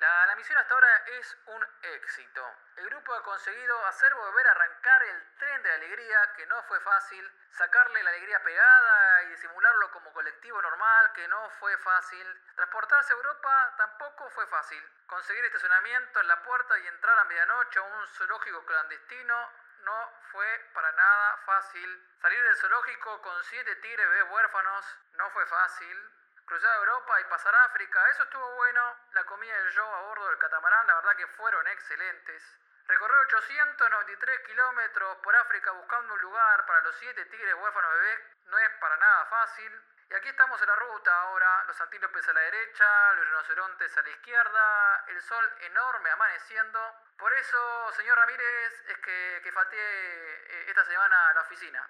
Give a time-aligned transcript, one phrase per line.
[0.00, 2.54] La, la misión hasta ahora es un éxito.
[2.76, 6.78] El grupo ha conseguido hacer volver a arrancar el tren de alegría, que no fue
[6.80, 12.42] fácil, sacarle la alegría pegada y disimularlo como colectivo normal, que no fue fácil.
[12.54, 14.82] Transportarse a Europa tampoco fue fácil.
[15.08, 19.50] Conseguir estacionamiento en la puerta y entrar a medianoche a un zoológico clandestino
[19.82, 22.06] no fue para nada fácil.
[22.20, 26.12] Salir del zoológico con siete tigres bebés huérfanos no fue fácil.
[26.48, 28.96] Cruzar Europa y pasar a África, eso estuvo bueno.
[29.12, 32.42] La comida y el show a bordo del catamarán, la verdad que fueron excelentes.
[32.86, 38.58] Recorrer 893 kilómetros por África buscando un lugar para los siete tigres huérfanos bebés no
[38.58, 39.82] es para nada fácil.
[40.10, 44.00] Y aquí estamos en la ruta ahora, los antílopes a la derecha, los rinocerontes a
[44.02, 47.02] la izquierda, el sol enorme amaneciendo.
[47.18, 51.86] Por eso, señor Ramírez, es que, que falté eh, esta semana a la oficina.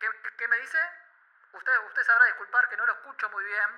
[0.00, 0.78] ¿Qué, qué- qué me dice?
[1.54, 3.70] Usted, usted sabrá disculpar que no lo escucho muy bien.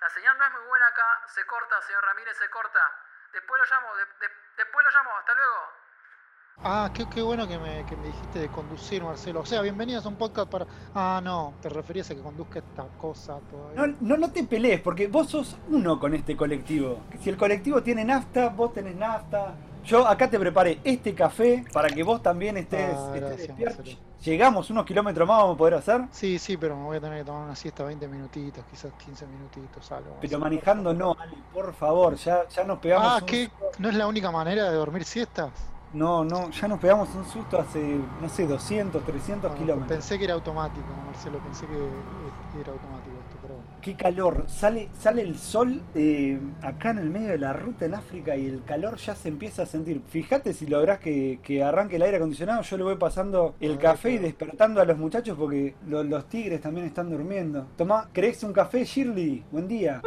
[0.00, 2.78] La señal no es muy buena acá, se corta, señor Ramírez, se corta.
[3.32, 5.58] Después lo llamo, de- de- después lo llamo, hasta luego.
[6.60, 9.40] Ah, qué, qué bueno que me, que me dijiste de conducir, Marcelo.
[9.40, 10.66] O sea, bienvenidos a un podcast para...
[10.94, 13.86] Ah, no, te referías a que conduzca esta cosa todavía.
[13.86, 17.04] No, no, no te pelees, porque vos sos uno con este colectivo.
[17.20, 19.54] Si el colectivo tiene nafta, vos tenés nafta.
[19.84, 24.07] Yo acá te preparé este café para que vos también estés, Ah, estés gracias, despierto.
[24.24, 26.02] Llegamos unos kilómetros más, vamos a poder hacer.
[26.10, 29.26] Sí, sí, pero me voy a tener que tomar una siesta 20 minutitos, quizás 15
[29.26, 30.16] minutitos, algo.
[30.20, 33.44] Pero manejando no, Ale, por favor, ya, ya nos pegamos Ah, un ¿qué?
[33.44, 33.66] susto.
[33.78, 35.50] ¿No es la única manera de dormir siestas?
[35.92, 37.80] No, no, ya nos pegamos un susto hace,
[38.20, 39.88] no sé, 200, 300 Bueno, kilómetros.
[39.98, 43.16] pensé que era automático, Marcelo, pensé que era automático.
[43.80, 47.94] Qué calor, sale, sale el sol eh, acá en el medio de la ruta en
[47.94, 50.02] África y el calor ya se empieza a sentir.
[50.08, 53.78] Fíjate si lográs que, que arranque el aire acondicionado, yo le voy pasando el Ah,
[53.78, 57.68] café y despertando a los muchachos porque lo- los tigres también están durmiendo.
[57.76, 59.44] Tomá, ¿querés un café, Shirley?
[59.52, 60.02] Buen día.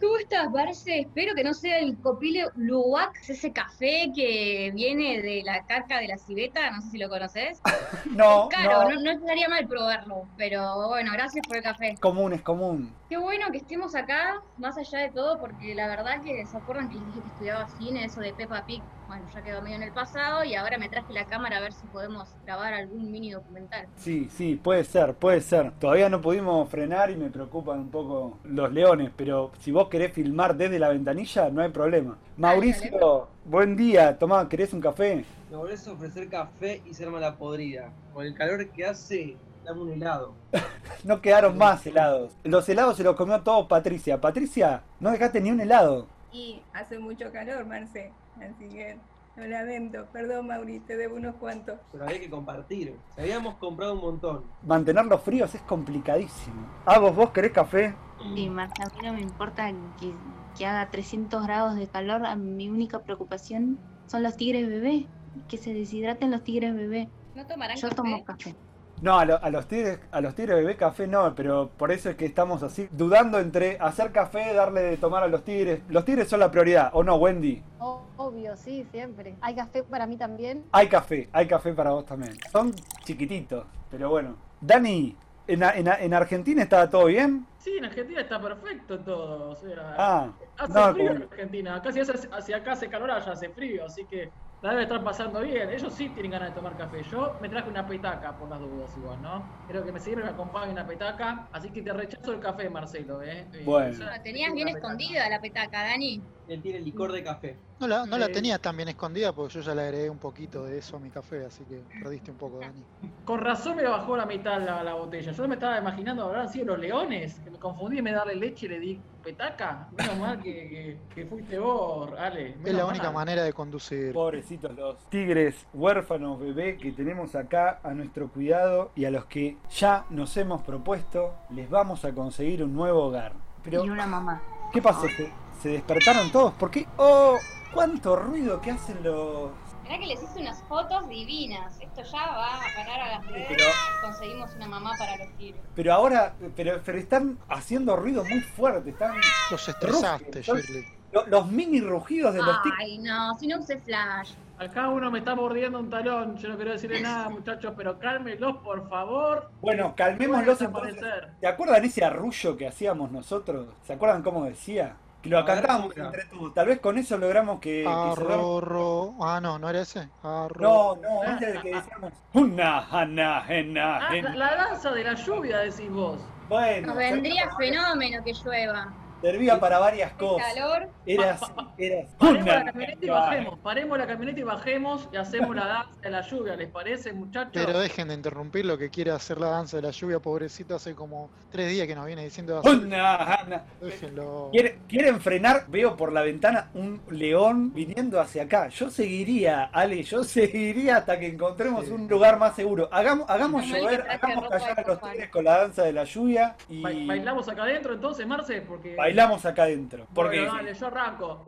[0.00, 1.00] ¿Cómo estás, Barce?
[1.00, 6.08] Espero que no sea el Copile Luwak, ese café que viene de la carca de
[6.08, 7.60] la civeta, no sé si lo conoces.
[8.10, 11.90] No, es caro, no, no, no estaría mal probarlo, pero bueno, gracias por el café.
[11.90, 12.92] es común, es común.
[13.08, 16.88] Qué bueno que estemos acá, más allá de todo, porque la verdad que se acuerdan
[16.88, 19.82] que les dije que estudiaba cine, eso de Peppa Pig, bueno, ya quedó medio en
[19.82, 23.32] el pasado y ahora me traje la cámara a ver si podemos grabar algún mini
[23.32, 23.86] documental.
[23.96, 25.72] Sí, sí, puede ser, puede ser.
[25.72, 30.12] Todavía no pudimos frenar y me preocupan un poco los leones, pero si vos querés
[30.12, 32.18] filmar desde la ventanilla, no hay problema.
[32.36, 34.18] Mauricio, buen día.
[34.18, 35.24] Tomá, ¿querés un café?
[35.50, 37.90] Me volvés a ofrecer café y ser mala podrida.
[38.12, 40.34] Con el calor que hace, dame un helado.
[41.04, 42.32] No quedaron más helados.
[42.42, 44.20] Los helados se los comió todo Patricia.
[44.20, 46.08] Patricia, no dejaste ni un helado.
[46.32, 48.12] Y hace mucho calor, Marce.
[48.40, 48.98] Así que
[49.36, 50.06] lo lamento.
[50.12, 51.78] Perdón, Mauri, te debo unos cuantos.
[51.92, 52.96] Pero había que compartir.
[53.16, 54.44] Habíamos comprado un montón.
[54.62, 56.66] Mantenerlos fríos es complicadísimo.
[56.86, 57.94] Ah, vos, vos querés café.
[58.34, 60.12] Sí, Marta, a mí no me importa que,
[60.56, 65.06] que haga 300 grados de calor, a mi única preocupación son los tigres bebé,
[65.48, 67.08] que se deshidraten los tigres bebé.
[67.36, 67.94] ¿No tomarán Yo café?
[67.94, 68.56] tomo café.
[69.02, 72.10] No, a, lo- a los tigres, a los tigres bebé café no, pero por eso
[72.10, 75.80] es que estamos así, dudando entre hacer café, darle de tomar a los tigres.
[75.88, 77.62] Los tigres son la prioridad, ¿o no, Wendy?
[77.78, 79.36] Oh, Obvio, sí, siempre.
[79.40, 80.64] Hay café para mí también.
[80.72, 82.36] Hay café, hay café para vos también.
[82.50, 84.34] Son chiquititos, pero bueno.
[84.60, 85.16] Dani,
[85.46, 87.46] ¿en, en en Argentina estaba todo bien?
[87.58, 89.50] Sí, en Argentina está perfecto todo.
[89.50, 91.74] O sea, Ah, hace no, frío como- en Argentina.
[91.76, 93.84] Acá si hace, hacia acá hace calor, allá hace frío.
[93.86, 95.70] Así que la debe estar pasando bien.
[95.70, 97.02] Ellos sí tienen ganas de tomar café.
[97.04, 99.48] Yo me traje una petaca por las dudas, igual, ¿no?
[99.66, 101.48] Creo que me sirve, me acompaña una petaca.
[101.52, 103.46] Así que te rechazo el café, Marcelo, ¿eh?
[103.52, 104.04] Eh, Bueno.
[104.06, 104.78] La tenías bien petaca.
[104.86, 106.22] escondida la petaca, Dani.
[106.48, 107.58] Él tiene licor de café.
[107.78, 108.30] No la, no la Eh.
[108.30, 111.10] tenía tan bien escondida porque yo ya le agregué un poquito de eso a mi
[111.10, 112.84] café, así que perdiste un poco, Dani.
[113.24, 115.30] Con razón me bajó la mitad la, la botella.
[115.30, 118.66] Yo me estaba imaginando, habrán sido los leones, que me confundí vez de darle leche
[118.66, 119.88] y le di petaca.
[119.96, 122.56] Menos mal que, que, que fuiste vos, Ale.
[122.64, 123.14] Es la única mal.
[123.14, 124.12] manera de conducir.
[124.12, 129.58] Pobrecitos los tigres huérfanos bebé que tenemos acá a nuestro cuidado y a los que
[129.70, 133.32] ya nos hemos propuesto, les vamos a conseguir un nuevo hogar.
[133.62, 134.40] Pero, Y una mamá.
[134.72, 135.06] ¿qué pasó?
[135.08, 135.30] ¿Se,
[135.60, 136.54] se despertaron todos?
[136.54, 136.86] ¿Por qué?
[136.96, 137.36] ¡Oh!
[137.74, 139.50] ¿Cuánto ruido que hacen los...?
[139.88, 141.80] Mirá que les hice unas fotos divinas.
[141.80, 143.46] Esto ya va a parar a las redes.
[143.48, 143.64] Pero,
[144.02, 145.60] Conseguimos una mamá para los tigres.
[145.74, 149.16] pero ahora, pero, pero están haciendo ruido muy fuerte, están...
[149.50, 150.84] Los estresaste, Shirley.
[151.12, 152.78] lo- Los mini rugidos de los tigres.
[152.82, 154.32] Ay, no, si no usé flash.
[154.58, 156.36] Acá uno me está mordiendo un talón.
[156.36, 159.50] Yo no quiero decirle nada, muchachos, pero cálmenlos, por favor.
[159.62, 161.00] Bueno, calmémoslos entonces.
[161.40, 163.68] ¿Se acuerdan ese arrullo que hacíamos nosotros?
[163.86, 164.96] ¿Se acuerdan cómo decía?
[165.28, 166.06] Lo A ver, cantábamos ¿cómo era?
[166.06, 166.54] entre todos.
[166.54, 168.40] Tal vez con eso logramos que, que se duerman.
[168.56, 170.08] Arro, Ah, no, no era ese.
[170.22, 170.60] Arro.
[170.60, 172.12] No, no, ese es el que decíamos.
[172.34, 176.20] Una, ana, ena, Ah, la, danza de la lluvia, decís vos.
[176.48, 178.88] Bueno, Nos vendría fenómeno que llueva.
[179.22, 180.54] Servía para varias cosas.
[180.54, 180.88] calor.
[181.06, 182.08] Era Pa- así, pa- era así.
[182.18, 183.58] Paremos la Una- camioneta y bajemos.
[183.60, 186.56] Paremos la camioneta y bajemos y hacemos la danza de la lluvia.
[186.56, 187.52] ¿Les parece, muchachos?
[187.54, 190.94] Pero dejen de interrumpir lo que quiere hacer la danza de la lluvia, pobrecito, hace
[190.94, 192.72] como tres días que nos viene diciendo hacer.
[192.72, 194.48] Una- una- Déjenlo.
[194.52, 195.64] ¿Quieren, quieren frenar?
[195.68, 198.68] Veo por la ventana un león viniendo hacia acá.
[198.68, 201.92] Yo seguiría, Ale, yo seguiría hasta que encontremos Sí.
[201.92, 202.88] un lugar más seguro.
[202.92, 206.82] Hagamos, hagamos llover, hagamos callar a los tigres con la danza de la lluvia y
[206.82, 208.60] Ba- ¿Bailamos acá adentro entonces, Marce?
[208.62, 208.94] Porque...
[209.08, 210.06] bailamos acá adentro.
[210.14, 211.46] Porque Bueno, dale, yo arranco.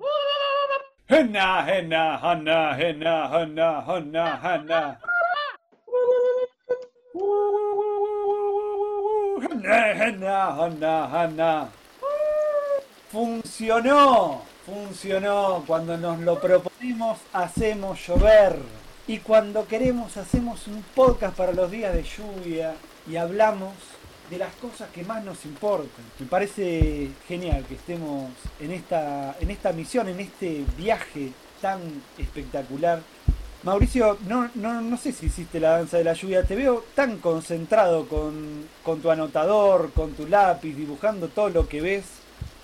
[1.07, 5.01] Henna, hanna, henna, hanna, hanna, hanna.
[9.43, 11.69] Henna, henna, hanna, hanna.
[13.11, 15.65] Funcionó, funcionó.
[15.67, 18.57] Cuando nos lo proponemos, hacemos llover.
[19.07, 22.75] Y cuando queremos, hacemos un podcast para los días de lluvia
[23.07, 23.75] y hablamos
[24.31, 26.05] de las cosas que más nos importan.
[26.19, 28.31] Me parece genial que estemos
[28.61, 31.81] en esta, en esta misión, en este viaje tan
[32.17, 33.03] espectacular.
[33.63, 37.19] Mauricio, no, no, no sé si hiciste la danza de la lluvia, te veo tan
[37.19, 42.05] concentrado con, con tu anotador, con tu lápiz, dibujando todo lo que ves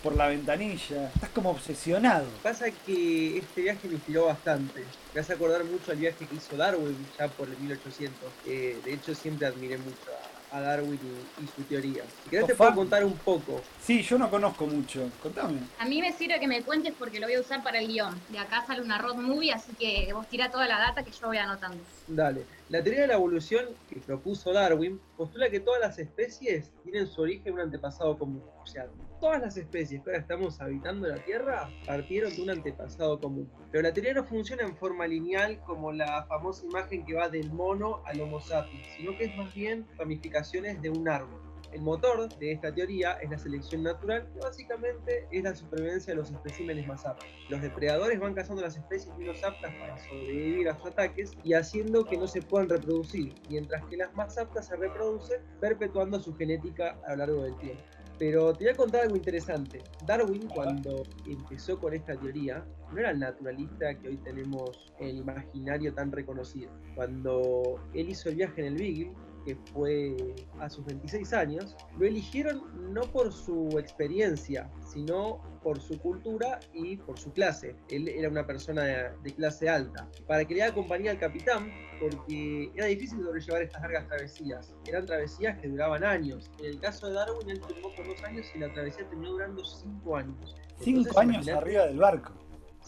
[0.02, 1.10] por la ventanilla.
[1.14, 2.26] Estás como obsesionado.
[2.42, 4.84] Pasa que este viaje me inspiró bastante.
[5.12, 8.16] Me hace acordar mucho al viaje que hizo Darwin ya por el 1800.
[8.46, 12.04] Eh, de hecho, siempre admiré mucho a, a Darwin y, y su teoría.
[12.24, 12.68] Si querés, teOfán.
[12.68, 13.60] puedo contar un poco.
[13.82, 15.10] Sí, yo no conozco mucho.
[15.22, 15.60] Contame.
[15.78, 18.20] A mí me sirve que me cuentes porque lo voy a usar para el guion.
[18.28, 21.26] De acá sale una road movie, así que vos tira toda la data que yo
[21.26, 21.82] voy anotando.
[22.06, 22.44] Dale.
[22.68, 27.22] La teoría de la evolución que propuso Darwin postula que todas las especies tienen su
[27.22, 28.42] origen en un antepasado común.
[28.60, 28.88] O sea,
[29.20, 33.48] todas las especies que ahora estamos habitando la Tierra partieron de un antepasado común.
[33.70, 37.52] Pero la teoría no funciona en forma lineal como la famosa imagen que va del
[37.52, 41.45] mono al Homo sapiens, sino que es más bien ramificaciones de un árbol.
[41.72, 46.20] El motor de esta teoría es la selección natural, que básicamente es la supervivencia de
[46.20, 47.28] los especímenes más aptos.
[47.48, 52.04] Los depredadores van cazando las especies menos aptas para sobrevivir a sus ataques y haciendo
[52.04, 56.98] que no se puedan reproducir, mientras que las más aptas se reproducen, perpetuando su genética
[57.06, 57.82] a lo largo del tiempo.
[58.18, 59.82] Pero te voy a contar algo interesante.
[60.06, 65.16] Darwin, cuando empezó con esta teoría, no era el naturalista que hoy tenemos en el
[65.18, 66.70] imaginario tan reconocido.
[66.94, 69.12] Cuando él hizo el viaje en el Beagle,
[69.46, 70.16] que fue
[70.58, 76.96] a sus 26 años, lo eligieron no por su experiencia, sino por su cultura y
[76.96, 77.76] por su clase.
[77.88, 80.08] Él era una persona de, de clase alta.
[80.26, 81.70] Para que le haga compañía al capitán,
[82.00, 84.74] porque era difícil sobrellevar estas largas travesías.
[84.86, 86.50] Eran travesías que duraban años.
[86.58, 89.64] En el caso de Darwin, él firmó por dos años y la travesía terminó durando
[89.64, 90.56] cinco años.
[90.80, 92.32] Cinco años arriba del barco.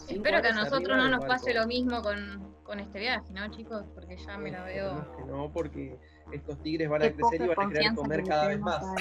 [0.07, 1.27] Espero que a nosotros no nos barco.
[1.27, 3.83] pase lo mismo con, con este viaje, ¿no, chicos?
[3.95, 5.03] Porque ya me la veo.
[5.25, 5.97] No, porque
[6.31, 8.83] estos tigres van a crecer y van a querer comer cada vez más.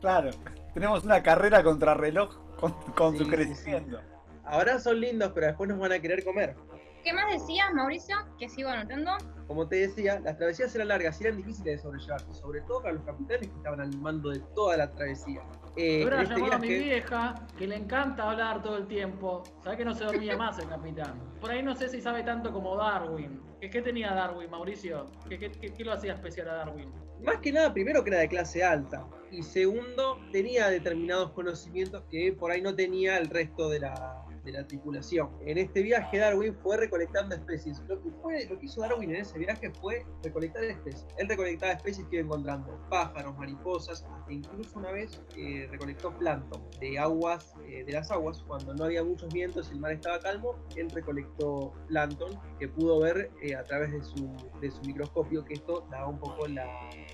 [0.00, 0.30] Claro.
[0.74, 4.00] Tenemos una carrera contra reloj con, con Sí, su sí, crecimiento.
[4.44, 6.56] Ahora son lindos, pero después nos van a querer comer.
[7.04, 8.16] ¿Qué más decías, Mauricio?
[8.38, 9.12] Que sigo anotando.
[9.46, 12.94] Como te decía, las travesías eran largas y eran difíciles de sobrellevar, sobre todo para
[12.94, 15.42] los capitanes que estaban al mando de toda la travesía.
[15.76, 19.42] Eh, Yo este llamado a mi vieja, que le encanta hablar todo el tiempo.
[19.62, 21.20] Sabe que no se dormía más el capitán.
[21.40, 23.38] Por ahí no sé si sabe tanto como Darwin.
[23.60, 25.06] ¿Qué, qué tenía Darwin, Mauricio?
[25.28, 26.90] ¿Qué, qué, qué- qué lo hacía especial a Darwin?
[27.22, 29.06] Más que nada, primero que era de clase alta.
[29.30, 34.52] Y segundo, tenía determinados conocimientos que por ahí no tenía el resto de la, de
[34.52, 35.30] la tripulación.
[35.46, 37.82] En este viaje Darwin fue recolectando especies.
[37.88, 41.06] Lo que, fue, lo que hizo Darwin en ese viaje fue recolectar especies.
[41.18, 42.78] Él recolectaba especies que iba encontrando.
[42.90, 48.42] Pájaros, mariposas, hasta incluso una vez eh, recolectó plancton de aguas, eh, de las aguas,
[48.46, 53.00] cuando no había muchos vientos y el mar estaba calmo, él recolectó plancton que pudo
[53.00, 56.66] ver eh, a través de su, de su microscopio, que esto daba un poco la,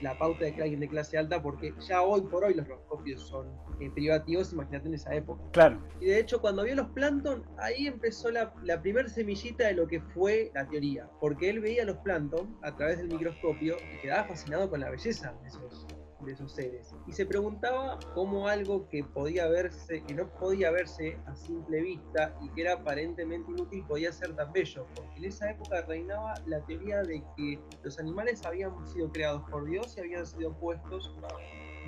[0.03, 3.23] la pauta de que alguien de clase alta, porque ya hoy por hoy los microscopios
[3.23, 3.49] son
[3.81, 5.43] eh, privativos, imagínate en esa época.
[5.53, 5.81] Claro.
[6.01, 7.20] Y de hecho, cuando vio los plancton,
[7.59, 11.09] ahí empezó la, la primer semillita de lo que fue la teoría.
[11.21, 15.35] Porque él veía los plancton a través del microscopio y quedaba fascinado con la belleza
[15.43, 15.87] de esos,
[16.21, 16.95] de esos seres.
[17.07, 22.37] Y se preguntaba cómo algo que podía verse, que no podía verse a simple vista
[22.43, 24.87] y que era aparentemente inútil podía ser tan bello.
[24.95, 29.67] Porque en esa época reinaba la teoría de que los animales habían sido creados por
[29.69, 31.15] Dios y habían sido puestos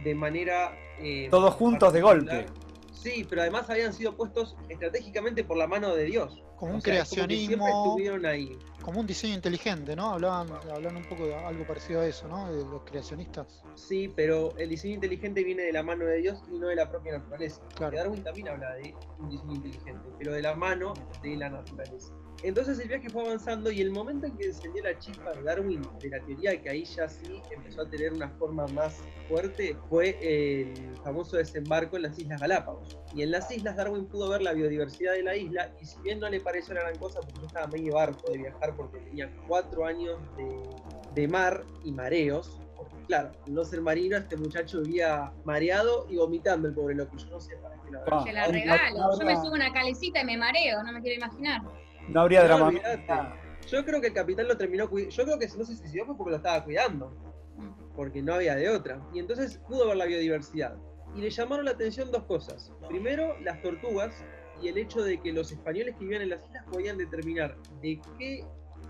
[0.04, 0.72] de manera...
[0.98, 2.46] eh, Todos juntos de golpe.
[3.02, 6.42] Sí, pero además habían sido puestos estratégicamente por la mano de Dios.
[6.56, 8.56] Como un O sea, es como que siempre creacionismo, estuvieron ahí.
[8.82, 10.10] como un diseño inteligente, ¿no?
[10.10, 12.52] Hablaban, hablan un poco de algo parecido a eso, ¿no?
[12.52, 13.64] De los creacionistas.
[13.74, 16.88] Sí, pero el diseño inteligente viene de la mano de Dios y no de la
[16.88, 17.60] propia naturaleza.
[17.74, 17.96] Claro.
[17.96, 22.14] Darwin también habla de un diseño inteligente, pero de la mano de la naturaleza.
[22.42, 25.82] Entonces el viaje fue avanzando y el momento en que encendió la chispa de Darwin
[26.00, 30.18] de la teoría, que ahí ya sí empezó a tener una forma más fuerte, fue
[30.20, 32.98] el famoso desembarco en las Islas Galápagos.
[33.14, 36.18] Y en las islas Darwin pudo ver la biodiversidad de la isla y si bien
[36.18, 39.30] no le pareció la gran cosa porque yo estaba medio barco de viajar porque tenía
[39.46, 40.62] cuatro años de,
[41.14, 46.16] de mar y mareos, porque claro, al no ser marino este muchacho vivía mareado y
[46.16, 49.18] vomitando el pobre loco, yo no sé para qué lo Ah, Se la regalo.
[49.18, 51.60] Yo me subo una calecita y me mareo, no me quiero imaginar.
[52.08, 52.72] No habría drama.
[53.68, 55.14] Yo creo que el capitán lo terminó cuidando.
[55.14, 57.12] Yo creo que si no se suicidó fue porque lo estaba cuidando.
[57.94, 59.00] Porque no había de otra.
[59.12, 60.76] Y entonces pudo ver la biodiversidad.
[61.14, 62.72] Y le llamaron la atención dos cosas.
[62.88, 64.24] Primero, las tortugas
[64.60, 68.00] y el hecho de que los españoles que vivían en las islas podían determinar de
[68.18, 68.44] qué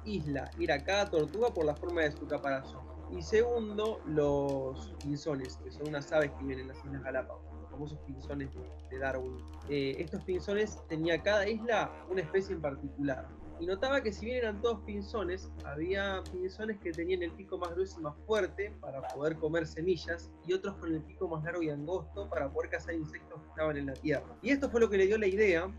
[0.05, 2.81] isla era cada tortuga por la forma de su caparazón.
[3.11, 7.43] Y segundo, los pinzones, que son unas aves que viven en las Islas Galápagos,
[7.73, 8.51] famosos pinzones
[8.91, 9.37] de, Darwin.
[9.69, 13.27] Eh, estos pinzones tenía cada isla una especie en particular.
[13.59, 17.71] Y notaba que si bien eran todos pinzones, había pinzones que tenían el pico más
[17.71, 21.63] grueso y más fuerte para poder comer semillas y otros con el pico más largo
[21.63, 24.27] y angosto para poder cazar insectos que estaban en la tierra.
[24.43, 25.71] Y esto fue lo que le dio la idea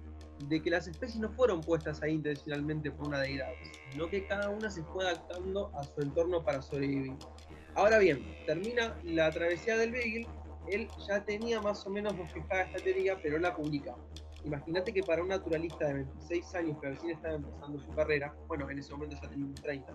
[0.48, 3.50] de que las especies no fueron puestas ahí intencionalmente por una deidad,
[3.92, 7.16] sino que cada una se fue adaptando a su entorno para sobrevivir.
[7.76, 10.28] Ahora bien, termina la travesía del Beagle,
[10.68, 13.96] él ya tenía más o menos bosquejada esta teoría, pero la publica.
[14.44, 18.70] Imagínate que para un naturalista de 26 años que recién estaba empezando su carrera, bueno,
[18.70, 19.94] en ese momento ya tenía unos 30,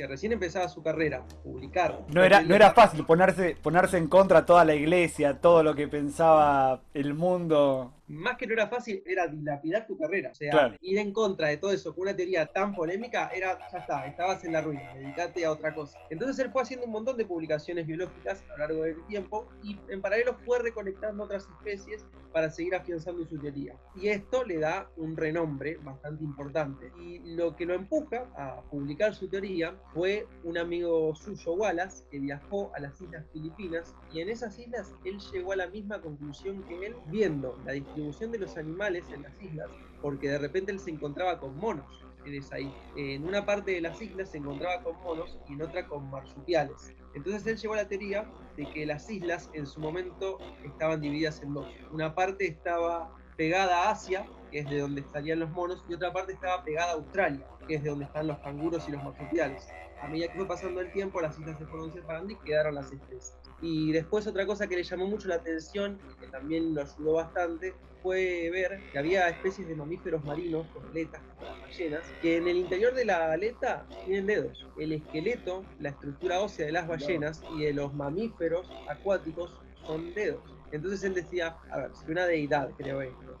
[0.00, 2.06] que recién empezaba su carrera, publicar.
[2.08, 5.88] No era, no era fácil ponerse, ponerse en contra toda la iglesia, todo lo que
[5.88, 7.92] pensaba el mundo.
[8.08, 10.30] Más que no era fácil, era dilapidar tu carrera.
[10.32, 10.74] O sea, Claro.
[10.80, 14.42] ir en contra de todo eso con una teoría tan polémica era, ya está, estabas
[14.44, 15.98] en la ruina, dedicate a otra cosa.
[16.08, 19.78] Entonces él fue haciendo un montón de publicaciones biológicas a lo largo del tiempo y
[19.90, 23.74] en paralelo fue reconectando otras especies para seguir afianzando su teoría.
[23.94, 26.90] Y esto le da un renombre bastante importante.
[27.00, 32.18] Y lo que lo empuja a publicar su teoría fue un amigo suyo, Wallace, que
[32.18, 36.62] viajó a las Islas Filipinas y en esas islas él llegó a la misma conclusión
[36.64, 39.68] que él viendo la distribución de los animales en las islas,
[40.00, 42.74] porque de repente él se encontraba con monos en esa isla.
[42.96, 46.94] En una parte de las islas se encontraba con monos y en otra con marsupiales.
[47.14, 51.42] Entonces él llegó a la teoría de que las islas en su momento estaban divididas
[51.42, 51.66] en dos.
[51.92, 56.12] Una parte estaba pegada a Asia, que es de donde estarían los monos, y otra
[56.12, 59.68] parte estaba pegada a Australia, que es de donde están los canguros y los marsupiales.
[60.02, 62.90] A medida que fue pasando el tiempo, las islas se fueron separando y quedaron las
[62.90, 63.36] especies.
[63.60, 67.14] Y después otra cosa que le llamó mucho la atención, y que también lo ayudó
[67.14, 72.38] bastante, fue ver que había especies de mamíferos marinos con aletas, como las ballenas, que
[72.38, 74.66] en el interior de la aleta tienen dedos.
[74.78, 79.54] El esqueleto, la estructura ósea de las ballenas y de los mamíferos acuáticos
[79.86, 80.40] son dedos.
[80.72, 83.38] Entonces él decía, a ver, si una deidad creo esto,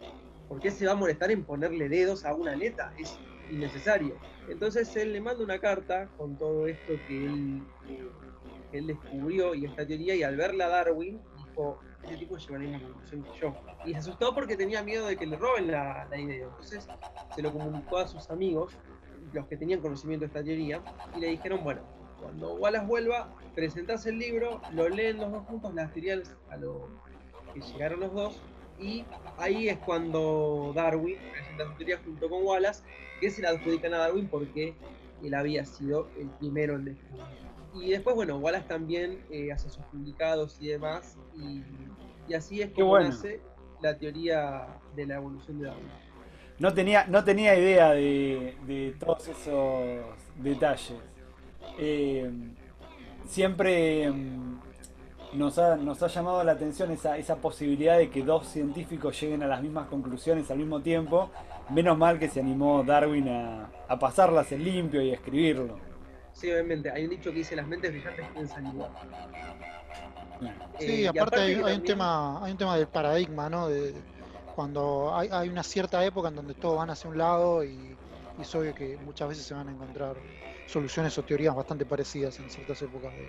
[0.50, 2.92] ¿por qué se va a molestar en ponerle dedos a una aleta?
[2.98, 3.16] Es
[3.52, 4.16] innecesario.
[4.48, 7.62] Entonces él le manda una carta con todo esto que él,
[8.72, 13.22] descubrió y esta teoría, y al verla Darwin, dijo, ese tipo lleva la misma conclusión
[13.22, 13.54] que yo.
[13.84, 16.46] Y se asustó porque tenía miedo de que le roben la, la idea.
[16.46, 16.88] Entonces
[17.32, 18.72] se lo comunicó a sus amigos,
[19.32, 20.82] los que tenían conocimiento de esta teoría,
[21.16, 21.82] y le dijeron, bueno,
[22.20, 26.88] cuando Wallace vuelva, presentás el libro, lo leen los dos juntos, las teorías a lo
[27.54, 28.42] que llegaron los dos,
[28.80, 29.04] y
[29.38, 32.82] ahí es cuando Darwin presenta su teoría junto con Wallace,
[33.20, 34.74] que se la adjudican a Darwin porque
[35.22, 37.24] él había sido el primero en descubrir.
[37.74, 41.62] Y después, bueno, Wallace también eh, hace sus publicados y demás, y,
[42.28, 43.08] y así es como bueno.
[43.10, 43.40] nace
[43.80, 45.86] la teoría de la evolución de Darwin.
[46.58, 50.04] No tenía, no tenía idea de, de todos esos
[50.36, 50.98] detalles.
[51.78, 52.30] Eh,
[53.26, 54.60] siempre mm,
[55.32, 59.42] nos ha, nos ha llamado la atención esa, esa posibilidad de que dos científicos lleguen
[59.42, 61.30] a las mismas conclusiones al mismo tiempo.
[61.68, 65.82] Menos mal que se animó Darwin a, a pasarlas en limpio y a escribirlo.
[66.32, 68.92] Sí, obviamente, hay un dicho que dice las mentes brillantes piensan igual.
[70.78, 73.68] Sí, Eh, aparte, hay, un tema, hay un tema del paradigma, ¿no?
[73.68, 74.04] De,
[74.54, 77.98] cuando hay, hay una cierta época en donde todos van hacia un lado y,
[78.36, 80.22] y es obvio que muchas veces se van a encontrar
[80.66, 83.28] soluciones o teorías bastante parecidas en ciertas épocas de,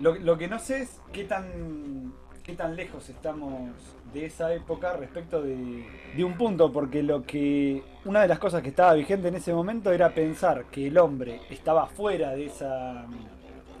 [0.00, 2.12] lo que no sé es qué tan,
[2.42, 3.70] qué tan lejos estamos
[4.12, 5.86] de esa época respecto de,
[6.16, 9.52] de un punto, porque lo que una de las cosas que estaba vigente en ese
[9.52, 13.06] momento era pensar que el hombre estaba fuera de esa,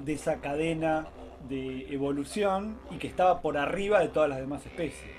[0.04, 1.06] de esa cadena
[1.48, 5.17] de evolución y que estaba por arriba de todas las demás especies.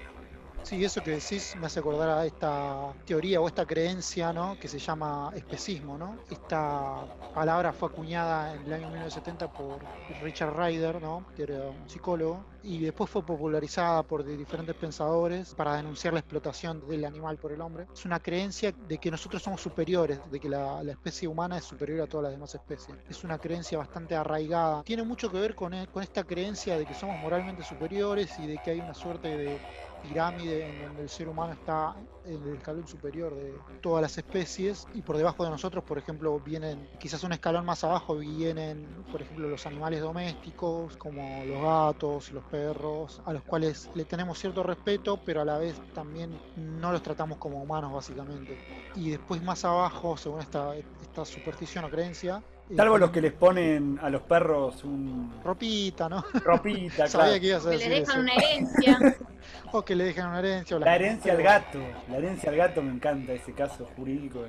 [0.62, 4.58] Sí, eso que decís me hace acordar a esta teoría o esta creencia, ¿no?
[4.58, 6.22] Que se llama especismo, ¿no?
[6.28, 9.88] Esta palabra fue acuñada en el año 1970 por
[10.20, 11.28] Richard Ryder, ¿no?
[11.34, 16.86] Que era un psicólogo y después fue popularizada por diferentes pensadores para denunciar la explotación
[16.86, 17.88] del animal por el hombre.
[17.94, 21.66] Es una creencia de que nosotros somos superiores, de que la, la especie humana es
[21.66, 22.98] superior a todas las demás especies.
[23.08, 24.84] Es una creencia bastante arraigada.
[24.84, 28.46] Tiene mucho que ver con, e- con esta creencia de que somos moralmente superiores y
[28.48, 29.62] de que hay una suerte de
[30.02, 34.88] pirámide en donde el ser humano está en el escalón superior de todas las especies
[34.94, 39.22] y por debajo de nosotros, por ejemplo, vienen quizás un escalón más abajo vienen, por
[39.22, 44.64] ejemplo, los animales domésticos como los gatos, los perros, a los cuales le tenemos cierto
[44.64, 48.60] respeto, pero a la vez también no los tratamos como humanos básicamente.
[48.96, 52.44] Y después más abajo, según esta, esta superstición o creencia,
[52.76, 56.24] Salvo los que les ponen a los perros un ropita, ¿no?
[56.44, 57.42] ropita, Sabía claro.
[57.42, 58.20] que ibas a Que le dejan eso.
[58.20, 59.18] una herencia.
[59.72, 60.76] O que le dejen una herencia.
[60.78, 64.40] o La las- herencia al gato, la herencia al gato me encanta ese caso jurídico.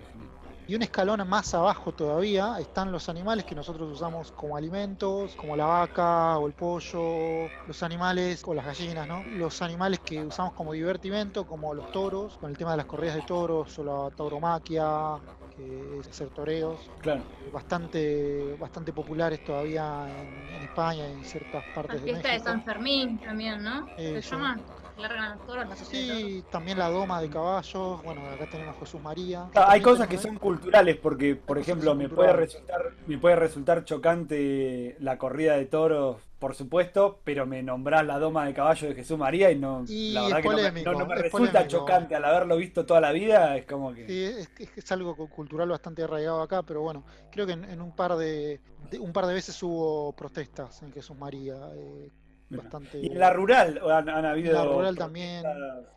[0.66, 5.56] Y un escalón más abajo todavía están los animales que nosotros usamos como alimentos, como
[5.56, 9.22] la vaca o el pollo, los animales o las gallinas, ¿no?
[9.24, 13.16] Los animales que usamos como divertimento, como los toros, con el tema de las corridas
[13.16, 15.16] de toros o la tauromaquia,
[15.60, 17.24] es hacer toreos, Claro.
[17.50, 22.34] bastante, bastante populares todavía en, en España y en ciertas La partes de fiesta de
[22.34, 22.44] México.
[22.44, 23.92] San Fermín también, ¿no?
[23.96, 24.56] ¿Se llama?
[25.00, 26.21] Largan los toros, la fiesta de toros.
[26.23, 29.49] Sí, también la doma de caballos, bueno, acá tenemos Jesús María.
[29.54, 33.37] Ah, Hay cosas que son culturales porque, por Hay ejemplo, me puede resultar, me puede
[33.37, 38.88] resultar chocante la corrida de toros, por supuesto, pero me nombrás la doma de caballo
[38.88, 41.07] de Jesús María y no, Y la es verdad que no me- polémico, no, no
[41.07, 41.78] me es resulta polémico.
[41.78, 45.14] chocante al haberlo visto toda la vida, es como que Sí, es, es- es algo
[45.16, 48.99] cu- cultural bastante arraigado acá, pero bueno, creo que en, en un par de, de-
[48.99, 52.09] un par de veces hubo protestas en Jesús María, eh.
[52.50, 52.99] Bastante.
[52.99, 55.45] Y en la rural han, han habido la rural también.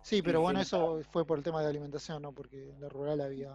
[0.01, 2.31] Sí, pero bueno, en eso fue por el tema de alimentación, ¿no?
[2.31, 3.51] Porque en la rural había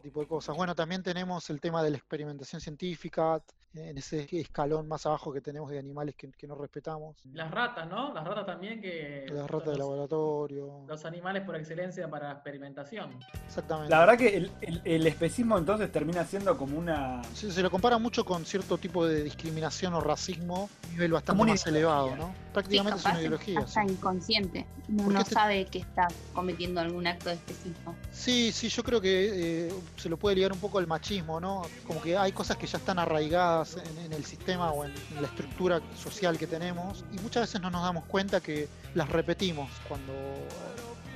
[0.00, 0.56] ese tipo de cosas.
[0.56, 3.40] Bueno, también tenemos el tema de la experimentación científica,
[3.72, 7.16] en ese escalón más abajo que tenemos de animales que, que no respetamos.
[7.32, 8.12] Las ratas, ¿no?
[8.12, 9.26] Las ratas también que.
[9.30, 10.84] Las ratas de los- laboratorio.
[10.88, 13.16] Los animales por excelencia para experimentación.
[13.46, 13.90] Exactamente.
[13.90, 17.22] La verdad que el, el- el especismo entonces termina siendo como una...
[17.34, 21.44] Se, se lo compara mucho con cierto tipo de discriminación o racismo un nivel bastante
[21.44, 21.78] más ideología.
[21.78, 22.26] elevado, ¿no?
[22.34, 23.66] Sí, Prácticamente es capaz una ideología.
[23.68, 23.80] sí.
[23.88, 24.66] inconsciente.
[24.88, 27.94] No, este- sabe que está cometiendo algún acto de especismo.
[28.10, 31.62] Sí, sí, yo creo que eh, se lo puede ligar un poco al machismo, ¿no?
[31.86, 35.80] Como que hay cosas que ya están arraigadas en, el sistema o en la estructura
[35.96, 40.12] social que tenemos y muchas veces no nos damos cuenta que las repetimos cuando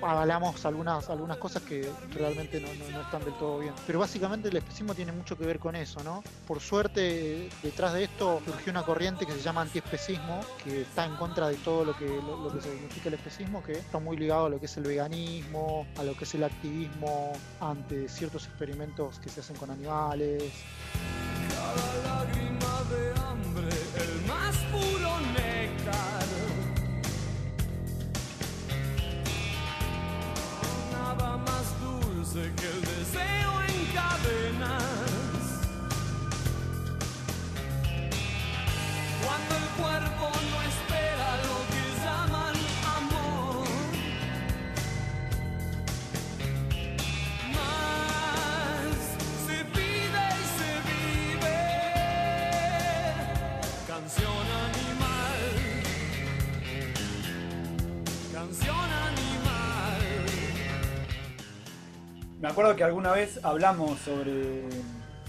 [0.05, 3.73] avalamos algunas, algunas cosas que realmente no, no- están del todo bien.
[3.87, 6.23] Pero básicamente el especismo tiene mucho que ver con eso, ¿no?
[6.47, 11.17] Por suerte, detrás de esto surgió una corriente que se llama antiespecismo, que está en
[11.17, 14.47] contra de todo lo que, lo, lo que significa el especismo, que está muy ligado
[14.47, 19.19] a lo que es el veganismo, a lo que es el activismo ante ciertos experimentos
[19.19, 20.43] que se hacen con animales.
[21.51, 23.15] Cada lágrima de
[32.35, 34.83] dulce que el deseo en cadenas.
[39.25, 42.57] Cuando el cuerpo no espera lo que llaman
[42.99, 43.67] amor.
[47.55, 48.97] Más
[49.47, 51.59] se pide y se vive.
[53.87, 55.41] Canción animal.
[58.33, 59.04] Canción animal.
[62.45, 64.65] Me acuerdo que alguna vez hablamos sobre,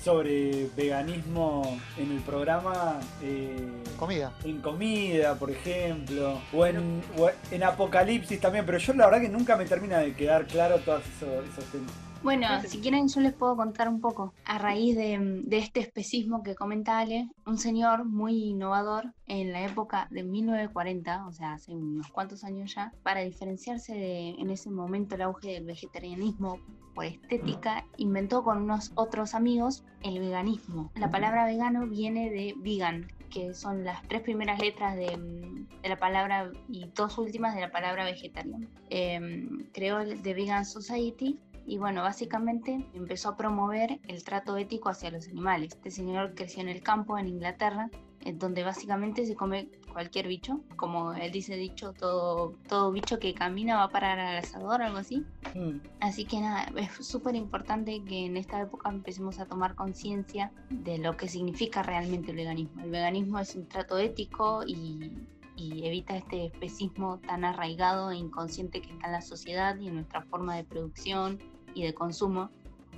[0.03, 2.99] sobre veganismo en el programa.
[3.23, 3.55] eh,
[3.97, 4.33] Comida.
[4.43, 9.29] en comida, por ejemplo, o en, o en Apocalipsis también, pero yo la verdad que
[9.29, 11.93] nunca me termina de quedar claro todos esos, esos temas.
[12.25, 14.33] Bueno, si quieren yo les puedo contar un poco.
[14.45, 19.63] A raíz de, de este especismo que comenta Ale, un señor muy innovador en la
[19.63, 24.71] época de 1940, o sea, hace unos cuantos años ya, para diferenciarse de en ese
[24.71, 26.59] momento el auge del vegetarianismo
[26.95, 30.91] por estética, inventó con unos otros amigos el veganismo.
[30.95, 35.89] La palabra vegano viene de vegan, que son las tres primeras letras de, mm, de
[35.89, 38.67] la palabra y dos últimas de la palabra vegetariano.
[38.89, 44.89] Em, creó el The Vegan Society y bueno, básicamente empezó a promover el trato ético
[44.89, 45.73] hacia los animales.
[45.73, 47.89] Este señor creció en el campo en Inglaterra,
[48.21, 53.33] en donde básicamente se come cualquier bicho, como él dice dicho, todo, todo bicho que
[53.33, 55.23] camina va a parar al asador, algo así.
[55.55, 55.79] Mm.
[56.01, 60.97] Así que nada, es súper importante que en esta época empecemos a tomar conciencia de
[60.99, 62.83] lo que significa realmente el veganismo.
[62.83, 65.13] El veganismo es un trato ético y,
[65.55, 69.95] y evita este especismo tan arraigado e inconsciente que está en la sociedad y en
[69.95, 71.39] nuestra forma de producción
[71.75, 72.49] y de consumo,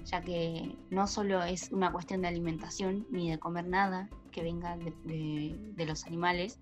[0.06, 4.78] ya que no solo es una cuestión de alimentación ni de comer nada que venga
[4.78, 6.60] de, los animales,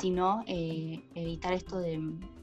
[0.00, 2.00] sino eh, evitar esto de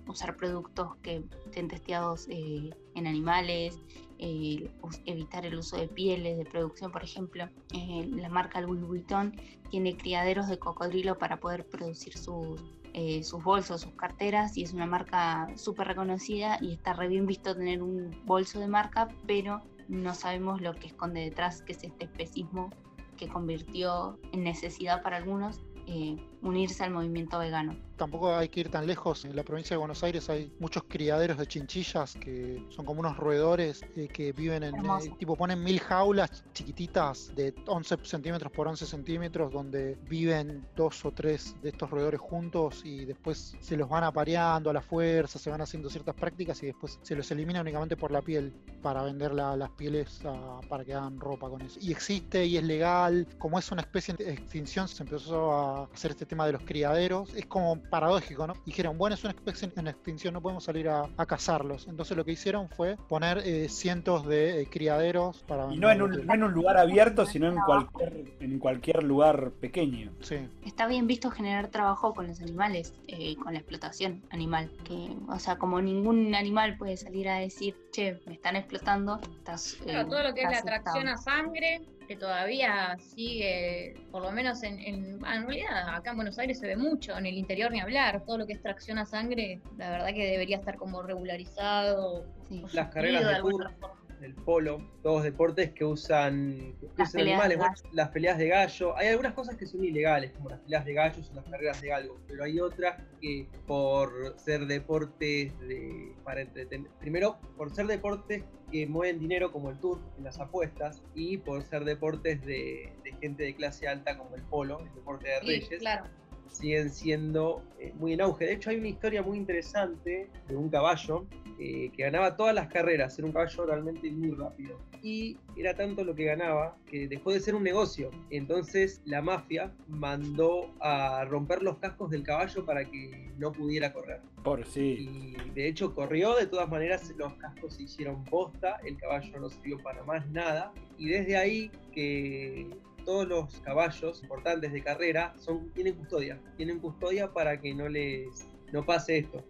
[0.08, 3.80] usar productos que estén testeados eh, en animales,
[4.18, 4.70] eh,
[5.06, 7.50] evitar el uso de pieles de producción, por ejemplo.
[7.74, 9.36] Eh, la marca Louis Vuitton
[9.70, 12.62] tiene criaderos de cocodrilo para poder producir sus,
[12.98, 17.26] eh, sus bolsos, sus carteras, y es una marca súper reconocida y está re bien
[17.26, 21.84] visto tener un bolso de marca, pero no sabemos lo que esconde detrás, que es
[21.84, 22.70] este especismo
[23.18, 27.76] que convirtió en necesidad para algunos eh, unirse al movimiento vegano.
[27.98, 29.24] Tampoco hay que ir tan lejos.
[29.24, 33.16] En la provincia de Buenos Aires hay muchos criaderos de chinchillas que son como unos
[33.16, 34.76] roedores eh, que viven en.
[34.76, 34.80] Eh,
[35.18, 41.12] tipo, ponen mil jaulas chiquititas de 11 centímetros por 11 centímetros donde viven dos o
[41.12, 45.50] tres de estos roedores juntos y después se los van apareando a la fuerza, se
[45.50, 49.34] van haciendo ciertas prácticas y después se los elimina únicamente por la piel para vender
[49.34, 51.80] la- las pieles ah, para que hagan ropa con eso.
[51.82, 53.26] Y existe y es legal.
[53.38, 57.34] Como es una especie de extinción, se empezó a hacer este tema de los criaderos.
[57.36, 58.54] Es como paradójico, ¿no?
[58.66, 61.88] Dijeron, bueno, es una especie en extinción, no podemos salir a, a cazarlos.
[61.88, 66.02] Entonces lo que hicieron fue poner eh, cientos de eh, criaderos para Y no en,
[66.02, 70.12] un, no en un lugar abierto, sino en cualquier, en cualquier lugar pequeño.
[70.22, 70.38] Sí.
[70.66, 74.72] Está bien visto generar trabajo con los animales, eh, con la explotación animal.
[74.84, 79.78] Que, o sea, como ningún animal puede salir a decir, che, me están explotando, estás.
[79.84, 81.38] Claro, eh, todo lo que es la atracción a afectado".
[81.38, 86.38] sangre, que todavía sigue, por lo menos en, en, ah, en realidad acá en Buenos
[86.40, 89.06] Aires se ve mucho, en el interior ni hablar, todo lo que es tracción a
[89.06, 92.26] sangre, la verdad que debería estar como regularizado.
[92.48, 92.64] Sí.
[92.74, 94.05] Las carreras de alguna tour, forma.
[94.26, 98.98] El polo, todos deportes que usan, que Las usan animales, bueno, las peleas de gallo.
[98.98, 101.88] Hay algunas cosas que son ilegales, como las peleas de gallos o las carreras de
[101.90, 108.44] galgos, pero hay otras que por ser deportes de, para entretener, primero por ser deportes
[108.72, 113.14] que mueven dinero como el tour en las apuestas y por ser deportes de, de
[113.22, 116.06] gente de clase alta como el polo, el deporte de Sí, reyes claro.
[116.50, 118.46] Siguen siendo eh, muy en auge.
[118.46, 121.26] De hecho, hay una historia muy interesante de un caballo
[121.58, 124.78] eh, que ganaba todas las carreras, era un caballo realmente muy rápido.
[125.02, 128.12] Y era tanto lo que ganaba que dejó de ser un negocio.
[128.30, 134.20] Entonces la mafia mandó a romper los cascos del caballo para que no pudiera correr.
[134.44, 135.36] Por sí.
[135.46, 139.50] Y de hecho corrió, de todas maneras los cascos se hicieron posta, el caballo no
[139.50, 140.74] sirvió para más nada.
[140.98, 142.68] Y desde ahí que
[143.06, 146.40] todos los caballos importantes de carrera son, tienen custodia.
[146.58, 149.44] Tienen custodia para que no les no pase esto.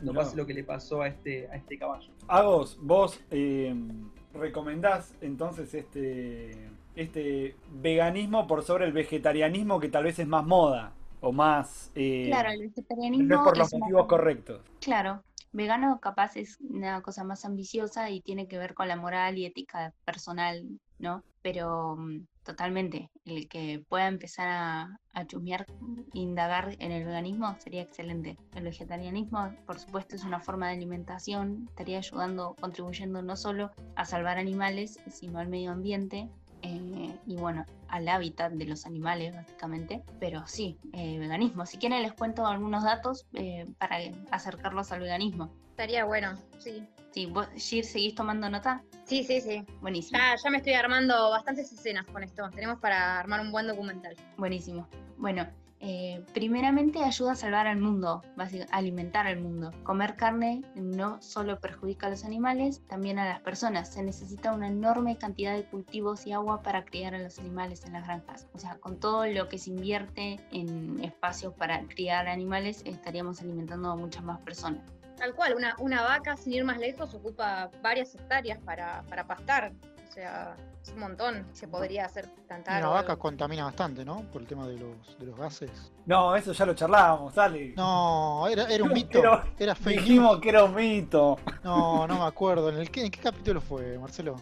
[0.00, 0.18] No No.
[0.20, 2.10] pase lo que le pasó a este, a este caballo.
[2.26, 3.72] Agos, vos eh,
[4.34, 10.92] recomendás entonces este, este veganismo por sobre el vegetarianismo que tal vez es más moda
[11.20, 11.92] o más...
[11.94, 14.60] eh, Claro, el vegetarianismo no es por los es motivos correctos.
[14.80, 15.22] Claro,
[15.52, 19.46] vegano capaz es una cosa más ambiciosa y tiene que ver con la moral y
[19.46, 20.64] ética personal,
[20.98, 21.22] ¿no?
[21.42, 25.66] Pero mm, totalmente, el que pueda empezar a, a chusmear,
[26.12, 28.36] indagar en el veganismo sería excelente.
[28.54, 34.04] El vegetarianismo, por supuesto, es una forma de alimentación, estaría ayudando, contribuyendo no solo a
[34.04, 36.28] salvar animales, sino al medio ambiente.
[36.62, 41.66] Eh, y bueno, al hábitat de los animales básicamente, pero sí, eh, veganismo.
[41.66, 43.98] Si quieren les cuento algunos datos eh, para
[44.30, 45.52] acercarlos al veganismo.
[45.70, 46.86] Estaría bueno, sí.
[47.12, 48.82] Sí, vos, Gir, ¿seguís tomando nota?
[49.04, 49.64] Sí, sí, sí.
[49.80, 50.18] Buenísimo.
[50.18, 52.48] Ya, ya me estoy armando bastantes escenas con esto.
[52.54, 54.16] Tenemos para armar un buen documental.
[54.38, 54.88] Buenísimo.
[55.18, 55.46] Bueno,
[55.84, 59.72] eh, primeramente ayuda a salvar al mundo, a alimentar al mundo.
[59.82, 63.92] Comer carne no solo perjudica a los animales, también a las personas.
[63.92, 67.94] Se necesita una enorme cantidad de cultivos y agua para criar a los animales en
[67.94, 68.46] las granjas.
[68.54, 73.90] O sea, con todo lo que se invierte en espacios para criar animales, estaríamos alimentando
[73.90, 74.82] a muchas más personas.
[75.16, 79.72] Tal cual, una, una vaca, sin ir más lejos, ocupa varias hectáreas para, para pastar.
[80.82, 81.46] Es un montón.
[81.52, 82.82] Se podría hacer Y plantar.
[82.82, 84.22] una vaca contamina bastante, ¿no?
[84.32, 85.70] Por el tema de los, de los gases.
[86.06, 87.74] No, eso ya lo charlábamos, dale.
[87.76, 89.20] No, era, era un mito.
[89.58, 90.04] Era fake news.
[90.06, 91.38] Dijimos que era un mito.
[91.62, 92.68] No, no me acuerdo.
[92.70, 94.36] ¿En, el, qué, ¿En qué capítulo fue, Marcelo?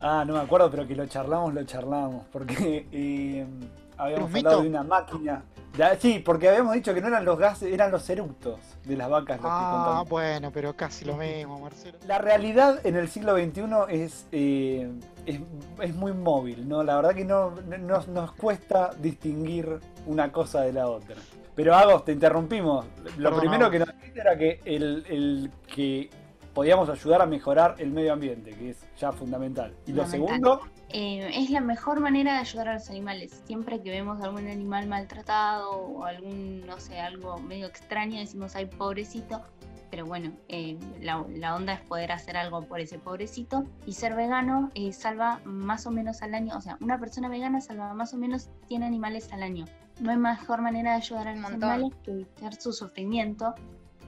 [0.00, 2.26] Ah, no me acuerdo, pero que lo charlamos, lo charlamos.
[2.32, 3.46] Porque eh,
[3.96, 4.62] habíamos hablado mito?
[4.62, 5.44] de una máquina.
[5.76, 9.10] Ya, sí, porque habíamos dicho que no eran los gases, eran los eructos de las
[9.10, 11.98] vacas los que Ah, bueno, pero casi lo mismo, Marcelo.
[12.06, 14.90] La realidad en el siglo XXI es, eh,
[15.26, 15.40] es,
[15.82, 16.82] es muy móvil, ¿no?
[16.82, 21.16] La verdad que no, no- nos, nos cuesta distinguir una cosa de la otra.
[21.54, 22.86] Pero Agos, te interrumpimos.
[23.18, 26.08] Lo Perdón, primero que nos dijiste era que el, el que
[26.54, 29.74] podíamos ayudar a mejorar el medio ambiente, que es ya fundamental.
[29.86, 30.60] Y lo segundo,
[30.98, 33.42] Eh, es la mejor manera de ayudar a los animales.
[33.44, 38.64] Siempre que vemos algún animal maltratado o algún, no sé, algo medio extraño, decimos, ay,
[38.64, 39.42] pobrecito.
[39.90, 43.66] Pero bueno, eh, la, la onda es poder hacer algo por ese pobrecito.
[43.84, 47.60] Y ser vegano eh, salva más o menos al año, o sea, una persona vegana
[47.60, 49.66] salva más o menos 100 animales al año.
[50.00, 51.70] No hay mejor manera de ayudar a los montón.
[51.72, 53.54] animales que evitar su sufrimiento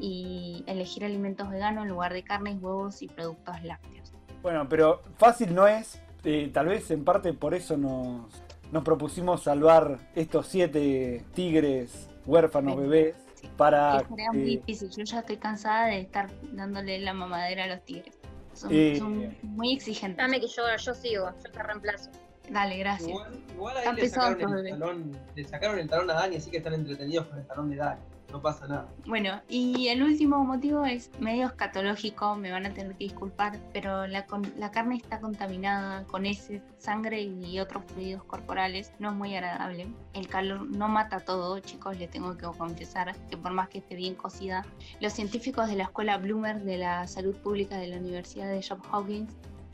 [0.00, 4.14] y elegir alimentos veganos en lugar de carnes, huevos y productos lácteos.
[4.40, 6.00] bueno, pero fácil no es.
[6.24, 8.26] Eh, tal vez en parte por eso nos,
[8.72, 12.80] nos propusimos salvar estos siete tigres huérfanos Sí.
[12.80, 13.14] bebés
[13.56, 13.98] para...
[14.02, 14.90] Que sería muy difícil.
[14.90, 18.18] Yo ya estoy cansada de estar dándole la mamadera a los tigres.
[18.52, 20.18] Son, Eh, son muy exigentes.
[20.18, 22.10] Dame que yo, yo sigo, yo te reemplazo.
[22.50, 23.10] Dale, gracias.
[23.10, 26.56] Igual, igual ahí le sacaron, el talón, le sacaron el talón a Dani, así que
[26.56, 28.00] están entretenidos con el talón de Dani.
[28.30, 28.88] No pasa nada.
[29.06, 34.06] Bueno, y el último motivo es medio escatológico, me van a tener que disculpar, pero
[34.06, 39.16] la, con- la carne está contaminada con heces, sangre y otros fluidos corporales, no es
[39.16, 39.86] muy agradable.
[40.12, 43.94] El calor no mata todo, chicos, les tengo que confesar que por más que esté
[43.94, 44.66] bien cocida,
[45.00, 48.84] los científicos de la escuela Bloomer de la Salud Pública de la Universidad de Johns
[48.92, 49.32] Hopkins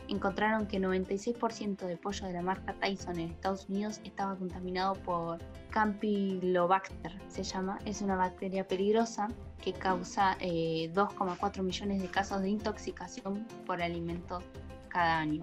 [0.09, 5.39] encontraron que 96% de pollo de la marca Tyson en Estados Unidos estaba contaminado por
[5.71, 7.79] Campylobacter, se llama.
[7.85, 9.29] Es una bacteria peligrosa
[9.63, 14.45] que causa eh, 2,4 millones de casos de intoxicación por alimentos
[14.89, 15.43] cada año.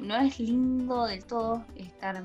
[0.00, 2.22] No es lindo del todo estar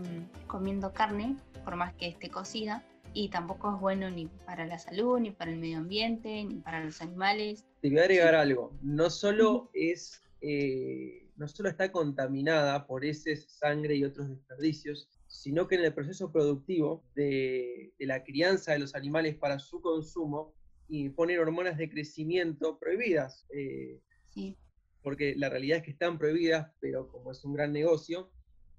[0.47, 5.19] comiendo carne, por más que esté cocida, y tampoco es bueno ni para la salud,
[5.19, 7.65] ni para el medio ambiente, ni para los animales.
[7.81, 8.71] Te voy a agregar algo.
[8.81, 15.67] No solo es, eh, no solo está contaminada por heces, sangre y otros desperdicios, sino
[15.67, 20.53] que en el proceso productivo de, de la crianza de los animales para su consumo
[20.87, 23.45] y ponen hormonas de crecimiento prohibidas.
[23.55, 24.55] eh, Sí.
[25.01, 28.31] porque la realidad es que están prohibidas, pero como es un gran negocio,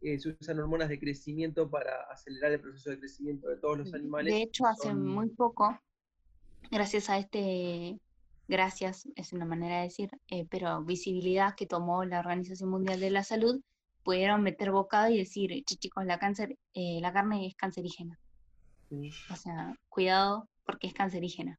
[0.02, 3.94] eh, se usan hormonas de crecimiento para acelerar el proceso de crecimiento de todos los
[3.94, 4.32] animales.
[4.34, 5.78] De hecho, hace Son- muy poco,
[6.70, 7.98] gracias a este,
[8.50, 13.10] gracias es una manera de decir, eh, pero visibilidad que tomó la Organización Mundial de
[13.10, 13.62] la Salud,
[14.02, 18.18] pudieron meter bocado y decir, "Che, chicos, la cáncer, eh, la carne es cancerígena.
[18.88, 19.10] Sí.
[19.30, 21.58] O sea, cuidado porque es cancerígena.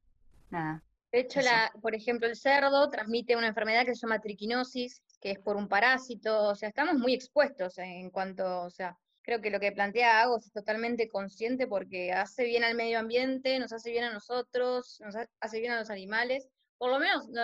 [0.50, 0.82] Nada.
[1.10, 1.48] De hecho, Eso.
[1.50, 5.56] la, por ejemplo, el cerdo transmite una enfermedad que se llama triquinosis, que es por
[5.56, 9.72] un parásito, o sea, estamos muy expuestos en cuanto, o sea, creo que lo que
[9.72, 14.12] plantea Agos es totalmente consciente porque hace bien al medio ambiente, nos hace bien a
[14.12, 16.48] nosotros, nos ha- hace bien a los animales,
[16.82, 17.42] por lo menos no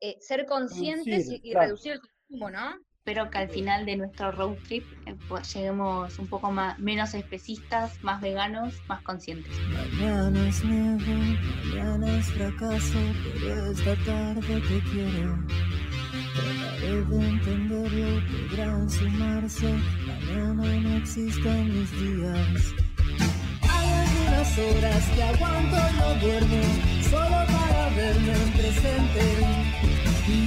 [0.00, 1.66] eh, ser conscientes y, Reducir, y claro.
[1.68, 2.74] reducir el consumo, ¿no?
[2.96, 7.14] Espero que al final de nuestro road trip eh, pues, lleguemos un poco más, menos
[7.14, 9.52] especistas, más veganos, más conscientes.
[9.68, 12.98] Mañana es nieve, mañana es fracaso,
[13.38, 15.38] pero esta tarde te quiero.
[16.34, 22.74] Trataré de entenderlo, podrán sumarse, mañana no existen mis días.
[23.62, 26.62] Hay algunas horas que aguanto y no duermo,
[27.08, 27.65] solo para
[27.98, 29.24] en presente.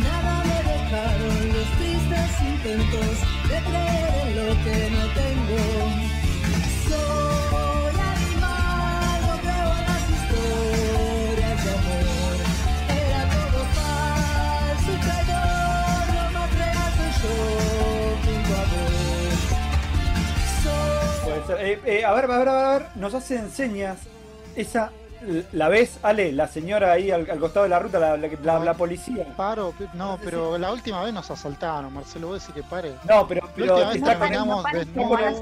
[0.04, 3.14] Nada me dejaron los tristes intentos
[3.50, 5.62] de creer en lo que no tengo.
[6.88, 12.38] Soy animal, no creo en las historias de amor.
[12.90, 17.36] Era todo falso y traidor, no me creas en yo
[18.26, 19.42] junto a vos.
[20.64, 21.56] Soy.
[21.60, 23.98] Eh, eh, a ver, a ver, a ver, nos hacen señas.
[24.56, 24.92] Esa,
[25.52, 26.32] ¿la ves, Ale?
[26.32, 29.26] La señora ahí al, al costado de la ruta, la, la, la- la policía.
[29.36, 32.94] Paro, no, pero la última vez nos asaltaron, Marcelo, voy a decir que pare.
[33.08, 34.20] No, pero, La pero última vez está No
[34.64, 35.42] pares, pares,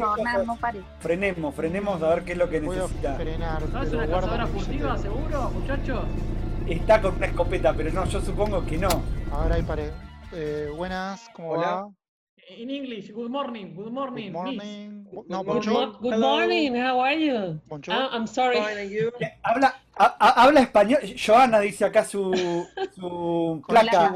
[0.49, 0.83] a pares.
[0.99, 3.15] frenemos, frenemos a ver qué es lo que Voy a necesita.
[3.15, 6.03] frenar, ¿No es una cazadora la furtiva, seguro, muchachos?
[6.67, 8.89] Está con una escopeta, pero no, yo supongo que no.
[9.31, 9.91] Ahora ahí paré.
[10.33, 11.67] Eh, buenas, ¿cómo Hola.
[11.75, 11.87] va?
[12.49, 14.55] In English, good morning, good morning, Good miss.
[14.55, 15.05] morning.
[15.11, 15.99] Bu- No, Good bonjour.
[16.17, 17.59] morning, how are you?
[17.67, 17.93] Bonjour.
[17.93, 18.57] Ah, I'm sorry.
[18.87, 19.11] You?
[19.19, 20.99] Eh, Habla, a- a- habla español.
[21.17, 22.31] Joana dice acá su,
[22.95, 24.13] su placa.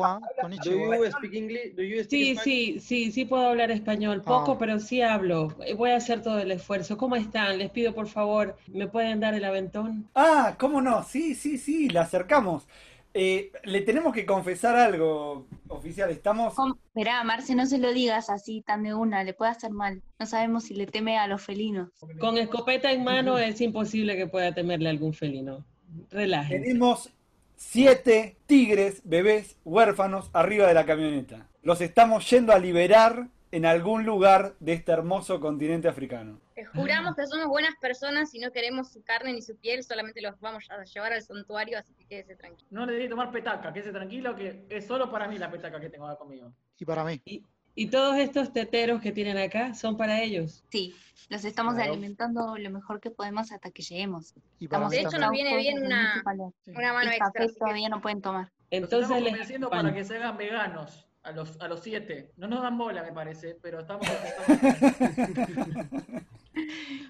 [0.63, 1.75] Do you speak English?
[1.75, 2.43] Do you speak Sí, Spanish?
[2.43, 4.57] sí, sí, sí puedo hablar español, poco, Ah.
[4.57, 5.53] pero sí hablo.
[5.65, 6.97] Eh, Voy a hacer todo el esfuerzo.
[6.97, 7.57] ¿Cómo están?
[7.57, 10.07] Les pido por favor, ¿me pueden dar el aventón?
[10.15, 11.03] Ah, ¿cómo no?
[11.03, 12.65] Sí, sí, sí, la acercamos.
[13.13, 16.09] Eh, le tenemos que confesar algo, oficial.
[16.11, 16.53] Estamos.
[16.87, 20.01] Esperá, Marce, no se lo digas así tan de una, le puede hacer mal.
[20.19, 21.89] No sabemos si le teme a los felinos.
[22.19, 25.65] Con escopeta en mano es imposible que pueda temerle a algún felino.
[26.09, 26.63] Relájense.
[26.63, 27.09] Tenemos
[27.57, 31.47] siete tigres, bebés, huérfanos arriba de la camioneta.
[31.63, 36.39] Los estamos yendo a liberar en algún lugar de este hermoso continente africano.
[36.61, 40.21] Es Juramos que somos buenas personas y no queremos su carne ni su piel, solamente
[40.21, 42.67] los vamos a llevar al santuario, así que quédese tranquilo.
[42.71, 45.89] No le debí tomar petaca, quédese tranquilo que es solo para mí la petaca que
[45.89, 46.53] tengo acá conmigo.
[46.77, 47.21] Y para mí.
[47.25, 47.43] Y,
[47.73, 50.63] y todos estos teteros que tienen acá son para ellos.
[50.69, 50.93] Sí,
[51.29, 51.93] los estamos Claro.
[51.93, 54.33] alimentando lo mejor que podemos hasta que lleguemos.
[54.59, 56.21] Y para Estamos De hecho, nos viene bien una,
[56.67, 57.27] una mano extra.
[57.27, 58.51] café así que- todavía no pueden tomar.
[58.69, 59.89] Entonces estamos les convenciendo acompaño.
[59.89, 62.31] para que se hagan veganos a los, a los siete.
[62.37, 64.05] No nos dan bola, me parece, pero estamos...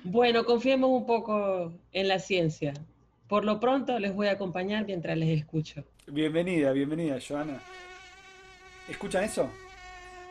[0.03, 2.73] Bueno, confiemos un poco en la ciencia.
[3.27, 5.83] Por lo pronto les voy a acompañar mientras les escucho.
[6.07, 7.59] Bienvenida, bienvenida, Joana.
[8.89, 9.49] ¿Escuchan eso?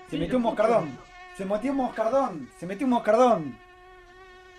[0.07, 0.99] Se Sí, metió un moscardón.
[1.37, 2.51] Se metió un moscardón.
[2.59, 3.57] Se metió un moscardón.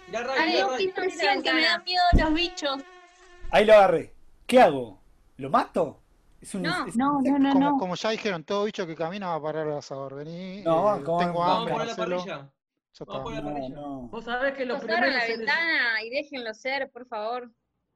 [0.08, 0.86] Mirá, Ray, Ay, mirá, no, Ray.
[0.88, 2.78] qué tensión, que me dan miedo los bichos.
[3.52, 4.14] Ahí lo agarré.
[4.48, 5.00] ¿Qué hago?
[5.38, 6.00] ¿Lo mato?
[6.42, 6.88] Es un, No.
[6.88, 7.78] es- No, no, no, Como, no.
[7.78, 10.16] como ya dijeron, todo bicho que camina va a parar al asador.
[10.16, 12.50] Vení, No, eh, ¿cómo- tengo cómo Vamos a hambre, poner la parrilla.
[13.08, 13.70] Vamos la no, parrilla.
[13.70, 14.02] no.
[14.10, 17.50] Vos sabés que los primeros la seres- ventana y déjenlo ser, por favor.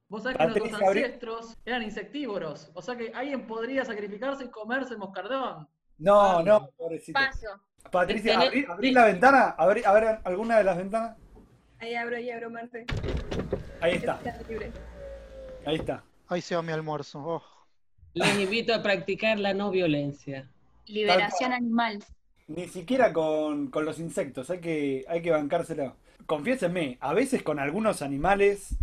[0.08, 2.72] Vos sabés que nuestros ancestros eran insectívoros.
[2.74, 5.68] O sea que alguien podría sacrificarse y comerse el moscardón.
[5.98, 7.20] No, no, pobrecito.
[7.20, 7.48] Paso.
[7.92, 9.56] Patricia, Tenés- abrí, abrí la ventana.
[9.58, 11.18] Abrí, a ver, alguna de las ventanas.
[11.80, 12.86] Ahí abro, ahí abro, Marce.
[13.82, 14.72] Ahí está, libre.
[15.66, 16.04] ahí está.
[16.28, 17.20] Ahí se va mi almuerzo.
[17.20, 17.44] Oh.
[18.14, 20.50] Les invito a practicar la no violencia.
[20.88, 22.04] Liberación animal.
[22.48, 25.96] Ni siquiera con, con los insectos, hay que, hay que bancárselo.
[26.28, 28.78] Confiésenme, a veces con algunos animales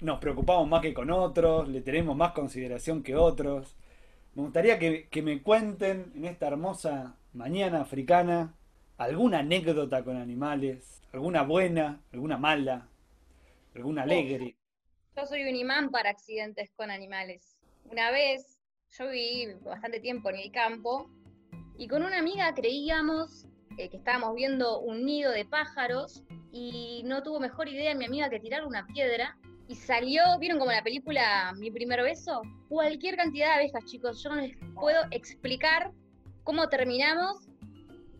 [0.00, 3.76] nos preocupamos más que con otros, le tenemos más consideración que otros.
[4.34, 8.54] Me gustaría que, que me cuenten en esta hermosa mañana africana
[8.98, 12.88] alguna anécdota con animales, alguna buena, alguna mala,
[13.74, 14.56] alguna alegre.
[15.16, 17.56] Yo soy un imán para accidentes con animales.
[17.90, 18.60] Una vez,
[18.96, 21.10] yo viví bastante tiempo en el campo
[21.76, 23.46] y con una amiga creíamos
[23.78, 28.28] eh, que estábamos viendo un nido de pájaros y no tuvo mejor idea mi amiga
[28.28, 29.36] que tirar una piedra
[29.68, 32.42] y salió, ¿vieron como la película Mi primer beso?
[32.68, 34.22] Cualquier cantidad de abejas, chicos.
[34.22, 35.92] Yo no les puedo explicar
[36.44, 37.48] cómo terminamos.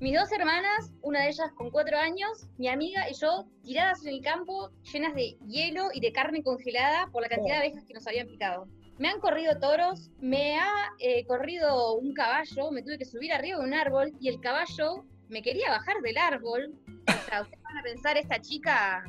[0.01, 4.15] Mis dos hermanas, una de ellas con cuatro años, mi amiga y yo, tiradas en
[4.15, 7.95] el campo, llenas de hielo y de carne congelada por la cantidad de abejas que
[7.95, 8.67] nos habían picado.
[9.03, 13.59] Me han corrido toros, me ha eh, corrido un caballo, me tuve que subir arriba
[13.59, 16.73] de un árbol y el caballo me quería bajar del árbol.
[17.09, 19.03] O sea, ustedes van a pensar, esta chica,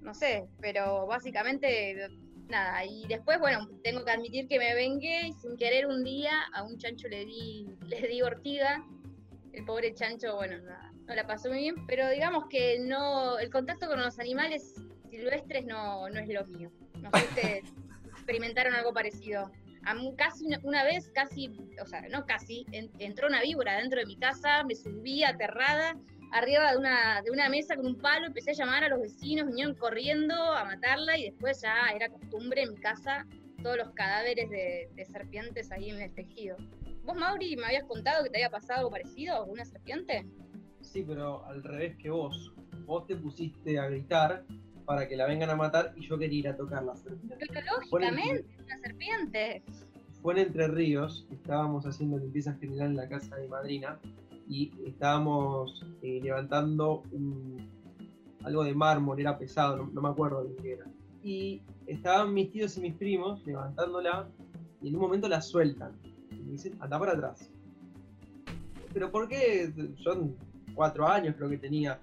[0.00, 2.08] no sé, pero básicamente
[2.48, 2.84] nada.
[2.86, 6.64] Y después, bueno, tengo que admitir que me vengué y sin querer un día a
[6.64, 8.84] un chancho le di, le di ortiga.
[9.52, 13.50] El pobre chancho, bueno, nada, no la pasó muy bien, pero digamos que no, el
[13.50, 14.74] contacto con los animales
[15.08, 16.72] silvestres no, no es lo mío.
[16.94, 17.85] No sé ustedes
[18.26, 19.52] experimentaron algo parecido.
[19.84, 21.48] A mí casi una, una vez, casi,
[21.80, 25.94] o sea, no casi, en- entró una víbora dentro de mi casa, me subí aterrada
[26.32, 29.46] arriba de una, de una mesa con un palo, empecé a llamar a los vecinos,
[29.46, 33.24] vinieron corriendo a matarla y después ya era costumbre en mi casa
[33.62, 36.56] todos los cadáveres de, de serpientes ahí en el tejido.
[37.04, 40.26] ¿Vos, Mauri, me habías contado que te había pasado algo parecido una serpiente?
[40.80, 42.52] Sí, pero al revés que vos.
[42.86, 44.44] Vos te pusiste a gritar
[44.86, 47.36] para que la vengan a matar y yo quería ir a tocar la serpiente.
[47.48, 49.62] Pero lógicamente, una serpiente.
[50.22, 53.98] fue en Entre Ríos, estábamos haciendo limpieza general en la casa de madrina
[54.48, 57.68] y estábamos eh, levantando un-
[58.44, 60.84] algo de mármol, era pesado, no, no me acuerdo de qué era.
[61.22, 64.28] Y estaban mis tíos y mis primos levantándola
[64.80, 65.92] y en un momento la sueltan.
[66.30, 67.50] Y me dicen, anda para atrás.
[68.92, 69.72] Pero ¿por qué?
[69.98, 70.28] Yo
[70.74, 71.98] cuatro años creo que tenía.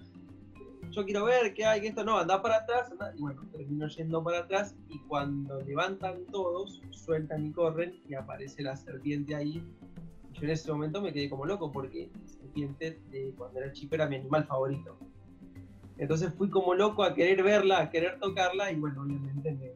[0.92, 2.92] Yo quiero ver qué hay, que esto no, anda para atrás.
[2.92, 8.14] anda- Y bueno, termino yendo para atrás y cuando levantan todos, sueltan y corren y
[8.14, 9.64] aparece la serpiente ahí.
[10.34, 13.96] Yo en ese momento me quedé como loco porque la serpiente de cuando era chico
[13.96, 14.98] era mi animal favorito.
[15.98, 19.72] Entonces fui como loco a querer verla, a querer tocarla y bueno, obviamente me,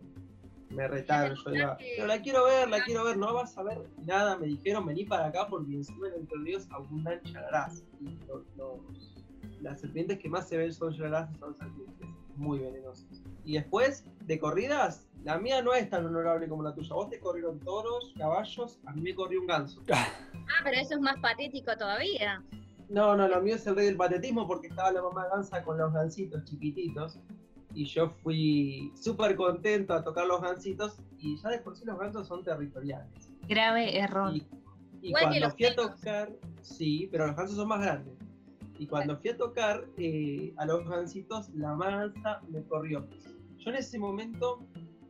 [0.75, 1.37] me retaron.
[1.45, 4.37] Yo iba, pero la quiero ver, la quiero ver, no vas a ver nada.
[4.37, 7.83] Me dijeron, vení para acá porque encima en Entre Ríos abundan chararás.
[8.01, 9.16] Y lo- los-
[9.61, 13.23] las serpientes que más se ven son chararás y son serpientes muy venenosas.
[13.43, 16.93] Y después, de corridas, la mía no es tan honorable como la tuya.
[16.93, 19.81] Vos te corrieron toros, caballos, a mí me corrió un ganso.
[19.91, 22.43] Ah, pero eso es más patético todavía.
[22.89, 25.77] No, no, lo mío es el rey del patetismo porque estaba la mamá gansa con
[25.77, 27.19] los gansitos chiquititos
[27.73, 31.99] y yo fui súper contento a tocar los gansitos y ya de por sí los
[31.99, 33.29] gansos son territoriales.
[33.47, 34.33] Grave error.
[34.33, 34.47] Y,
[35.01, 38.13] y cuando los fui a tocar, sí, pero los gansos son más grandes.
[38.79, 43.07] Y cuando fui a tocar eh, a los gansitos, la mansa me corrió.
[43.57, 44.65] Yo en ese momento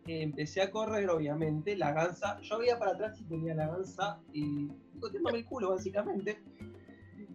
[0.08, 4.20] eh, empecé a correr, obviamente, la gansa, yo veía para atrás y tenía la gansa
[4.34, 6.42] eh, picoteándome el culo, básicamente.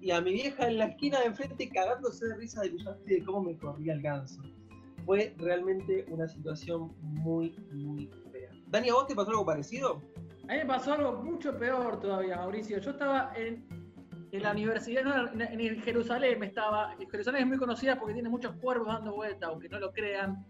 [0.01, 2.73] Y a mi vieja en la esquina de enfrente cagándose de risa de,
[3.07, 4.43] de cómo me corría el ganso.
[5.05, 8.51] fue realmente una situación muy, muy fea.
[8.69, 10.01] Dani, ¿a vos te pasó algo parecido?
[10.49, 12.79] A mí me pasó algo mucho peor todavía, Mauricio.
[12.79, 13.65] Yo estaba en,
[14.33, 16.97] en la universidad, no, en, en Jerusalén estaba.
[17.11, 20.47] Jerusalén es muy conocida porque tiene muchos cuervos dando vueltas, aunque no lo crean.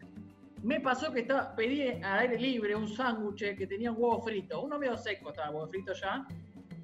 [0.62, 4.62] Me pasó que estaba, pedí al aire libre un sándwich que tenía un huevo frito,
[4.62, 6.24] uno medio seco estaba huevo frito ya,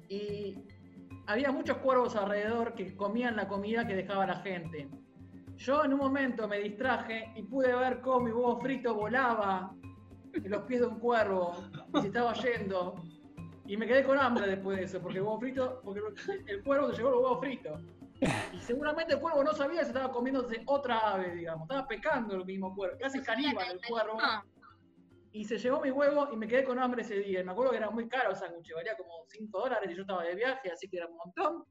[0.09, 0.57] y
[1.27, 4.89] había muchos cuervos alrededor que comían la comida que dejaba la gente.
[5.55, 9.73] Yo en un momento me distraje y pude ver cómo mi huevo frito volaba
[10.33, 11.55] en los pies de un cuervo
[11.93, 12.95] y se estaba yendo.
[13.69, 16.01] Y me quedé con hambre después de eso, porque el huevo frito, porque
[16.47, 17.79] el cuervo se llevó los huevos fritos.
[18.51, 21.69] Y seguramente el cuervo no sabía que se estaba comiéndose otra ave, digamos.
[21.69, 24.17] Estaba pecando el mismo cuervo, casi caníbal el cuervo.
[25.33, 27.41] Y se llevó mi huevo y me quedé con hambre ese día.
[27.41, 30.01] Y me acuerdo que era muy caro el sándwich, valía como 5 dólares y yo
[30.01, 31.63] estaba de viaje, así que era un montón.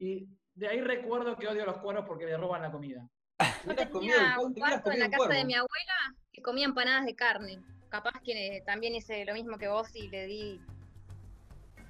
[0.00, 0.26] Y
[0.56, 3.08] de ahí recuerdo que odio a los cuervos porque le roban la comida.
[3.64, 5.94] Yo tenía un cuarto en la casa de mi abuela
[6.32, 7.62] que comía empanadas de carne.
[7.88, 10.60] Capaz que también hice lo mismo que vos y le di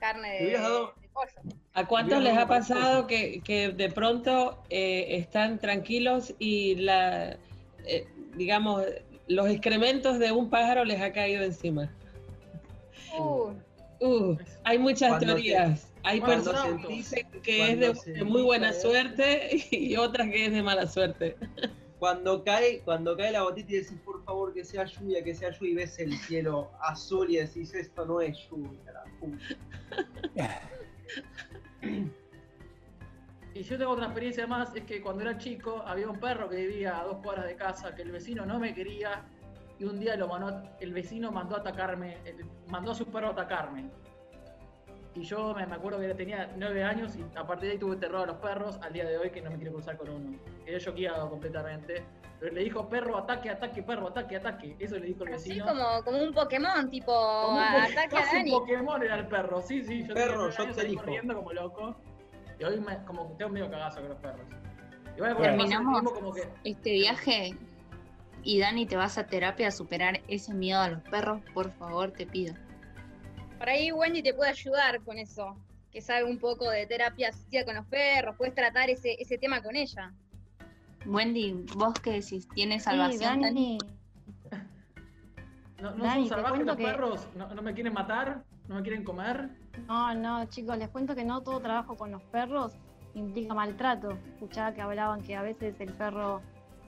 [0.00, 1.56] carne de, de pollo.
[1.74, 7.36] ¿A cuántos les ha pasado que, que de pronto eh, están tranquilos y la,
[7.86, 8.82] eh, digamos,
[9.28, 11.94] los excrementos de un pájaro les ha caído encima?
[13.16, 13.52] Uh,
[14.02, 14.34] Uh,
[14.64, 15.80] hay muchas Cuando teorías.
[15.80, 20.52] se- hay personas que dicen que es de, muy buena suerte y otras que es
[20.52, 21.36] de mala suerte.
[22.00, 25.50] Cuando cae, cuando cae la gotita y decís, por favor, que sea lluvia, que sea
[25.50, 30.62] lluvia, y ves el cielo azul y decís, esto no es lluvia, la puta".
[33.52, 36.56] Y yo tengo otra experiencia más, es que cuando era chico había un perro que
[36.56, 39.22] vivía a dos cuadras de casa, que el vecino no me quería,
[39.78, 42.16] y un día lo mandó, el vecino mandó a atacarme,
[42.68, 43.90] mandó a su perro a atacarme.
[45.14, 47.96] Y yo me, me acuerdo que tenía nueve años y a partir de ahí tuve
[47.96, 50.38] terror a los perros, al día de hoy que no me quiero cruzar con uno.
[50.64, 52.04] Quedé choqueado completamente.
[52.38, 54.76] Pero le dijo perro, ataque, ataque, perro, ataque, ataque.
[54.78, 55.66] Eso le dijo el vecino.
[55.66, 58.50] como, como un Pokémon, tipo Como un po- ataque a casi un Dani.
[58.52, 60.06] Pokémon era el perro, sí, sí.
[60.06, 61.02] Yo Perro, yo años te elijo.
[61.02, 61.96] corriendo como loco.
[62.58, 64.46] Y hoy me, como que tengo medio cagazo con los perros.
[65.16, 65.56] Igual Bueno.
[65.56, 67.54] Terminamos tiempo como que este viaje
[68.42, 72.12] y Dani te vas a terapia a superar ese miedo a los perros, por favor,
[72.12, 72.54] te pido.
[73.60, 75.54] Por ahí Wendy te puede ayudar con eso,
[75.92, 79.62] que sabe un poco de terapia asistida con los perros, puedes tratar ese, ese tema
[79.62, 80.14] con ella.
[81.04, 83.42] Wendy, vos qué decís, ¿tienes Sí, salvación?
[83.42, 83.76] Dani?
[84.50, 84.62] Dani,
[85.82, 88.82] no, no Dani, son salvajes los que- perros, no, no me quieren matar, no me
[88.82, 89.50] quieren comer.
[89.86, 92.72] no, no, chicos, les cuento que no todo trabajo con los perros
[93.12, 94.08] implica maltrato.
[94.36, 96.40] Escuchaba que hablaban que a veces el perro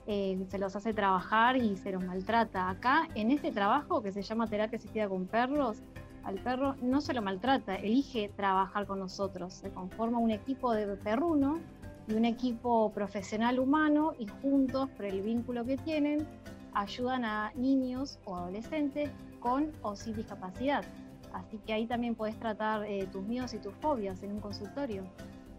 [0.07, 2.67] eh, se los hace trabajar y se los maltrata.
[2.69, 5.77] Acá, en este trabajo que se llama terapia asistida con perros,
[6.23, 9.53] al perro no se lo maltrata, elige trabajar con nosotros.
[9.53, 11.59] Se conforma un equipo de perruno
[12.07, 16.25] y un equipo profesional humano y juntos, por el vínculo que tienen,
[16.73, 19.09] ayudan a niños o adolescentes
[19.39, 20.83] con o sin discapacidad.
[21.33, 25.03] Así que ahí también puedes tratar eh, tus miedos y tus fobias en un consultorio.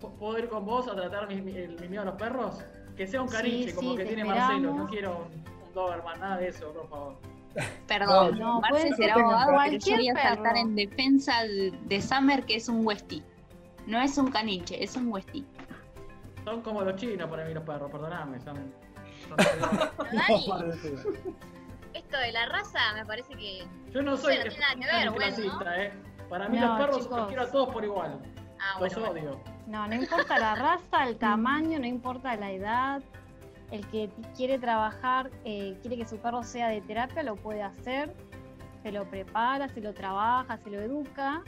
[0.00, 2.58] ¿P- ¿Puedo ir con vos a tratar mi, mi- el, mi miedo a los perros?
[2.96, 4.60] Que sea un Sí, caniche, como sí, que tiene Marcelo.
[4.74, 4.90] No esperamos.
[4.90, 5.18] quiero
[5.66, 7.16] un Doberman, nada de eso, por favor.
[7.86, 10.56] Perdón, No, Marce puede será ser abogado, pero yo cualquier voy a saltar perro.
[10.56, 13.22] en defensa de, Summer, que es un Westie.
[13.86, 15.44] No es un caniche, es un Westie.
[16.44, 18.38] Son como los chinos para mí los perros, perdóname.
[18.40, 20.46] Son, son- Pero Dani,
[21.94, 23.64] esto de la raza me parece que...
[23.92, 25.72] Yo no soy Sí, no tiene nada que ver, bueno.
[25.76, 25.92] ¿eh?
[26.28, 27.16] Para mí No, los perros chicos.
[27.18, 28.18] los quiero a todos por igual.
[28.60, 29.30] Ah, Los bueno, bueno.
[29.32, 29.40] odio.
[29.66, 33.02] No, no importa la raza, el tamaño, no importa la edad.
[33.70, 38.14] El que quiere trabajar, eh, quiere que su perro sea de terapia, lo puede hacer.
[38.82, 41.42] Se lo prepara, se lo trabaja, se lo educa.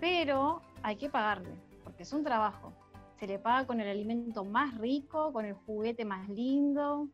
[0.00, 2.72] Pero hay que pagarle, porque es un trabajo.
[3.18, 7.08] Se le paga con el alimento más rico, con el juguete más lindo.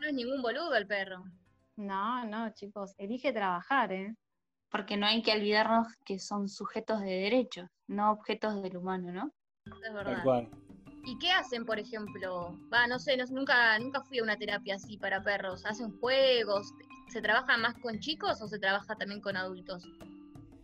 [0.00, 1.24] No es ningún boludo el perro.
[1.76, 4.14] No, no, chicos, elige trabajar, ¿eh?
[4.70, 9.32] Porque no hay que olvidarnos que son sujetos de derechos, no objetos del humano, ¿no?
[9.66, 10.22] Es Tal verdad.
[10.24, 10.48] cual.
[11.04, 12.56] ¿Y qué hacen, por ejemplo?
[12.72, 15.64] Va, no sé, no- nunca, nunca fui a una terapia así para perros.
[15.66, 16.72] ¿Hacen juegos?
[17.08, 19.84] ¿Se trabaja más con chicos o se trabaja también con adultos?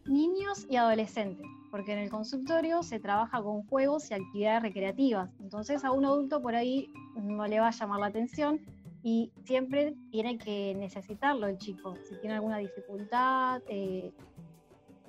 [0.06, 5.28] niños y adolescentes, porque en el consultorio se trabaja con juegos y actividades recreativas.
[5.38, 8.58] Entonces a un adulto por ahí no le va a llamar la atención
[9.02, 11.94] y siempre tiene que necesitarlo el chico.
[12.08, 14.10] Si tiene alguna dificultad, eh,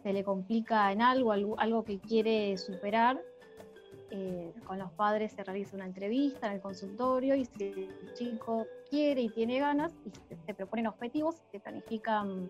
[0.04, 3.22] se le complica en algo, algo, algo que quiere superar,
[4.12, 8.66] eh, con los padres se realiza una entrevista en el consultorio y si el chico
[8.90, 12.50] quiere y tiene ganas y se, proponen objetivos, se planifican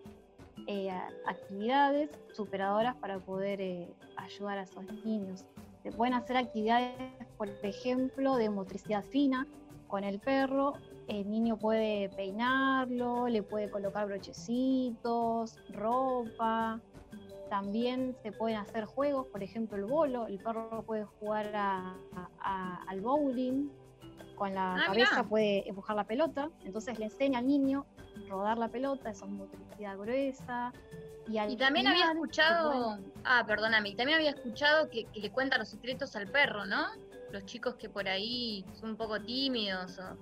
[0.67, 0.89] eh,
[1.25, 5.45] actividades superadoras para poder eh, ayudar a esos niños.
[5.83, 6.93] Se pueden hacer actividades,
[7.37, 9.47] por ejemplo, de motricidad fina,
[9.87, 10.73] con el perro,
[11.07, 16.79] el niño puede peinarlo, le puede colocar brochecitos, ropa.
[17.49, 21.95] También se pueden hacer juegos, por ejemplo el bolo, el perro puede jugar a-
[22.41, 23.69] a- al bowling,
[24.35, 25.27] con la Ah, cabeza mirá.
[25.29, 27.85] puede empujar la pelota, entonces le enseña al niño
[28.29, 30.71] rodar la pelota, esa motricidad gruesa.
[31.27, 35.31] Y, al Y también había escuchado, pueden- ah, perdóname, también había escuchado que, que le
[35.31, 36.85] cuenta los secretos al perro, ¿no?
[37.31, 40.15] Los chicos que por ahí son un poco tímidos o...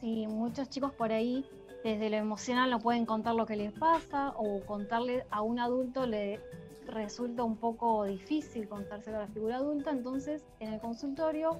[0.00, 1.44] Sí, muchos chicos por ahí
[1.84, 6.06] desde lo emocional no pueden contar lo que les pasa o contarle a un adulto
[6.06, 6.40] le
[6.86, 11.58] resulta un poco difícil contárselo a la figura adulta, entonces en el consultorio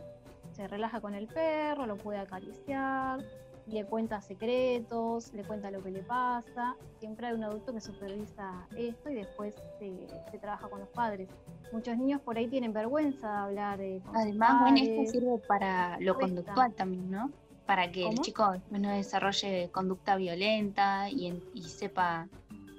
[0.53, 3.21] se relaja con el perro, lo puede acariciar,
[3.67, 8.67] le cuenta secretos, le cuenta lo que le pasa, siempre hay un adulto que supervisa
[8.77, 11.29] esto y después se, se trabaja con los padres.
[11.73, 15.99] Muchos niños por ahí tienen vergüenza de hablar eh, con Además, bueno, esto sirve para
[16.01, 16.35] lo Cuesta.
[16.35, 17.31] conductual también, ¿no?
[17.67, 22.29] Para que el chico no desarrolle conducta violenta y, en- y sepa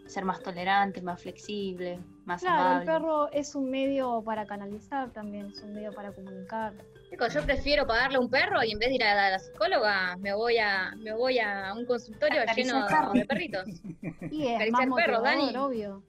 [0.05, 2.85] ser más tolerante, más flexible, más Claro, el amable.
[2.85, 6.73] perro es un medio para canalizar también, es un medio para comunicar.
[7.09, 9.29] Chicos, yo prefiero pagarle a un perro y en vez de ir a la, a
[9.31, 13.63] la psicóloga me voy a me voy a un consultorio lleno de perritos.
[14.31, 15.55] Y es más perros, Dani.
[15.55, 16.03] obvio.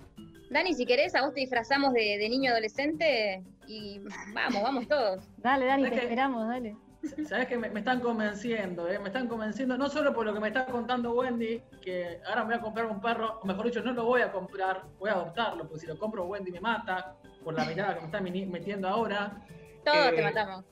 [0.50, 4.00] Dani, si querés, a vos te disfrazamos de, de niño adolescente y
[4.32, 5.22] vamos, vamos todos.
[5.38, 6.76] Dale, Dani, ¿Sabes te esperamos, dale.
[7.26, 8.98] Sabes que me, me están convenciendo, ¿eh?
[8.98, 12.46] me están convenciendo no solo por lo que me está contando Wendy, que ahora me
[12.50, 15.14] voy a comprar un perro, o mejor dicho, no lo voy a comprar, voy a
[15.14, 18.88] adoptarlo, porque si lo compro Wendy me mata, por la mirada que me está metiendo
[18.88, 19.40] ahora.
[19.84, 20.64] Todos Eh, te matamos.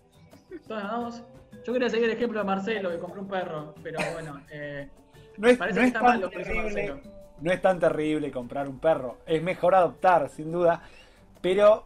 [0.66, 1.22] Todos.
[1.64, 4.88] Yo quería seguir el ejemplo de Marcelo, que compró un perro, pero bueno, eh,
[5.36, 7.00] No es, parece no que es está mal tan lo que dice terrible, Marcelo.
[7.40, 9.18] no es tan terrible comprar un perro.
[9.26, 10.82] Es mejor adoptar, sin duda.
[11.40, 11.82] Pero,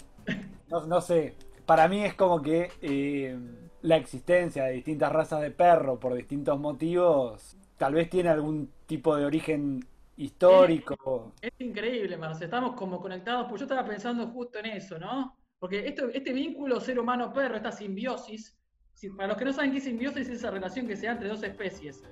[0.68, 1.36] no, no sé,
[1.66, 3.38] para mí es como que eh,
[3.82, 9.14] la existencia de distintas razas de perro por distintos motivos tal vez tiene algún tipo
[9.16, 9.84] de origen
[10.16, 11.32] histórico.
[11.40, 15.36] Es increíble, Marce, estamos como conectados, pues yo estaba pensando justo en eso, ¿no?
[15.58, 18.56] Porque esto, este vínculo ser humano-perro, esta simbiosis,
[18.94, 21.28] si- para los que no saben qué simbiosis, es esa relación que se da entre
[21.28, 22.02] dos especies.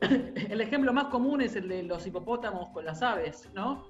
[0.00, 3.88] El ejemplo más común es el de los hipopótamos con las aves, ¿no?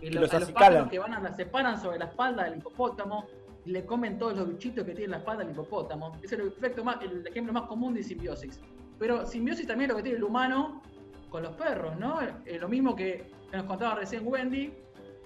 [0.00, 0.54] Y los, los a los acicalan.
[0.72, 3.26] pájaros que van a la, se paran sobre la espalda del hipopótamo
[3.70, 6.16] le comen todos los bichitos que tiene en la espalda del hipopótamo.
[6.22, 8.60] Es el, efecto más, ejemplo más común de simbiosis.
[8.98, 10.82] Pero simbiosis también es lo que tiene el humano
[11.30, 12.20] con los perros, ¿no?
[12.20, 14.72] Eh, lo mismo que nos contaba recién Wendy,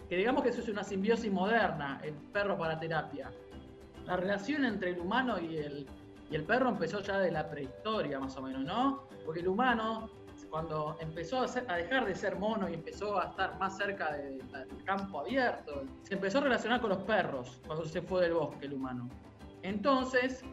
[0.09, 3.33] que digamos que eso es una simbiosis moderna, el perro para terapia.
[4.07, 5.87] La relación entre el humano y el,
[6.31, 9.09] y el perro empezó ya de la prehistoria, más o menos, ¿no?
[9.25, 10.11] Porque el humano,
[10.55, 14.13] cuando empezó a, ser- a dejar de ser mono y empezó a estar más cerca
[14.13, 18.35] de- del campo abierto, se empezó a relacionar con los perros cuando se fue del
[18.35, 19.09] bosque el humano.
[19.63, 20.45] Entonces,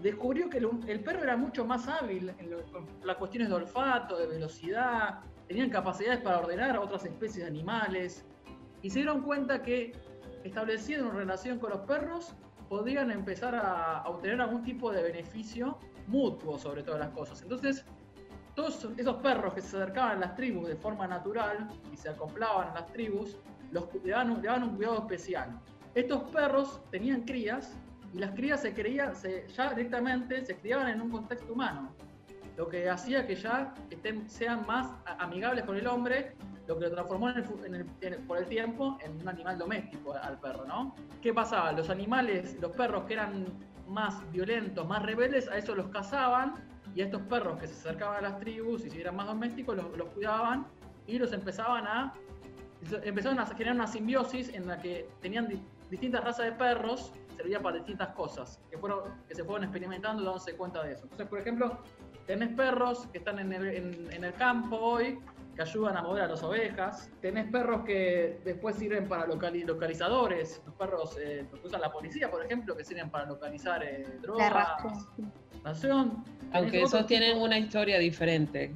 [0.00, 2.64] descubrió que el, el perro era mucho más hábil en lo-
[3.04, 8.24] las cuestiones de olfato, de velocidad, tenían capacidades para ordenar a otras especies de animales,
[8.80, 9.92] y se dieron cuenta que
[10.42, 12.34] estableciendo una relación con los perros,
[12.70, 17.42] podían empezar a, a obtener algún tipo de beneficio mutuo sobre todas las cosas.
[17.42, 17.84] Entonces,
[18.60, 22.68] todos esos perros que se acercaban a las tribus de forma natural y se acoplaban
[22.68, 23.36] a las tribus,
[23.72, 25.58] los, le, daban un, le daban un cuidado especial.
[25.94, 27.74] Estos perros tenían crías
[28.12, 31.94] y las crías se creían, se, ya directamente se criaban en un contexto humano,
[32.58, 34.88] lo que hacía que ya estén, sean más
[35.18, 36.36] amigables con el hombre,
[36.66, 39.56] lo que lo transformó en el en el- en por el tiempo en un animal
[39.56, 40.94] doméstico al perro, ¿no?
[41.22, 41.72] ¿Qué pasaba?
[41.72, 43.46] Los animales, los perros que eran
[43.88, 46.54] más violentos, más rebeldes, a eso los cazaban
[46.94, 49.96] y estos perros que se acercaban a las tribus y si eran más domésticos los,
[49.96, 50.66] los cuidaban
[51.06, 52.14] y los empezaban a
[53.04, 57.60] empezaron a generar una simbiosis en la que tenían di- distintas razas de perros servía
[57.60, 61.02] para distintas cosas que fueron que se fueron experimentando y dándose cuenta de eso.
[61.04, 61.78] Entonces por ejemplo
[62.26, 65.18] tenés perros que están en el, en- en el campo hoy
[65.54, 67.10] que ayudan a mover a las ovejas.
[67.20, 70.62] Tenés perros que después sirven para locali- localizadores.
[70.64, 74.04] Los perros eh, los que usa la policía por ejemplo que sirven para localizar eh,
[74.22, 74.48] drogas
[76.52, 78.72] Aunque esos tienen tipo- una historia diferente,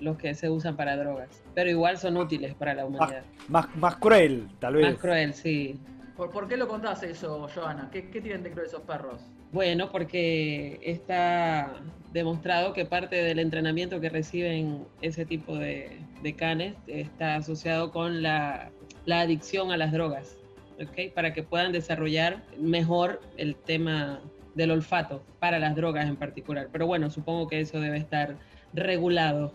[0.00, 1.28] los que se usan para drogas.
[1.54, 3.22] Pero igual son útiles para la humanidad.
[3.48, 4.90] Más, más cruel, tal vez.
[4.90, 5.78] Más cruel, sí.
[6.16, 7.88] ¿Por, por qué lo contás eso, Joana?
[7.92, 9.20] ¿Qué, qué tienen de cruel esos perros?
[9.52, 11.76] Bueno, porque está
[12.12, 18.22] demostrado que parte del entrenamiento que reciben ese tipo de, de canes está asociado con
[18.22, 18.70] la,
[19.04, 20.36] la adicción a las drogas,
[20.80, 21.12] ¿ok?
[21.14, 24.20] Para que puedan desarrollar mejor el tema
[24.54, 26.68] del olfato para las drogas en particular.
[26.72, 28.36] Pero bueno, supongo que eso debe estar
[28.72, 29.52] regulado.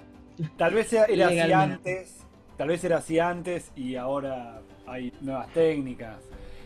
[0.58, 1.97] Tal vez era, era así Legalmente.
[2.00, 2.26] antes,
[2.58, 6.18] tal vez era así antes y ahora hay nuevas técnicas.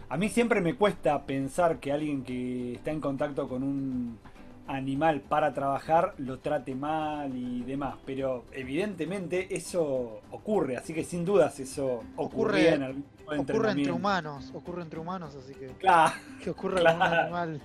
[0.09, 4.19] A mí siempre me cuesta pensar que alguien que está en contacto con un
[4.67, 7.95] animal para trabajar lo trate mal y demás.
[8.05, 13.71] Pero evidentemente eso ocurre, así que sin dudas eso ocurre en algún tipo de ocurre
[13.71, 16.13] entre humanos, ocurre entre humanos, así que Claro,
[16.43, 16.99] que ocurra claro.
[16.99, 17.61] con un animal.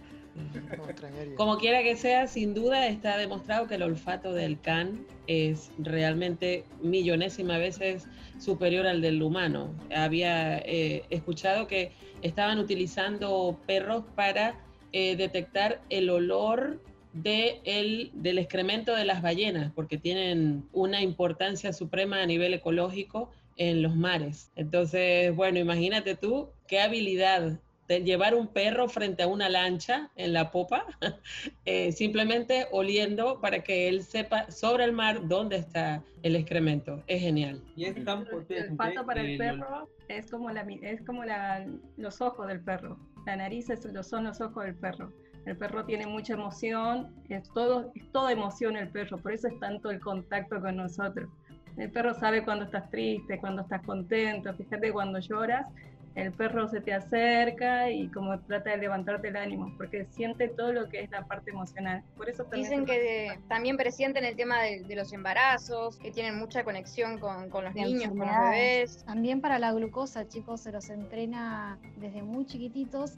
[1.37, 6.65] Como quiera que sea, sin duda está demostrado que el olfato del can es realmente
[6.83, 8.07] millonésima veces
[8.39, 9.75] superior al del humano.
[9.95, 14.59] Había eh, escuchado que estaban utilizando perros para
[14.93, 16.81] eh, detectar el olor
[17.13, 23.31] de el- del excremento de las ballenas, porque tienen una importancia suprema a nivel ecológico
[23.57, 24.51] en los mares.
[24.57, 27.59] Entonces, bueno, imagínate tú qué habilidad
[27.89, 30.85] de llevar un perro frente a una lancha en la popa,
[31.65, 37.03] eh, simplemente oliendo para que él sepa sobre el mar dónde está el excremento.
[37.07, 37.63] Es genial.
[37.77, 38.59] Y es tan potente.
[38.59, 41.67] El olfato para el perro es como, la, es como la-
[41.97, 42.99] los ojos del perro.
[43.27, 45.13] La nariz es, son los ojos del perro.
[45.47, 49.59] El perro tiene mucha emoción, es todo, es toda emoción el perro, por eso es
[49.61, 51.31] tanto el contacto con nosotros.
[51.79, 54.53] El perro sabe cuando estás triste, cuando estás contento.
[54.53, 55.67] Fíjate cuando lloras,
[56.15, 60.73] el perro se te acerca y como trata de levantarte el ánimo, porque siente todo
[60.73, 62.03] lo que es la parte emocional.
[62.17, 66.11] Por eso también Dicen que de- también presienten el tema de, de los embarazos, que
[66.11, 69.05] tienen mucha conexión con, con los de niños, con los bebés.
[69.05, 73.15] También para la glucosa, chicos, se los entrena desde muy chiquititos.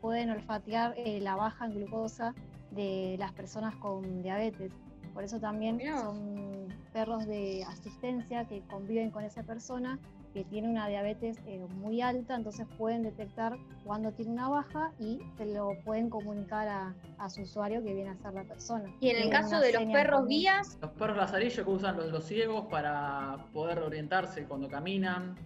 [0.00, 2.34] Pueden olfatear eh, la baja en glucosa
[2.70, 4.70] de las personas con diabetes.
[5.12, 9.98] Por eso también son perros de asistencia que conviven con esa persona
[10.32, 15.20] que tiene una diabetes eh, muy alta, entonces pueden detectar cuando tiene una baja y
[15.36, 18.92] se lo pueden comunicar a, a su usuario que viene a ser la persona.
[19.00, 20.28] Y en el caso de los perros común.
[20.28, 25.36] guías, Los perros lazarillos que usan los, los ciegos para poder orientarse cuando caminan.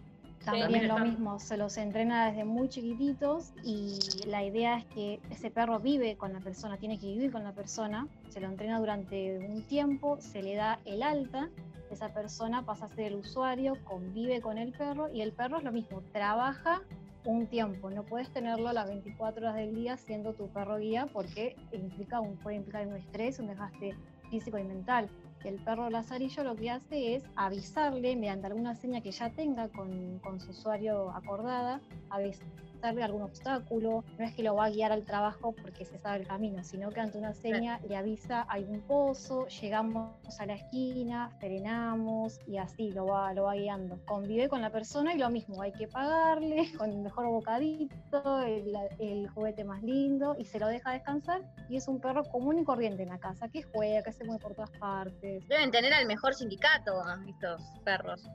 [0.45, 5.51] También, lo mismo, se los entrena desde muy chiquititos y la idea es que ese
[5.51, 9.39] perro vive con la persona, tiene que vivir con la persona, se lo entrena durante
[9.39, 11.49] un tiempo, se le da el alta,
[11.91, 15.65] esa persona pasa a ser el usuario, convive con el perro y el perro es
[15.65, 16.83] lo mismo, trabaja
[17.25, 21.55] un tiempo, no puedes tenerlo las 24 horas del día siendo tu perro guía porque
[21.73, 23.95] implica un, puede implicar un estrés, un desgaste
[24.31, 25.09] físico y mental.
[25.45, 30.19] El perro lazarillo lo que hace es avisarle mediante alguna seña que ya tenga con,
[30.21, 31.81] con su usuario acordada,
[32.11, 34.05] avisarle algún obstáculo.
[34.19, 36.91] No es que lo va a guiar al trabajo porque se sabe el camino, sino
[36.91, 42.57] que ante una seña le avisa hay un pozo, llegamos a la esquina, frenamos y
[42.59, 43.99] así lo va, lo va guiando.
[44.05, 48.77] Convive con la persona y lo mismo, hay que pagarle con el mejor bocadito, el,
[48.99, 52.65] el juguete más lindo y se lo deja descansar y es un perro común y
[52.65, 55.47] corriente en la casa, que juega, que se mueve por todas partes.
[55.49, 58.29] deben tener al mejor sindicato estos perros.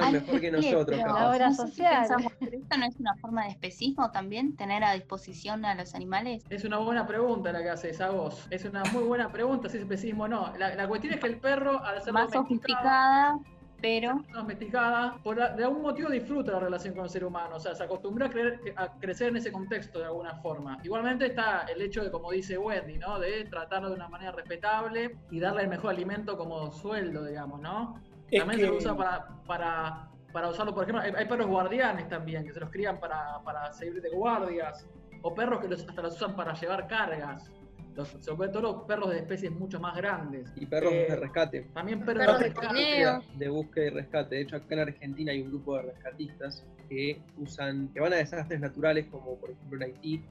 [0.00, 2.00] Ay, mejor que nosotros, si social.
[2.00, 4.56] pensamos, pero ¿Esto no es una forma de especismo también?
[4.56, 6.42] ¿Tener a disposición a los animales?
[6.48, 8.46] Es una buena pregunta la que haces a vos.
[8.50, 10.52] Es una muy buena pregunta, si es especismo o no.
[10.58, 13.38] La, la cuestión es que el perro, al ser Más sofisticada,
[13.82, 17.60] pero domesticada, por la- de algún motivo disfruta la relación con el ser humano, o
[17.60, 20.78] sea, se acostumbra a, creer- a crecer en ese contexto de alguna forma.
[20.82, 23.18] Igualmente está el hecho de, como dice Wendy, ¿no?
[23.18, 28.00] De tratarlo de una manera respetable y darle el mejor alimento como sueldo, digamos, ¿no?
[28.30, 32.08] Es También que- se usa para, para, para usarlo, por ejemplo, hay, hay perros guardianes
[32.08, 34.86] también, que se los crían para, para servir de guardias,
[35.22, 37.50] o perros que los- hasta los usan para llevar cargas.
[37.96, 40.48] Los, sobre todo los perros de especies mucho más grandes.
[40.56, 41.60] Y perros Eh, de rescate.
[41.74, 42.74] También perros, Perros de de rescate.
[42.74, 43.22] trineo.
[43.36, 44.34] De búsqueda y rescate.
[44.36, 48.16] De hecho, acá en Argentina hay un grupo de rescatistas que usan, que van a
[48.16, 50.24] desastres naturales, como por ejemplo en Haití,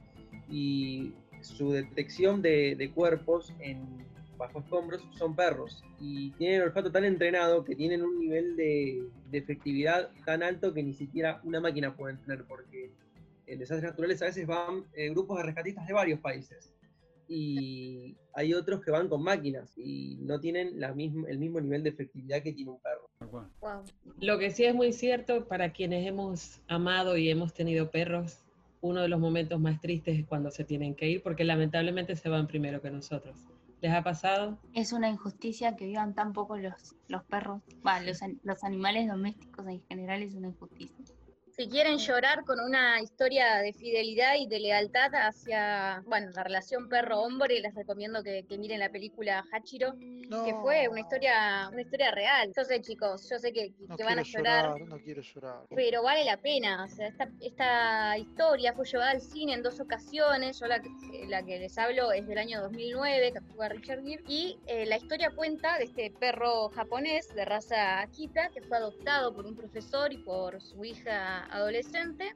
[0.48, 4.06] y su detección de, de cuerpos en
[4.40, 5.84] bajo escombros son perros.
[6.00, 10.82] Y tienen el olfato tan entrenado que tienen un nivel de, efectividad tan alto que
[10.82, 12.90] ni siquiera una máquina pueden tener, porque
[13.46, 16.72] en desastres naturales a veces van eh, grupos de rescatistas de varios países.
[17.28, 22.42] Y hay otros que van con máquinas y no tienen el mismo nivel de efectividad
[22.42, 23.08] que tiene un perro.
[24.18, 28.44] Lo que sí es muy cierto para quienes hemos amado y hemos tenido perros,
[28.80, 32.28] uno de los momentos más tristes es cuando se tienen que ir porque lamentablemente se
[32.28, 33.36] van primero que nosotros.
[33.80, 34.58] ¿Les ha pasado?
[34.74, 39.66] es una injusticia que vivan tan poco los, los perros, va, los, los animales domésticos
[39.66, 41.04] en general es una injusticia.
[41.60, 46.88] Si quieren llorar con una historia de fidelidad y de lealtad hacia, bueno, la relación
[46.88, 52.12] perro-hombre, les recomiendo que, que miren la película Hachiro, que fue una historia, una historia
[52.12, 52.50] real.
[52.56, 55.60] Yo sé, chicos, yo sé que, No que van a llorar, llorar, no quiero llorar.
[55.76, 56.82] pero vale la pena.
[56.84, 60.58] O sea, esta, esta historia fue llevada al cine en dos ocasiones.
[60.60, 64.22] Yo la, que- la que les hablo es del año 2009, que actúa Richard Gere.
[64.26, 69.34] Y eh, la historia cuenta de este perro japonés de raza Akita, que fue adoptado
[69.34, 72.34] por un profesor y por su hija adolescente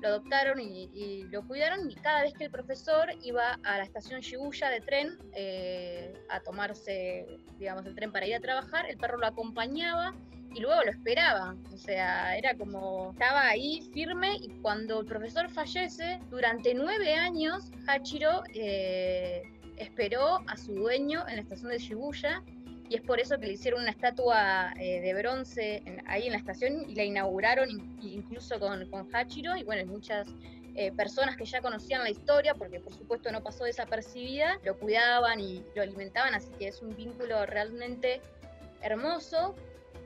[0.00, 3.84] lo adoptaron y, y lo cuidaron y cada vez que el profesor iba a la
[3.84, 7.26] estación Shibuya de tren eh, a tomarse,
[7.58, 10.14] digamos, el tren para ir a trabajar, el perro lo acompañaba
[10.54, 11.56] y luego lo esperaba.
[11.72, 17.70] O sea, era como, estaba ahí firme y cuando el profesor fallece, durante nueve años,
[17.86, 19.42] Hachiro eh,
[19.76, 22.42] esperó a su dueño en la estación de Shibuya
[22.88, 26.38] y es por eso que le hicieron una estatua eh, de bronce ahí en la
[26.38, 30.26] estación y la inauguraron in- incluso con, con Hachiro y bueno, muchas
[30.74, 35.40] eh, personas que ya conocían la historia, porque por supuesto no pasó desapercibida, lo cuidaban
[35.40, 38.20] y lo alimentaban, así que es un vínculo realmente
[38.82, 39.54] hermoso.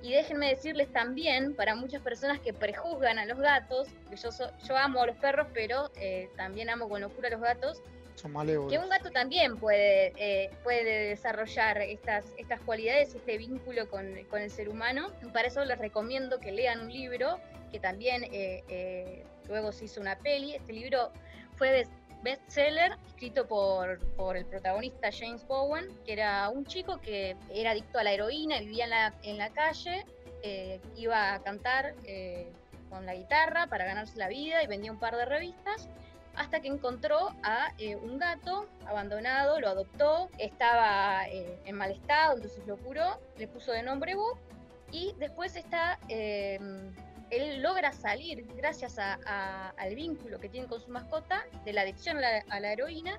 [0.02, 4.50] Y déjenme decirles también, para muchas personas que prejuzgan a los gatos, que yo, so-
[4.66, 7.80] yo amo a los perros, pero eh, también amo con locura a los gatos,
[8.68, 14.40] Que un gato también puede, eh, puede desarrollar estas, estas cualidades, este vínculo con, con
[14.42, 15.10] el ser humano.
[15.32, 17.38] Para eso les recomiendo que lean un libro
[17.70, 20.54] que también eh, eh, luego se hizo una peli.
[20.54, 21.10] Este libro
[21.56, 27.36] fue best- bestseller, escrito por, por el protagonista James Bowen, que era un chico que
[27.52, 30.04] era adicto a la heroína, vivía en la, en la calle,
[30.96, 31.94] iba a cantar
[32.90, 35.88] con la guitarra para ganarse la vida y vendía un par de revistas
[36.36, 42.36] hasta que encontró a eh, un gato abandonado, lo adoptó, estaba eh, en mal estado,
[42.36, 44.38] entonces lo curó, le puso de nombre Bob
[44.90, 46.58] y después está, eh,
[47.30, 52.18] él logra salir gracias a- al vínculo que tiene con su mascota de la adicción
[52.18, 53.18] a la, a la heroína.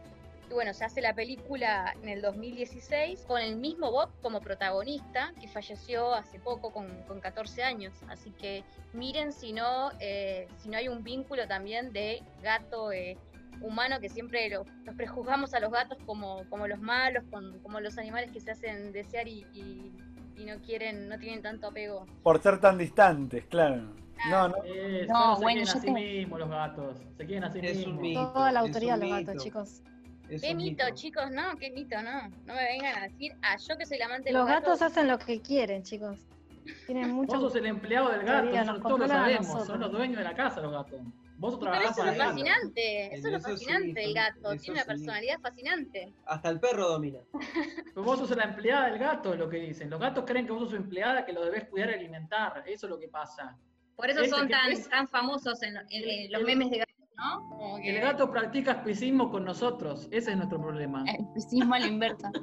[0.50, 5.32] Y bueno, se hace la película en el 2016 con el mismo Bob como protagonista,
[5.40, 7.94] que falleció hace poco con, con 14 años.
[8.08, 8.64] Así que
[8.94, 13.18] miren si no, eh, si no hay un vínculo también de gato eh,
[13.62, 17.80] humano, que siempre lo- los prejuzgamos a los gatos como, como los malos, con- como
[17.80, 19.92] los animales que se hacen desear y, y-
[20.36, 22.06] y no quieren, no tienen tanto apego.
[22.24, 23.94] Por ser tan distantes, claro.
[24.30, 24.56] No, no.
[24.66, 26.98] Eh, No, solo se bueno, quieren yo a sí te- mismos los gatos.
[27.18, 28.34] Se quieren a sí Es un mismos.
[28.34, 29.82] Toda la un de los gatos, chicos.
[30.36, 31.30] Es ¿Qué un mito, chicos?
[31.32, 32.28] No, qué mito, no.
[32.46, 34.82] No me vengan a decir, ah, yo que soy la amante de Los los, gatos
[34.82, 36.20] hacen lo que quieren, chicos.
[36.88, 37.40] Tienen Vos mucho.
[37.42, 39.42] sos el empleado del gato, eso todos lo a sabemos.
[39.48, 39.68] nosotros.
[39.68, 41.02] Son los dueños de la casa los gatos.
[41.36, 42.30] Vos Pero trabajás eso es para lo el gato.
[42.32, 44.88] fascinante, eso es lo Eso sí, fascinante el gato, eso tiene una sí.
[44.88, 46.14] personalidad fascinante.
[46.26, 47.20] Hasta el perro domina.
[47.32, 49.90] Pero vos sos la empleada del gato, es lo que dicen.
[49.90, 52.64] Los gatos creen que vos sos su empleada, que lo debés cuidar y alimentar.
[52.66, 53.58] Eso es lo que pasa.
[53.98, 56.78] Por eso Ese son tan, ese- tan famosos en, en- en los el- memes de
[56.78, 57.50] gatos, ¿no?
[57.50, 60.08] Como que- El gato practica especismo con nosotros.
[60.12, 61.04] Ese es nuestro problema.
[61.08, 62.32] El especismo a la inversa.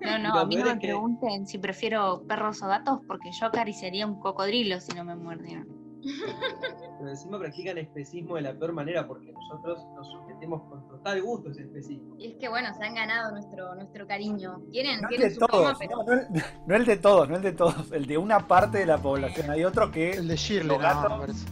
[0.00, 3.46] No, no, a mí no me que- pregunten si prefiero perros o gatos porque yo
[3.46, 5.66] acariciaría un cocodrilo si no me muerdieran.
[6.98, 11.48] Pero encima practican especismo de la peor manera porque nosotros nos sometemos con total gusto
[11.48, 12.14] a ese especismo.
[12.16, 14.62] Y es que bueno, se han ganado nuestro, nuestro cariño.
[14.70, 16.26] Tienen, No el de su todos, no, no el,
[16.66, 19.50] no el de todos, no el de todos, el de una parte de la población.
[19.50, 21.44] Hay otros que El de Shirley, Los gatos.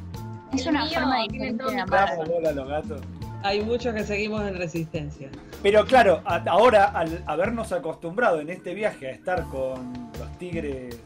[0.53, 2.11] Es una mío forma diferente de amar.
[2.55, 3.01] los gatos.
[3.43, 5.31] Hay muchos que seguimos en resistencia.
[5.63, 10.97] Pero claro, a- ahora al habernos acostumbrado en este viaje a estar con los tigres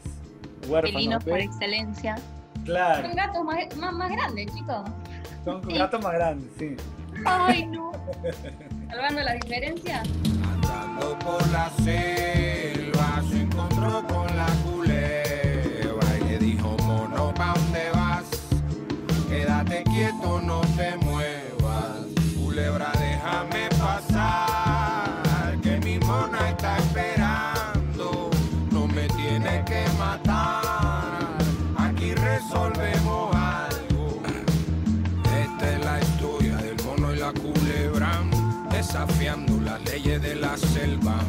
[0.67, 2.15] huérfanos, Felinos por excelencia.
[2.65, 4.81] claro, son gatos más, más, más grandes, chicos.
[5.45, 6.75] son gatos más grandes, sí.
[7.25, 7.91] Ay, no.
[8.89, 10.03] Salvando la diferencia.
[10.53, 14.84] Andando por la selva se encontró con la culebra
[40.55, 41.19] la selva.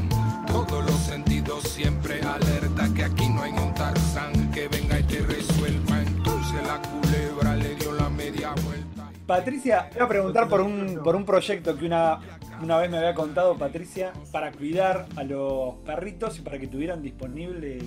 [0.47, 5.19] Todos los sentidos siempre alerta que aquí no hay un Tarzán que venga y te
[5.21, 6.01] resuelva.
[6.01, 9.11] Entonces la culebra le dio la media vuelta.
[9.27, 12.21] Patricia, voy a preguntar por un, por un proyecto que una,
[12.63, 17.03] una vez me había contado Patricia para cuidar a los perritos y para que tuvieran
[17.03, 17.79] disponible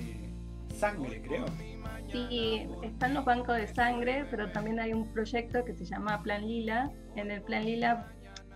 [0.78, 1.46] sangre, creo.
[2.12, 6.46] Sí, están los bancos de sangre, pero también hay un proyecto que se llama Plan
[6.46, 6.92] Lila.
[7.16, 8.08] En el Plan Lila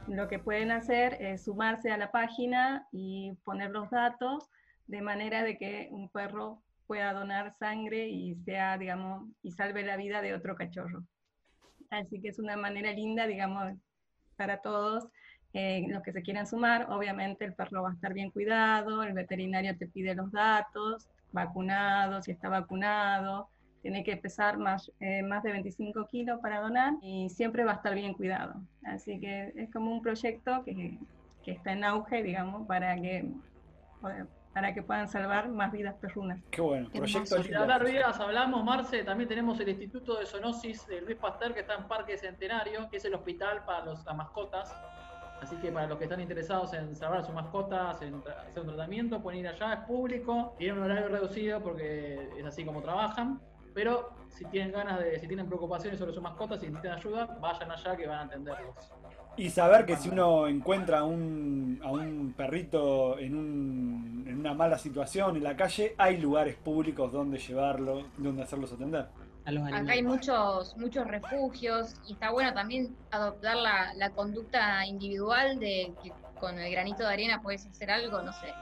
[0.08, 4.50] lo que pueden hacer es sumarse a la página y poner los datos
[4.88, 9.98] de manera de que un perro pueda donar sangre y sea, digamos, y salve la
[9.98, 11.04] vida de otro cachorro.
[11.90, 13.74] Así que es una manera linda, digamos,
[14.36, 15.08] para todos
[15.54, 16.88] eh, los que se quieran sumar.
[16.92, 22.22] Obviamente el perro va a estar bien cuidado, el veterinario te pide los datos, vacunado,
[22.22, 23.50] si está vacunado,
[23.84, 27.76] tiene que pesar más, eh, más de 25 kilos para donar y siempre va a
[27.76, 28.56] estar bien cuidado.
[28.86, 30.98] Así que es como un proyecto que,
[31.44, 33.30] que está en auge, digamos, para que
[34.54, 36.40] para que puedan salvar más vidas perrunas.
[36.52, 36.90] Qué bueno.
[36.92, 41.18] Qué Proyecto de hablar vidas hablamos, Marce, también tenemos el Instituto de Zoonosis de Luis
[41.18, 44.74] Pasteur que está en Parque Centenario, que es el hospital para los, las mascotas.
[45.42, 48.68] Así que para los que están interesados en salvar a sus mascotas, en hacer un
[48.68, 53.42] tratamiento, pueden ir allá, es público, tienen un horario reducido porque es así como trabajan.
[53.74, 57.72] Pero si tienen ganas de, si tienen preocupaciones sobre sus mascotas, si necesitan ayuda, vayan
[57.72, 58.76] allá que van a atenderlos.
[59.36, 64.54] Y saber que si uno encuentra a un, a un perrito en, un, en una
[64.54, 69.08] mala situación en la calle, hay lugares públicos donde llevarlo, donde hacerlos atender.
[69.46, 74.86] A los Acá hay muchos, muchos refugios y está bueno también adoptar la, la conducta
[74.86, 78.54] individual de que con el granito de arena puedes hacer algo, no sé.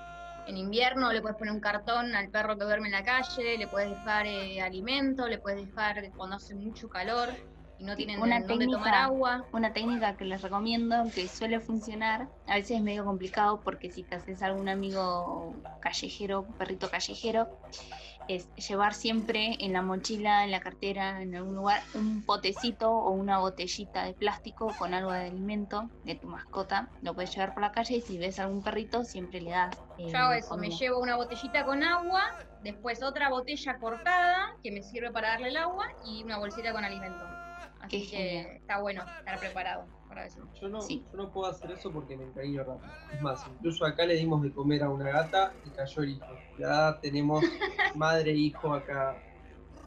[0.51, 3.67] En invierno le puedes poner un cartón al perro que duerme en la calle, le
[3.67, 7.29] puedes dejar eh, alimento, le puedes dejar cuando hace mucho calor
[7.79, 9.45] y no tienen Una dónde tomar técnica, agua.
[9.53, 14.03] una técnica que les recomiendo, que suele funcionar, a veces es medio complicado porque si
[14.03, 17.47] te haces algún amigo callejero, perrito callejero,
[18.27, 23.11] es llevar siempre en la mochila, en la cartera, en algún lugar, un potecito o
[23.11, 26.89] una botellita de plástico con algo de alimento de tu mascota.
[27.01, 29.75] Lo puedes llevar por la calle y si ves algún perrito siempre le das.
[29.97, 32.23] eh, Yo hago eso, me llevo una botellita con agua,
[32.63, 36.83] después otra botella cortada que me sirve para darle el agua y una bolsita con
[36.85, 37.25] alimento.
[37.81, 40.41] Así que está bueno estar preparado para eso.
[40.61, 41.05] Yo no, Sí.
[41.11, 42.91] yo no puedo hacer eso porque me encariño rápido.
[43.13, 46.25] Es más, incluso acá le dimos de comer a una gata y cayó el hijo.
[46.59, 47.41] Ya tenemos
[47.95, 49.15] madre e hijo acá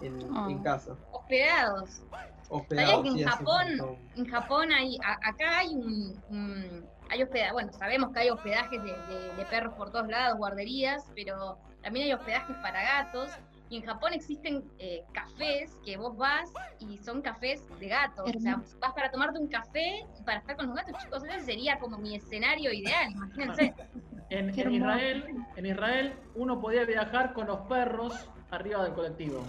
[0.01, 0.47] en, Ah.
[0.51, 0.97] en casa.
[1.13, 1.91] Hospedados.
[2.11, 3.03] ¿Sabías Hospedados.
[3.03, 7.73] que en sí, Japón, en Japón hay, a- acá hay un, un- hay hospeda, bueno,
[7.73, 12.13] sabemos que hay hospedajes de, de- de perros por todos lados, guarderías, pero también hay
[12.13, 13.31] hospedajes para gatos.
[13.75, 16.49] Y en Japón existen eh, cafés que vos vas
[16.79, 18.31] y son cafés de gatos.
[18.33, 21.25] O sea, vas para tomarte un café y para estar con los gatos, chicos.
[21.25, 23.75] Ese sería como mi escenario ideal, imagínense.
[24.31, 24.73] En, en.
[24.73, 29.43] Israel, en Israel uno podía viajar con los perros arriba del colectivo.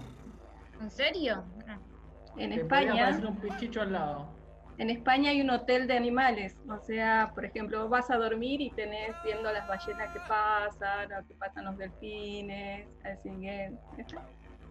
[0.81, 1.43] ¿En serio?
[2.35, 4.34] En Te podía España, aparecer un pichicho al lado.
[4.77, 8.71] En España hay un hotel de animales, o sea, por ejemplo, vas a dormir y
[8.71, 13.71] tenés viendo las ballenas que pasan, o que pasan los delfines, así que...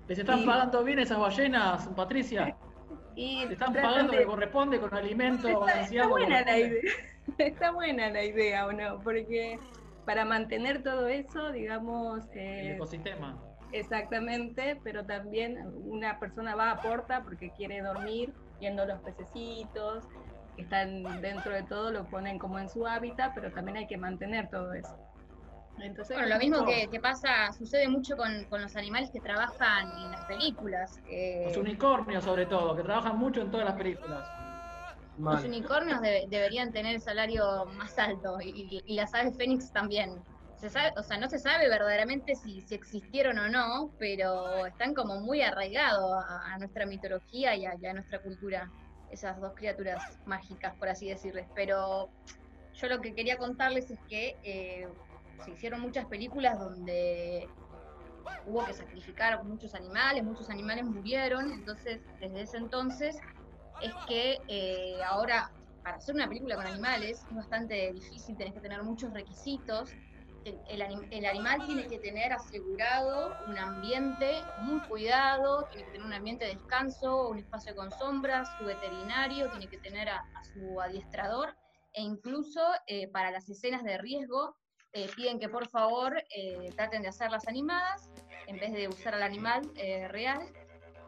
[0.06, 2.56] ¿Les están Y- pagando bien esas ballenas, Patricia?
[3.16, 6.82] Y ¿Le están pagando de- lo que corresponde con alimento Está, está buena la idea,
[7.38, 9.00] está buena la idea, ¿o no?
[9.04, 9.58] Porque
[10.04, 13.40] para mantener todo eso, digamos, El eh, ecosistema.
[13.70, 20.04] exactamente, pero también una persona va aporta porque quiere dormir viendo los pececitos
[20.56, 23.96] que están dentro de todo, lo ponen como en su hábitat, pero también hay que
[23.96, 24.96] mantener todo eso.
[25.78, 30.12] Entonces, Bueno, lo mismo que, pasa, sucede mucho con, con los animales que trabajan en
[30.12, 31.00] las películas.
[31.10, 34.30] eh, Los unicornios, sobre todo, que trabajan mucho en todas las películas.
[35.16, 35.36] Mal.
[35.36, 39.72] Los unicornios debe- deberían tener el salario más alto y, y- y las aves fénix
[39.72, 40.22] también.
[40.64, 46.10] O sea, no se sabe verdaderamente si, existieron o no, pero están como muy arraigados
[46.26, 48.70] a, a nuestra mitología y a, y a nuestra cultura,
[49.10, 51.46] esas dos criaturas mágicas, por así decirles.
[51.54, 52.08] Pero
[52.74, 54.88] yo lo que quería contarles es que eh,
[55.44, 57.48] se hicieron muchas películas donde
[58.46, 63.16] hubo que sacrificar muchos animales, muchos animales murieron, entonces desde ese entonces
[63.82, 65.50] es que eh, ahora
[65.82, 69.94] para hacer una película con animales es bastante difícil, tenés que tener muchos requisitos.
[70.44, 75.92] El, el anim- el animal tiene que tener asegurado un ambiente muy cuidado, tiene que
[75.92, 80.16] tener un ambiente de descanso, un espacio con sombras, su veterinario, tiene que tener a,
[80.18, 81.56] a su adiestrador
[81.94, 84.56] e incluso eh, para las escenas de riesgo
[84.92, 88.10] eh, piden que por favor eh, traten de hacerlas animadas
[88.46, 90.40] en vez de usar al animal eh, real.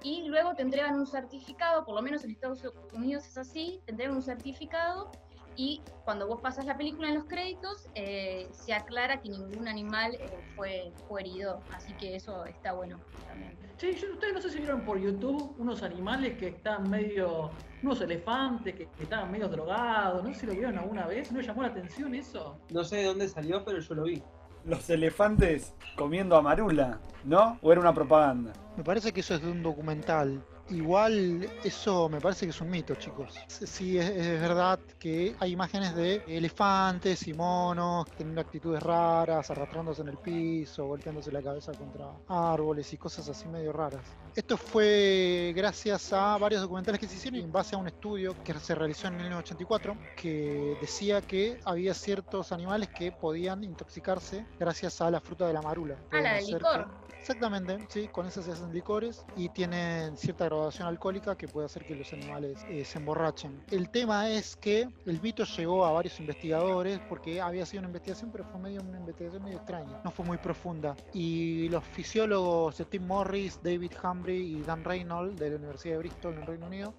[0.02, 2.62] Y luego te entregan un certificado, por lo menos en Estados
[2.92, 5.10] Unidos es así, te entregan un certificado
[5.56, 10.14] y cuando vos pasas la película en los créditos eh, se aclara que ningún animal
[10.14, 13.56] eh, fue, fue herido, así que eso está bueno también.
[13.78, 17.50] Sí, yo, ustedes no sé si vieron por YouTube unos animales que están medio.
[17.82, 20.22] unos elefantes que, que estaban medio drogados.
[20.24, 21.30] No sé si lo vieron alguna vez.
[21.30, 22.58] ¿No llamó la atención eso?
[22.70, 24.22] No sé de dónde salió, pero yo lo vi.
[24.64, 27.58] Los elefantes comiendo amarula, ¿no?
[27.60, 28.52] ¿O era una propaganda?
[28.78, 30.42] Me parece que eso es de un documental.
[30.70, 33.34] Igual eso me parece que es un mito, chicos.
[33.46, 40.02] Sí, es, es verdad que hay imágenes de elefantes y monos teniendo actitudes raras, arrastrándose
[40.02, 44.02] en el piso, golpeándose la cabeza contra árboles y cosas así medio raras.
[44.34, 48.54] Esto fue gracias a varios documentales que se hicieron en base a un estudio que
[48.54, 55.10] se realizó en 1984 que decía que había ciertos animales que podían intoxicarse gracias a
[55.10, 55.96] la fruta de la marula.
[56.10, 57.05] Ah, la del licor.
[57.28, 61.84] Exactamente, sí, con esas se hacen licores y tienen cierta graduación alcohólica que puede hacer
[61.84, 63.64] que los animales eh, se emborrachen.
[63.72, 68.30] El tema es que el mito llegó a varios investigadores porque había sido una investigación,
[68.30, 70.94] pero fue medio una investigación medio extraña, no fue muy profunda.
[71.14, 76.34] Y los fisiólogos Tim Morris, David Humphrey y Dan Reynolds de la Universidad de Bristol
[76.34, 76.94] en Reino Unido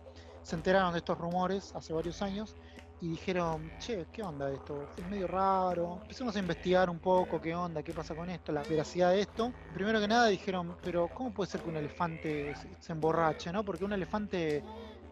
[0.47, 2.55] se enteraron de estos rumores hace varios años
[2.99, 4.87] y dijeron, che, ¿qué onda esto?
[4.97, 5.99] Es medio raro.
[6.01, 9.51] Empezamos a investigar un poco qué onda, qué pasa con esto, la veracidad de esto.
[9.73, 13.63] Primero que nada dijeron, pero ¿cómo puede ser que un elefante se- emborrache, no?
[13.63, 14.63] Porque un elefante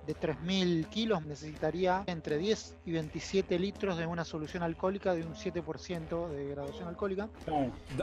[0.08, 5.34] de 3.000 kilos necesitaría entre 10 y 27 litros de una solución alcohólica de un
[5.36, 7.28] 7% de graduación alcohólica.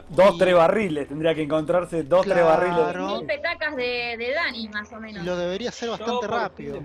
[0.09, 2.77] Dos, tres barriles, tendría que encontrarse dos, tres barriles.
[3.19, 5.25] Mil petacas de, de Dani, más o menos.
[5.25, 6.75] Lo debería hacer bastante rápido.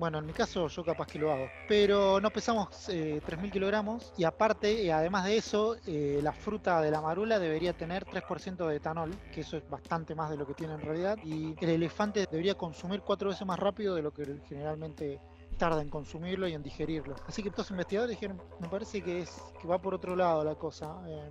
[0.00, 1.50] Bueno, en mi caso yo capaz que lo hago.
[1.68, 6.80] Pero no pesamos eh, 3.000 kilogramos y aparte, eh, además de eso, eh, la fruta
[6.80, 10.46] de la marula debería tener 3% de etanol, que eso es bastante más de lo
[10.46, 11.18] que tiene en realidad.
[11.22, 15.20] Y el elefante debería consumir cuatro veces más rápido de lo que generalmente
[15.58, 17.16] tarda en consumirlo y en digerirlo.
[17.26, 20.54] Así que estos investigadores dijeron, me parece que es que va por otro lado la
[20.54, 20.96] cosa.
[21.08, 21.28] eh,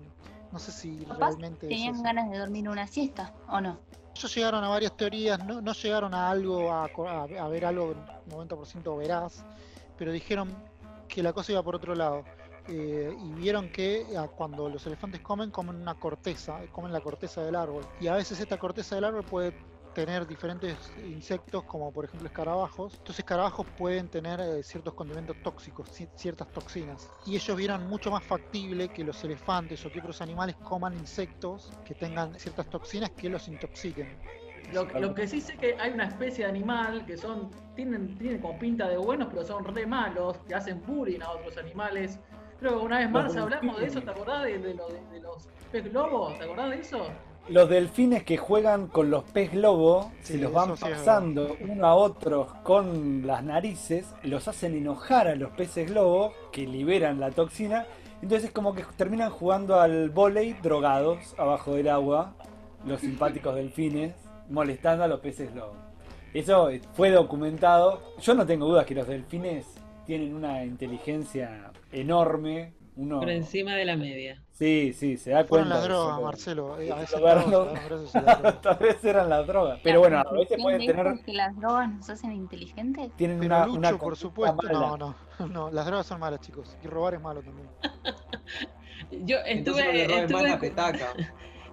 [0.51, 3.79] no sé si realmente tenían ganas de dormir una siesta, ¿o no?
[4.19, 7.95] Ellos llegaron a varias teorías, no, no llegaron a algo, a, a- a ver algo
[8.29, 9.45] 90% veraz,
[9.97, 10.53] pero dijeron
[11.07, 12.25] que la cosa iba por otro lado.
[12.67, 17.41] Eh, y vieron que ah, cuando los elefantes comen, comen una corteza, comen la corteza
[17.41, 17.83] del árbol.
[18.01, 19.53] Y a veces esta corteza del árbol puede
[19.93, 22.93] tener diferentes insectos, como por ejemplo escarabajos.
[22.93, 27.09] Estos escarabajos pueden tener eh, ciertos condimentos tóxicos, ci- ciertas toxinas.
[27.25, 31.71] Y ellos vieron mucho más factible que los elefantes o que otros animales coman insectos
[31.85, 34.07] que tengan ciertas toxinas que los intoxiquen.
[34.73, 38.39] Lo, lo que sí sé que hay una especie de animal que son tienen, tienen
[38.39, 42.19] como pinta de buenos, pero son re malos, que hacen bullying a otros animales.
[42.59, 44.01] Creo que una vez más hablamos de eso.
[44.01, 46.37] ¿te acordás de, de lo- de- de los pez globos?
[46.37, 47.07] ¿Te acordás de eso?
[47.49, 51.57] Los delfines que juegan con los pez globo, Sí, se los van eso sí pasando
[51.67, 57.19] uno a otro con las narices, los hacen enojar a los peces globo que liberan
[57.19, 57.87] la toxina.
[58.21, 62.35] Entonces como que terminan jugando al vóley drogados abajo del agua,
[62.85, 64.13] los simpáticos delfines,
[64.49, 65.73] molestando a los peces globo.
[66.33, 68.13] Eso fue documentado.
[68.21, 69.65] Yo no tengo dudas que los delfines
[70.05, 72.73] tienen una inteligencia enorme.
[72.99, 73.19] Uno...
[73.19, 74.43] Por encima de la media.
[74.51, 75.75] Sí, sí, se da Fueron cuenta.
[75.75, 76.21] las drogas, eso.
[76.21, 76.81] Marcelo.
[76.81, 77.11] eh, a veces.
[78.61, 79.77] Tal vez eran las drogas.
[79.77, 81.07] La Pero bueno, a veces pueden tener.
[81.07, 83.09] es que las drogas nos hacen inteligentes.
[83.15, 84.57] Tienen Pero una, Lucho, una por supuesto.
[84.57, 84.79] mala.
[84.79, 85.15] No, no,
[85.47, 85.71] no.
[85.71, 86.77] Las drogas son malas, chicos.
[86.83, 87.69] Y robar es malo también.
[89.11, 91.13] Yo estuve, le robes más la estuve, petaca.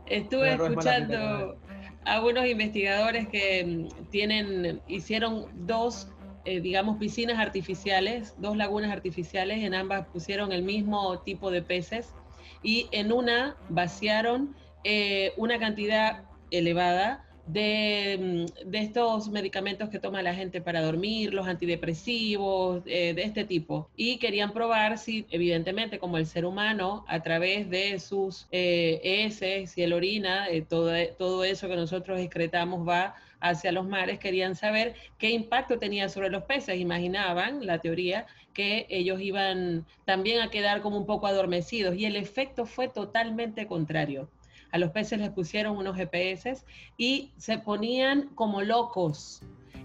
[0.07, 1.57] estuve no le robes más la escuchando
[2.05, 6.09] a unos investigadores que mm, tienen, hicieron dos,
[6.47, 12.15] eh, digamos, piscinas artificiales, dos lagunas artificiales, en ambas pusieron el mismo tipo de peces
[12.63, 20.23] y en una vaciaron eh, una cantidad elevada de, mm, de estos medicamentos que toma
[20.23, 23.89] la gente para dormir, los antidepresivos, eh, de este tipo.
[23.97, 29.77] Y querían probar si, evidentemente, como el ser humano, a través de sus eh, heces
[29.79, 33.15] y el orina, eh, todo, todo eso que nosotros excretamos va
[33.49, 36.79] hacia los mares, querían saber qué impacto tenía sobre los peces.
[36.79, 42.17] Imaginaban, la teoría, que ellos iban también a quedar como un poco adormecidos y el
[42.17, 44.31] efecto fue totalmente contrario.
[44.73, 46.59] A los peces les pusieron unos GPS
[46.97, 49.43] y se ponían como locos.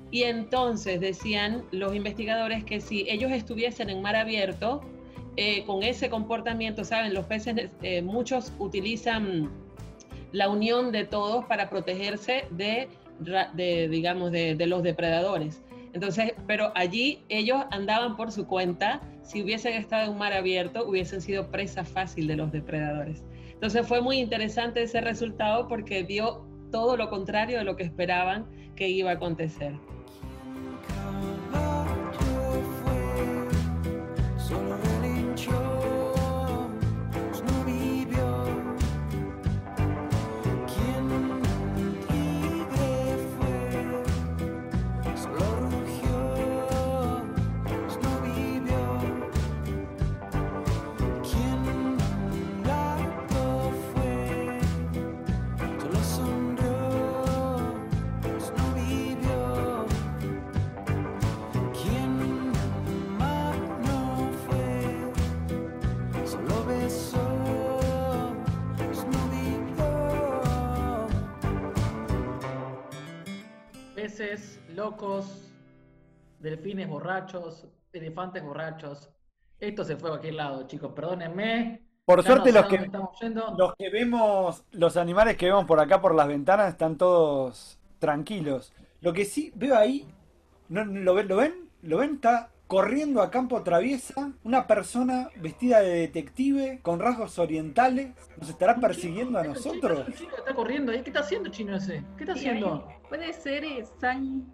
[0.09, 4.81] Y entonces decían los investigadores que si ellos estuviesen en mar abierto,
[5.37, 9.49] eh, con ese comportamiento, saben, los peces, eh, muchos utilizan
[10.33, 12.89] la unión de todos para protegerse de,
[13.21, 15.61] de digamos, de, de los depredadores.
[15.93, 19.01] Entonces, pero allí ellos andaban por su cuenta.
[19.23, 23.23] Si hubiesen estado en un mar abierto, hubiesen sido presa fácil de los depredadores.
[23.53, 28.47] Entonces fue muy interesante ese resultado porque dio todo lo contrario de lo que esperaban
[28.75, 29.73] que iba a acontecer.
[75.01, 75.25] Locos,
[76.39, 79.09] delfines borrachos, elefantes borrachos.
[79.59, 80.91] Esto se fue a cualquier lado, chicos.
[80.93, 81.81] Perdónenme.
[82.05, 83.55] Por Ya suerte no sé los que, dónde estamos yendo.
[83.57, 88.73] los que vemos, los animales que vemos por acá por las ventanas están todos tranquilos.
[89.01, 90.07] Lo que sí veo ahí,
[90.69, 91.69] ¿no, lo, ven, ¿lo ven?
[91.83, 92.15] ¿Lo ven?
[92.15, 98.13] Está corriendo a campo traviesa una persona vestida de detective con rasgos orientales.
[98.37, 100.07] ¿Nos estará persiguiendo a nosotros?
[100.07, 101.01] El chino está corriendo ahí.
[101.01, 102.03] ¿Qué está haciendo chino ese?
[102.17, 102.87] ¿Qué está haciendo?
[103.09, 104.51] Puede ser eh, San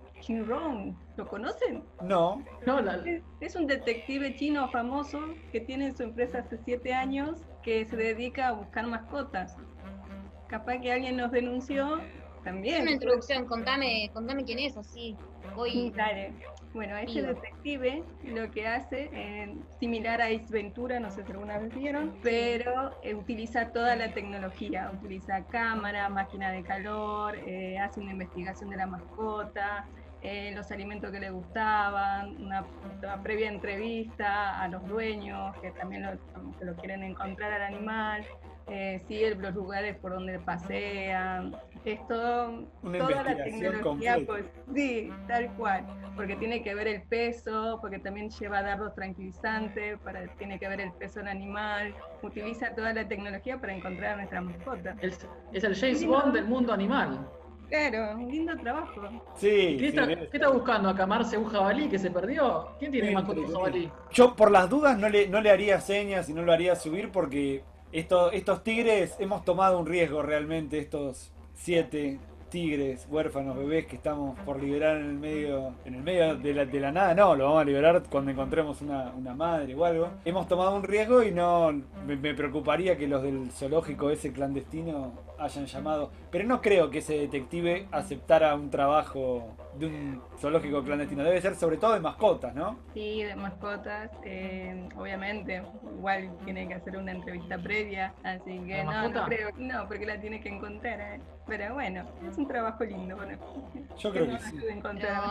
[1.17, 1.83] ¿Lo conocen?
[2.01, 2.43] No.
[2.65, 5.19] No, la, Es- Es un detective chino famoso
[5.51, 9.55] que tiene su empresa hace siete años que se dedica a buscar mascotas.
[10.47, 11.99] Capaz que alguien nos denunció
[12.43, 12.75] también.
[12.75, 15.15] Es una introducción, contame, contame quién es, así.
[15.55, 15.91] Voy.
[15.95, 16.33] Dale.
[16.73, 17.33] Bueno, este Pido.
[17.33, 22.15] detective lo que hace, eh, similar a Ace Ventura, no sé si alguna vez vieron,
[22.21, 28.69] pero eh, utiliza toda la tecnología, utiliza cámara, máquina de calor, eh, hace una investigación
[28.69, 29.85] de la mascota,
[30.21, 32.65] eh, los alimentos que le gustaban, una,
[32.97, 36.11] una previa entrevista a los dueños que también lo,
[36.57, 38.25] que lo quieren encontrar al animal,
[38.69, 41.55] eh, sigue los lugares por donde pasean,
[41.85, 44.45] es todo, Una toda la tecnología, pues
[44.75, 50.27] sí, tal cual, porque tiene que ver el peso, porque también lleva dardos tranquilizantes, para,
[50.35, 54.41] tiene que ver el peso del animal, utiliza toda la tecnología para encontrar a nuestra
[54.41, 54.95] mascota.
[54.99, 57.25] es, es el James Bond del mundo animal.
[57.69, 59.01] Claro, un lindo trabajo.
[59.35, 61.05] Sí, ¿Qué sí, está, qué está buscando acá?
[61.05, 62.69] ¿Marce un jabalí que se perdió?
[62.79, 63.91] ¿Quién tiene Muy mascota un jabalí?
[64.11, 67.11] Yo por las dudas no le, no le haría señas y no lo haría subir
[67.11, 73.97] porque esto- estos tigres hemos tomado un riesgo realmente, estos siete tigres, huérfanos, bebés que
[73.97, 77.35] estamos por liberar en el medio, en el medio de la, de la nada, no,
[77.35, 80.09] lo vamos a liberar cuando encontremos una, una madre o algo.
[80.23, 81.73] Hemos tomado un riesgo y no
[82.05, 86.99] me, me preocuparía que los del zoológico ese clandestino hayan llamado, pero no creo que
[86.99, 92.55] ese detective aceptara un trabajo de un zoológico clandestino, debe ser sobre todo de mascotas,
[92.55, 92.79] ¿no?
[92.93, 95.61] Sí, de mascotas, eh, obviamente,
[95.97, 100.05] igual tiene que hacer una entrevista previa, así que ¿La no, no creo, no, porque
[100.05, 101.21] la tiene que encontrar, ¿eh?
[101.45, 103.37] pero bueno, es un trabajo lindo, bueno.
[103.97, 104.57] Yo creo no que sí.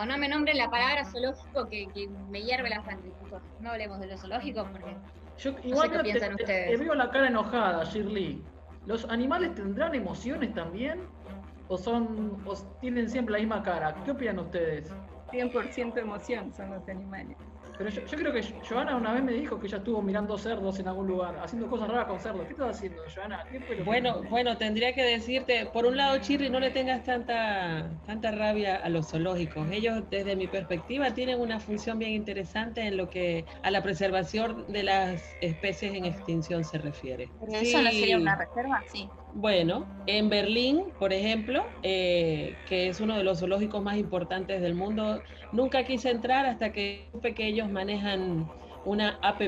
[0.08, 3.10] no me nombren la palabra zoológico que, que me hierve la sangre.
[3.60, 4.96] No hablemos de los zoológicos porque.
[5.38, 6.70] Yo, sé igual qué que piensan te, ustedes.
[6.70, 8.42] te veo la cara enojada, Shirley.
[8.86, 11.00] ¿Los animales tendrán emociones también?
[11.68, 13.94] ¿O son o tienen siempre la misma cara?
[14.04, 14.92] ¿Qué opinan ustedes?
[15.32, 17.36] 100% emoción son los animales.
[17.78, 20.78] Pero yo, yo creo que Joana una vez me dijo que ella estuvo mirando cerdos
[20.80, 22.46] en algún lugar, haciendo cosas raras con cerdos.
[22.46, 23.46] ¿Qué estás haciendo, Joana?
[23.50, 26.70] ¿Qué fue lo que- Bueno, bueno, tendría que decirte, por un lado, Chirri, no le
[26.70, 29.70] tengas tanta, tanta rabia a los zoológicos.
[29.70, 34.64] Ellos, desde mi perspectiva, tienen una función bien interesante en lo que a la preservación
[34.68, 37.30] de las especies en extinción se refiere.
[37.38, 38.84] ¿Pero eso no sería una reserva?
[38.86, 39.10] Sí.
[39.38, 44.74] Bueno, en Berlín, por ejemplo, eh, que es uno de los zoológicos más importantes del
[44.74, 45.22] mundo,
[45.52, 48.50] nunca quise entrar hasta que supe que ellos manejan
[48.86, 49.42] una app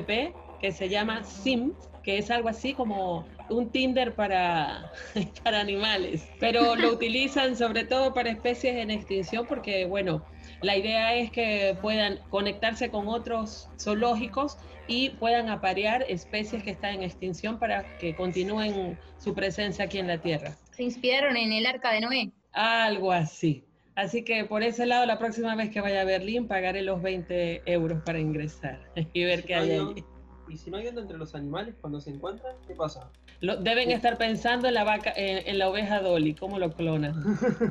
[0.61, 1.72] que se llama Sim,
[2.03, 4.93] que es algo así como un Tinder para,
[5.43, 10.22] para animales, pero lo utilizan sobre todo para especies en extinción porque, bueno,
[10.61, 14.59] la idea es que puedan conectarse con otros zoológicos
[14.89, 20.09] y puedan aparear especies que están en extinción para que continúen su presencia aquí en
[20.09, 20.57] la Tierra.
[20.72, 22.30] Se inspiraron en el arca de Noé.
[22.53, 23.64] Algo así.
[23.95, 27.62] Así que por ese lado, la próxima vez que vaya a Berlín, pagaré los 20
[27.66, 28.80] euros para ingresar
[29.12, 30.05] y ver qué hay allí.
[30.49, 33.11] Y si no hay onda entre los animales cuando se encuentran, ¿qué pasa?
[33.41, 37.14] Lo- deben estar pensando en la vaca, en, en la oveja Dolly, ¿cómo lo clonan?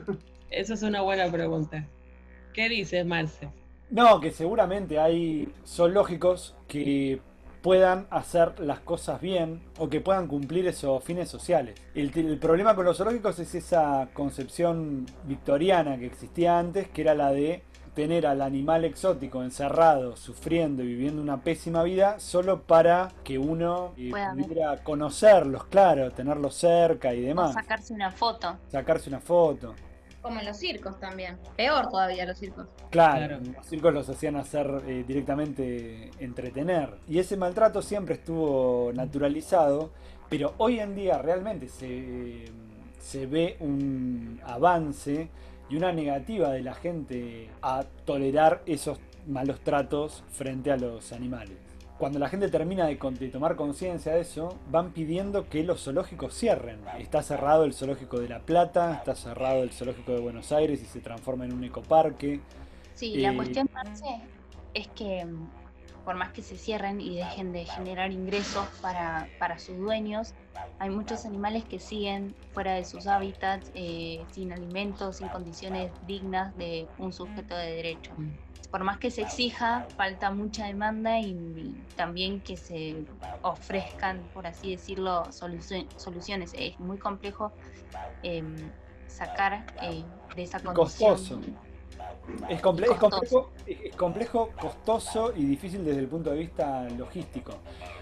[0.52, 1.88] Eso es una buena pregunta.
[2.54, 3.50] ¿Qué dices, Marce?
[3.90, 7.22] No, que seguramente hay zoológicos que
[7.62, 11.76] puedan hacer las cosas bien o que puedan cumplir esos fines sociales.
[11.96, 17.16] El, el problema con los zoológicos es esa concepción victoriana que existía antes, que era
[17.16, 17.64] la de
[17.94, 23.94] tener al animal exótico encerrado, sufriendo y viviendo una pésima vida, solo para que uno
[23.98, 24.36] eh, ver.
[24.36, 28.60] pudiera conocerlos, claro, tenerlos cerca y O demás, sacarse una foto.
[28.68, 29.80] sacarse una foto.
[30.28, 31.38] Como en los circos también.
[31.56, 32.68] Peor todavía los circos.
[32.90, 36.96] Claro, los circos los hacían hacer eh, directamente entretener.
[37.08, 39.92] Y ese maltrato siempre estuvo naturalizado,
[40.30, 42.44] pero hoy en día realmente se,
[43.00, 45.30] se ve un avance
[45.70, 51.67] y una negativa de la gente a tolerar esos malos tratos frente a los animales.
[51.98, 55.84] Cuando la gente termina de, con- de tomar conciencia de eso, van pidiendo que los
[55.84, 56.80] zoológicos cierren.
[57.00, 60.86] Está cerrado el zoológico de La Plata, está cerrado el zoológico de Buenos Aires y
[60.86, 62.40] se transforma en un ecoparque.
[62.94, 64.06] Sí, la Eh, cuestión, Marce,
[64.76, 65.48] es que mm,
[66.06, 70.34] por más que se cierren y dejen de generar ingresos para, para sus dueños,
[70.80, 76.56] hay muchos animales que siguen fuera de sus hábitats, eh, sin alimentos, sin condiciones dignas
[76.58, 78.12] de un sujeto de derecho.
[78.72, 83.06] Por más que se exija, falta mucha demanda y, y también que se
[83.42, 86.54] ofrezcan, por así decirlo, soluci- soluciones.
[86.58, 87.52] Es muy complejo
[88.24, 88.56] em,
[89.08, 90.04] sacar eh,
[90.36, 91.12] de esa condición.
[91.14, 91.40] Costoso.
[92.50, 97.54] Es, comple- es complejo, es complejo, costoso y difícil desde el punto de vista logístico.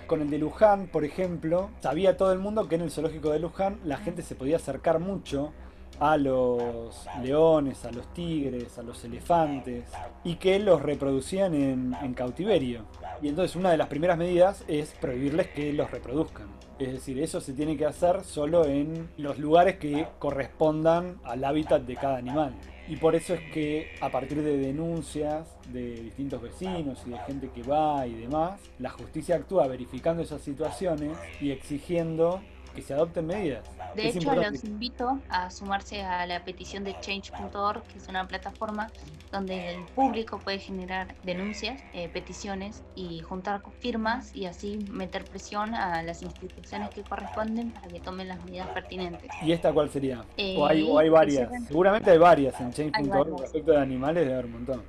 [0.08, 3.40] Con el de Luján, por ejemplo, sabía todo el mundo que en el zoológico de
[3.40, 5.54] Luján la gente se podía acercar mucho
[6.00, 9.86] a los leones, a los tigres, a los elefantes
[10.24, 12.86] y que los reproducían en, cautiverio.
[13.22, 16.48] Y entonces una de las primeras medidas es prohibirles que los reproduzcan.
[16.80, 21.84] Es decir, eso se tiene que hacer solo en los lugares que correspondan al hábitat
[21.84, 22.54] de cada animal.
[22.88, 27.50] Y por eso es que a partir de denuncias de distintos vecinos y de gente
[27.50, 32.42] que va y demás, la justicia actúa verificando esas situaciones y exigiendo
[32.76, 33.64] que se adopten medidas.
[33.96, 34.52] De Es hecho, importante.
[34.60, 38.92] los invito a sumarse a la petición de change.org, que es una plataforma
[39.32, 45.74] donde el público puede generar denuncias, eh, peticiones y juntar firmas y así meter presión
[45.74, 49.30] a las instituciones que corresponden para que tomen las medidas pertinentes.
[49.42, 50.24] ¿Y esta cuál sería?
[50.38, 51.48] Eh, o, hay, o hay varias.
[51.50, 54.84] quisieran- Seguramente hay varias en change.org respecto de animales, debe haber un montón.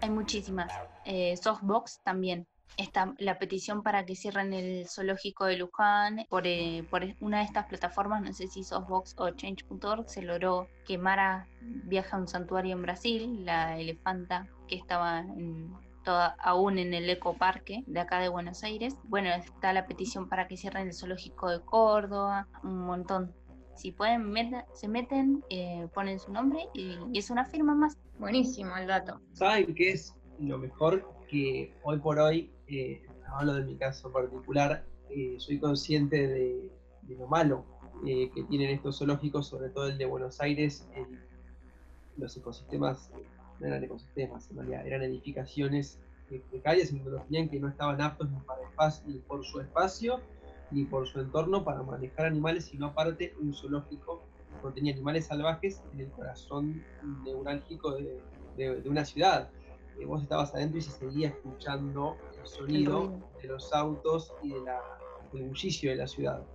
[0.00, 0.70] Hay muchísimas.
[1.04, 2.46] Eh, Softbox también.
[2.76, 7.44] Está la petición para que cierren el zoológico de Luján por, eh, por una de
[7.44, 12.28] estas plataformas, no sé si Softbox o Change.org, se logró que Mara viaje a un
[12.28, 15.72] santuario en Brasil, la elefanta que estaba en
[16.04, 18.96] toda- aún en el ecoparque de acá de Buenos Aires.
[19.04, 23.34] Bueno, está la petición para que cierren el zoológico de Córdoba, un montón.
[23.74, 27.96] Si pueden, meta- se meten, eh, ponen su nombre y, y es una firma más.
[28.18, 29.20] Buenísimo el dato.
[29.32, 31.08] ¿Saben qué es lo mejor?
[31.28, 36.70] Que hoy por hoy, eh, hablo de mi caso particular, eh, soy consciente de,
[37.08, 37.64] lo malo
[38.06, 40.86] eh, que tienen estos zoológicos, sobre todo el de Buenos Aires,
[42.16, 43.10] los ecosistemas,
[43.60, 45.98] no eran ecosistemas, en realidad eran edificaciones
[46.50, 50.20] precarias en tenían que no estaban aptos ni, para espacio, ni por su espacio
[50.70, 54.22] ni por su entorno para manejar animales, sino aparte un zoológico
[54.62, 56.84] no tenía animales salvajes en el corazón
[57.24, 57.96] neurálgico
[58.56, 59.50] de una ciudad.
[60.06, 64.80] Vos estabas adentro y se seguía escuchando el sonido de los autos y de la,
[65.32, 66.46] del bullicio de la ciudad.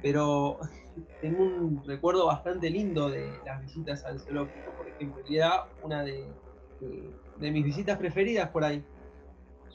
[0.00, 0.58] Pero
[1.20, 6.02] tengo un recuerdo bastante lindo de las visitas al zoológico, por ejemplo, y era una
[6.04, 6.36] de,
[6.80, 8.84] de- de mis visitas preferidas por ahí.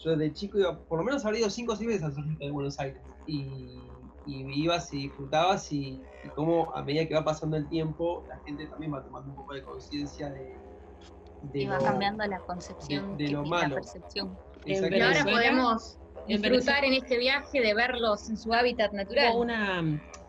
[0.04, 2.46] Yo de chico iba, por lo menos habría ido 5 o 6 veces al zoológico
[2.46, 3.02] de Buenos Aires.
[3.26, 3.92] Y,
[4.26, 8.40] y ibas y disfrutabas y, y cómo a medida que va pasando el tiempo, la
[8.42, 10.66] gente también va tomando un poco de conciencia de,
[11.41, 13.76] de Y va lo- cambiando la concepción, de lo malo.
[13.76, 14.38] la percepción.
[14.65, 15.97] Y ahora Venezuela- podemos
[16.27, 19.31] disfrutar en este viaje de verlos en su hábitat natural.
[19.34, 19.81] Hubo una,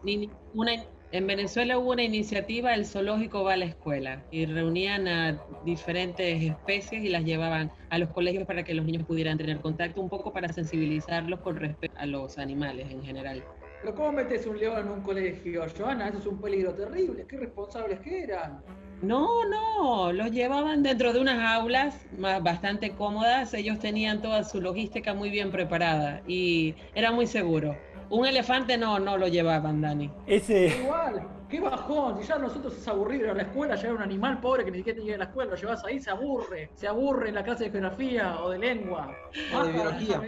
[0.05, 0.73] ni- una,
[1.11, 6.43] en Venezuela hubo una iniciativa, el zoológico va a la escuela, y reunían a diferentes
[6.43, 10.09] especies y las llevaban a los colegios para que los niños pudieran tener contacto, un
[10.11, 13.43] poco para sensibilizarlos con respecto a los animales en general.
[13.81, 16.09] Pero ¿cómo metes un león en un colegio, Joana?
[16.09, 17.27] Eso es un peligro terrible.
[17.29, 18.63] Qué responsables que eran.
[19.03, 24.61] No, no, los llevaban dentro de unas aulas más, bastante cómodas, ellos tenían toda su
[24.61, 27.77] logística muy bien preparada y era muy seguro.
[28.11, 30.11] Un elefante no, no lo llevaban, Dani.
[30.27, 32.21] Ese, Igual, qué bajón.
[32.21, 34.79] Si ya nosotros es aburrido ir a la escuela, llevar un animal pobre que ni
[34.79, 36.71] siquiera te llega a la escuela, lo llevas ahí, se aburre.
[36.75, 39.15] Se aburre en la clase de geografía o de lengua.
[39.55, 40.23] O de biología.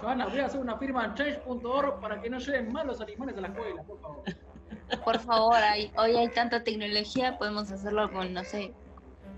[0.00, 3.38] Joana, voy a hacer una firma en change.org para que no lleven mal los animales
[3.38, 4.24] a la escuela, por favor.
[5.04, 8.72] Por favor, hay- hoy hay tanta tecnología, podemos hacerlo con, no sé,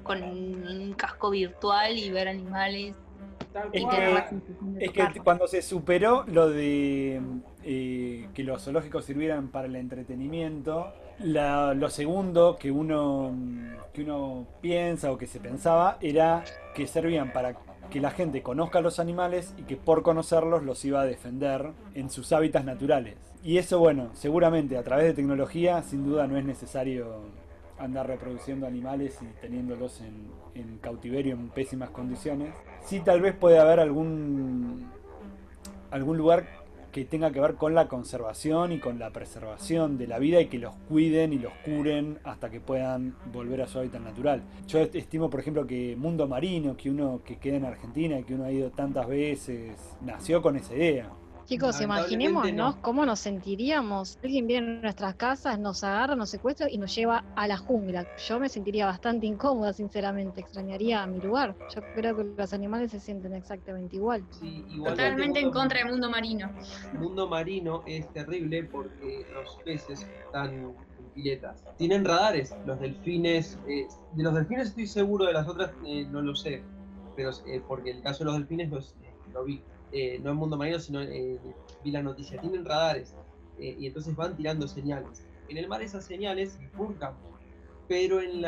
[0.03, 2.97] con un casco virtual y ver animales.
[3.53, 7.21] Tal Es que- es cuando se superó lo de
[7.63, 13.33] eh, que los zoológicos sirvieran para el entretenimiento, la- lo segundo que uno,
[13.93, 16.45] que uno piensa o que se pensaba era
[16.75, 17.57] que servían para
[17.91, 21.71] que la gente conozca a los animales y que por conocerlos los iba a defender
[21.95, 23.17] en sus hábitats naturales.
[23.45, 27.21] Y eso, bueno, seguramente a través de tecnología, sin duda no es necesario
[27.79, 32.55] andar reproduciendo animales y teniéndolos en, cautiverio en pésimas condiciones.
[32.87, 34.87] Sí, tal vez puede haber algún,
[35.91, 36.47] algún lugar
[36.93, 40.47] que tenga que ver con la conservación y con la preservación de la vida y
[40.47, 44.43] que los cuiden y los curen hasta que puedan volver a su hábitat natural.
[44.69, 48.23] Yo est- estimo, por ejemplo, que Mundo Marino, que uno que queda en Argentina y
[48.23, 51.11] que uno ha ido tantas veces, nació con esa idea.
[51.47, 52.81] Chicos, imaginémonos no.
[52.83, 54.19] cómo nos sentiríamos.
[54.23, 58.07] Alguien viene a nuestras casas, nos agarra, nos secuestra y nos lleva a la jungla.
[58.27, 60.41] Yo me sentiría bastante incómoda, sinceramente.
[60.41, 61.55] Extrañaría a mi lugar.
[61.75, 64.25] Yo creo que los animales se sienten exactamente igual.
[64.31, 66.51] Sí, Totalmente en contra del mundo marino.
[66.95, 70.75] mundo marino es terrible porque los peces están en
[71.15, 72.55] piletas tienen radares.
[72.66, 76.62] Los delfines, eh, de los delfines estoy seguro, de las otras eh, no lo sé.
[77.16, 79.62] pero eh, porque el caso de los delfines los, eh, lo vi,
[79.95, 81.39] eh, no en Mundo Marino, sino eh,
[81.85, 83.15] vi la noticia, tienen radares
[83.61, 85.25] eh, y entonces van tirando señales.
[85.49, 87.15] En el mar esas señales bifurcan,
[87.87, 88.45] pero en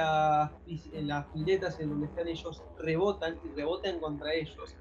[0.93, 4.75] en las piletas en donde están ellos rebotan y rebotan contra ellos,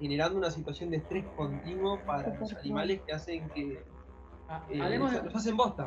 [0.00, 3.82] generando una situación de estrés continuo para los animales que hacen que
[4.70, 5.86] eh, hablemos de- los hacen bosta.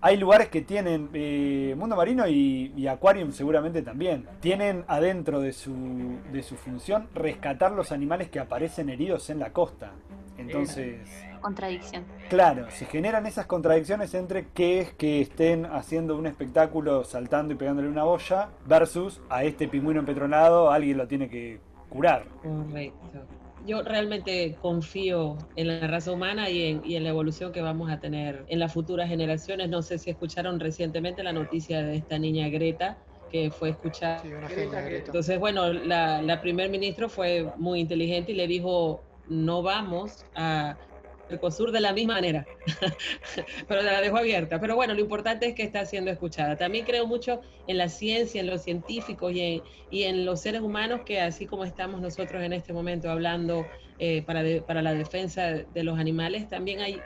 [0.00, 4.26] Hay lugares que tienen eh, mundo marino y, y aquarium seguramente también.
[4.40, 9.52] Tienen adentro de su, de su función rescatar los animales que aparecen heridos en la
[9.52, 9.92] costa.
[10.38, 10.98] Entonces,
[11.40, 12.04] Contradicción.
[12.28, 17.56] claro, se generan esas contradicciones entre qué es que estén haciendo un espectáculo saltando y
[17.56, 22.26] pegándole una boya versus a este pingüino empetronado alguien lo tiene que curar.
[22.42, 23.20] Correcto.
[23.66, 27.90] Yo realmente confío en la raza humana y en, y en la evolución que vamos
[27.90, 29.68] a tener en las futuras generaciones.
[29.68, 32.98] No sé si escucharon recientemente la noticia de esta niña Greta
[33.28, 34.30] que fue escuchada.
[34.48, 35.12] genia, Greta.
[35.12, 40.80] Entonces, bueno, la, la primer ministro fue muy inteligente y le dijo, no vamos a
[41.28, 42.46] Mercosur de la misma manera,
[43.68, 44.60] pero la dejó abierta.
[44.60, 46.56] Pero bueno, lo importante es que está siendo escuchada.
[46.56, 51.20] También creo mucho en la ciencia, en los científicos y en, los seres humanos que
[51.20, 53.66] así como estamos nosotros en este momento hablando
[53.98, 57.00] eh, para la defensa de los animales, también hay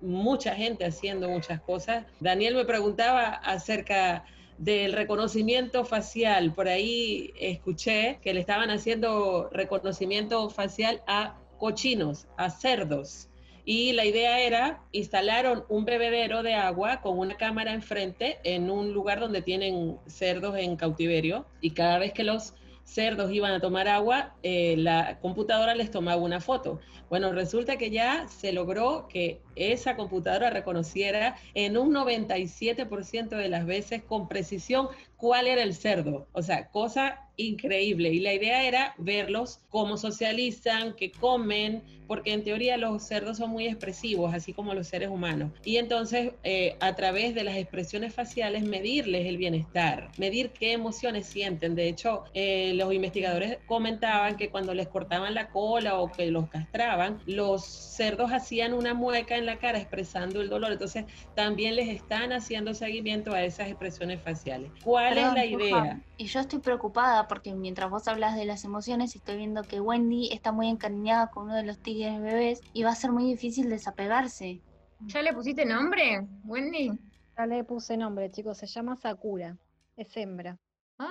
[0.00, 2.06] mucha gente haciendo muchas cosas.
[2.20, 4.24] Daniel me preguntaba acerca
[4.60, 6.52] del reconocimiento facial.
[6.52, 13.29] Por ahí escuché que le estaban haciendo reconocimiento facial a cochinos, a cerdos.
[13.72, 18.92] Y la idea era, instalaron un bebedero de agua con una cámara enfrente en un
[18.92, 23.86] lugar donde tienen cerdos en cautiverio y cada vez que los cerdos iban a tomar
[23.86, 26.80] agua, eh, la computadora les tomaba una foto.
[27.08, 33.66] Bueno, resulta que ya se logró que esa computadora reconociera en un 97% de las
[33.66, 36.26] veces con precisión cuál era el cerdo.
[36.32, 38.10] O sea, cosa increíble.
[38.10, 43.50] Y la idea era verlos cómo socializan, qué comen, porque en teoría los cerdos son
[43.50, 45.52] muy expresivos, así como los seres humanos.
[45.64, 51.26] Y entonces, eh, a través de las expresiones faciales, medirles el bienestar, medir qué emociones
[51.26, 51.74] sienten.
[51.74, 56.48] De hecho, eh, los investigadores comentaban que cuando les cortaban la cola o que los
[56.48, 60.72] castraban, los cerdos hacían una mueca en la cara expresando el dolor.
[60.72, 61.04] Entonces,
[61.34, 64.70] también les están haciendo seguimiento a esas expresiones faciales.
[64.84, 66.00] ¿Cuál Perdón, es la idea?
[66.16, 70.30] Y yo estoy preocupada porque mientras vos hablas de las emociones, estoy viendo que Wendy
[70.32, 73.68] está muy encariñada con uno de los tigres bebés y va a ser muy difícil
[73.70, 74.60] desapegarse.
[75.06, 76.90] ¿Ya le pusiste nombre, Wendy?
[77.38, 79.56] Ya le puse nombre, chicos, se llama Sakura,
[79.96, 80.58] es hembra.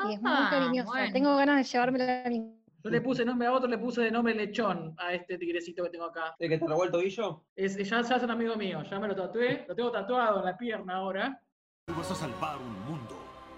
[0.08, 0.90] y es muy Ah, cariñosa.
[0.92, 1.12] bueno.
[1.14, 4.12] Tengo ganas de llevármela a mi Yo le puse nombre a otro, le puse de
[4.12, 6.36] nombre lechón a este tigrecito que tengo acá.
[6.40, 7.46] ¿El que te robó el tobillo?
[7.56, 10.46] Es, ya, ya es un amigo mío, ya me lo tatué, lo tengo tatuado en
[10.46, 11.42] la pierna ahora.
[11.88, 13.18] Vas a salvar un mundo.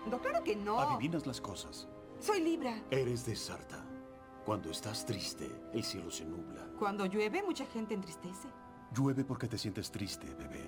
[0.10, 0.80] No, claro que no.
[0.80, 1.88] Adivinas las cosas.
[2.20, 2.82] Soy Libra.
[2.90, 3.86] Eres de Sarta.
[4.46, 6.68] Cuando estás triste, el cielo se nubla.
[6.80, 8.48] Cuando llueve, mucha gente entristece.
[8.92, 10.68] Llueve porque te sientes triste, bebé.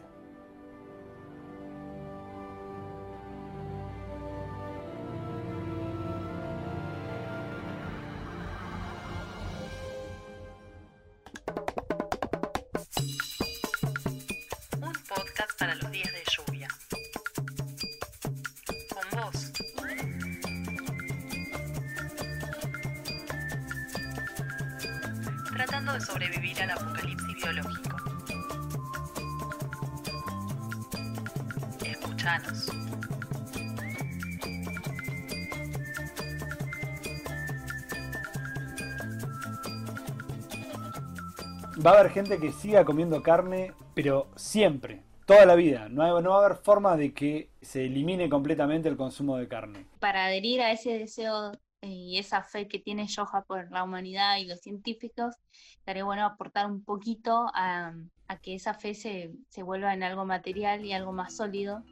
[41.85, 45.89] Va a haber gente que siga comiendo carne, pero siempre, toda la vida.
[45.89, 49.47] No, hay- no va a haber forma de que se elimine completamente el consumo de
[49.47, 49.85] carne.
[49.99, 51.51] Para adherir a ese deseo
[51.81, 55.35] eh, y esa fe que tiene Yoja por la humanidad y los científicos,
[55.77, 57.93] estaría bueno aportar un poquito a,
[58.27, 61.83] a que esa fe se, se vuelva en algo material y algo más sólido.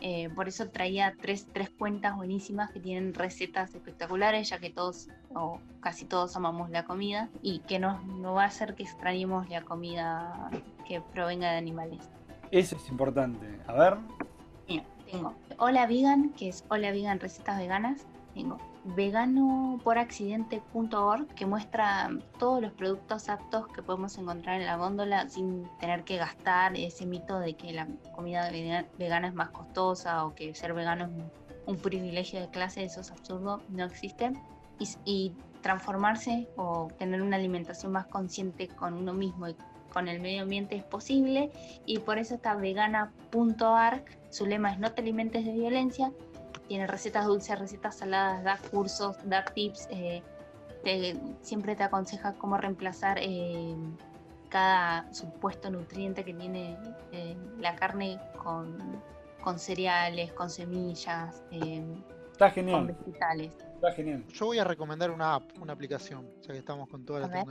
[0.00, 5.08] Eh, por eso traía tres, tres cuentas buenísimas que tienen recetas espectaculares, ya que todos
[5.34, 9.48] o casi todos amamos la comida y que nos, no va a hacer que extrañemos
[9.50, 10.50] la comida
[10.86, 11.98] que provenga de animales.
[12.50, 13.46] Eso es importante.
[13.66, 13.98] A ver,
[14.68, 18.06] Mira, tengo Hola Vegan, que es Hola Vegan Recetas Veganas.
[18.34, 25.68] Tengo veganoporaccidente.org, que muestra todos los productos aptos que podemos encontrar en la góndola sin
[25.78, 30.34] tener que gastar ese mito de que la comida vega- vegana es más costosa o
[30.34, 31.10] que ser vegano es
[31.66, 34.32] un, privilegio de clase, eso es absurdo, no existe.
[35.04, 39.54] Y transformarse o tener una alimentación más consciente con uno mismo y
[39.92, 41.50] con el medio ambiente es posible
[41.84, 46.12] y por eso está vegana.arc, su lema es no te alimentes de violencia,
[46.68, 50.22] tiene recetas dulces, recetas saladas, da cursos, da tips, eh,
[50.84, 53.74] te- siempre te aconseja cómo reemplazar eh,
[54.48, 56.76] cada supuesto nutriente que tiene
[57.12, 58.78] eh, la carne con,
[59.42, 61.84] con cereales, con semillas, eh,
[62.32, 63.52] Está con vegetales.
[63.74, 64.24] está genial.
[64.28, 67.28] Yo voy a recomendar una app, una aplicación, ya que estamos con toda la A
[67.28, 67.44] ver.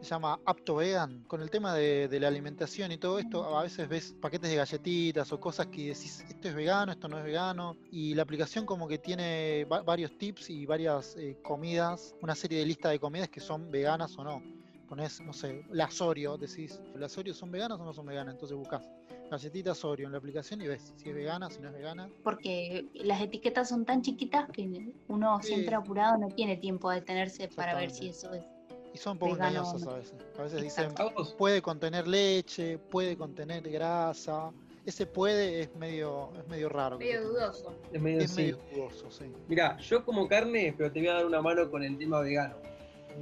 [0.00, 1.24] Se llama Apto Vegan.
[1.26, 4.56] Con el tema de, de la alimentación y todo esto, a veces ves paquetes de
[4.56, 7.76] galletitas o cosas que decís, esto es vegano, esto no es vegano.
[7.90, 12.60] Y la aplicación como que tiene va- varios tips y varias eh, comidas, una serie
[12.60, 14.42] de lista de comidas que son veganas o no.
[14.88, 18.34] Pones, no sé, las Oreo, decís, ¿las Oreo son veganas o no son veganas?
[18.34, 18.82] Entonces buscas
[19.30, 22.08] galletitas Oreo en la aplicación y ves si es vegana, si no es vegana.
[22.24, 25.48] Porque las etiquetas son tan chiquitas que uno Sí.
[25.48, 28.44] siempre apurado no tiene tiempo de detenerse para ver si eso es.
[28.92, 29.90] Y son un poco engañosas no.
[29.90, 30.14] a veces.
[30.38, 30.92] A veces dicen,
[31.38, 34.50] puede contener leche, puede contener grasa.
[34.84, 36.98] Ese puede es medio, es medio raro.
[36.98, 37.74] Medio dudoso.
[37.92, 38.42] Es medio Es sí.
[38.42, 39.24] medio dudoso, sí.
[39.46, 42.56] Mira, yo como carne, pero te voy a dar una mano con el tema vegano.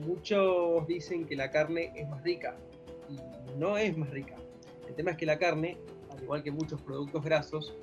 [0.07, 2.57] Muchos dicen que la carne es más rica
[3.09, 4.37] y no es más rica.
[4.87, 5.77] El tema es que la carne,
[6.11, 7.75] al igual que muchos productos grasos,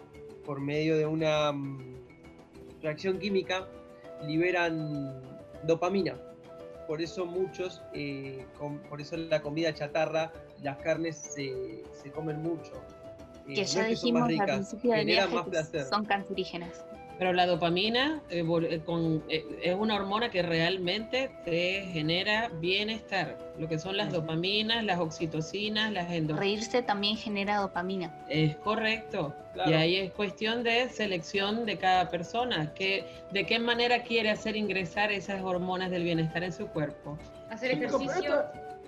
[0.46, 1.96] por medio de una mm,
[2.82, 3.68] reacción química,
[4.26, 5.22] liberan
[5.64, 6.18] dopamina.
[6.88, 12.12] Por eso muchos, eh, com- por eso la comida chatarra y las carnes se, se
[12.12, 12.74] comen mucho.
[13.48, 15.70] Eh, Que no ya es que son más dijimos al ricas, principio del viaje más
[15.70, 16.86] que son cancerígenas.
[17.18, 18.44] Pero la dopamina eh,
[18.86, 23.38] con- eh, es una hormona que realmente te genera bienestar.
[23.58, 26.40] Lo que son las dopaminas, las oxitocinas, las endorfinas.
[26.40, 28.14] Reírse también genera dopamina.
[28.28, 29.34] Es correcto.
[29.54, 29.72] Claro.
[29.72, 32.74] Y ahí es cuestión de selección de cada persona.
[32.74, 37.18] Que, ¿De qué manera quiere hacer ingresar esas hormonas del bienestar en su cuerpo?
[37.50, 38.44] Hacer ejercicio.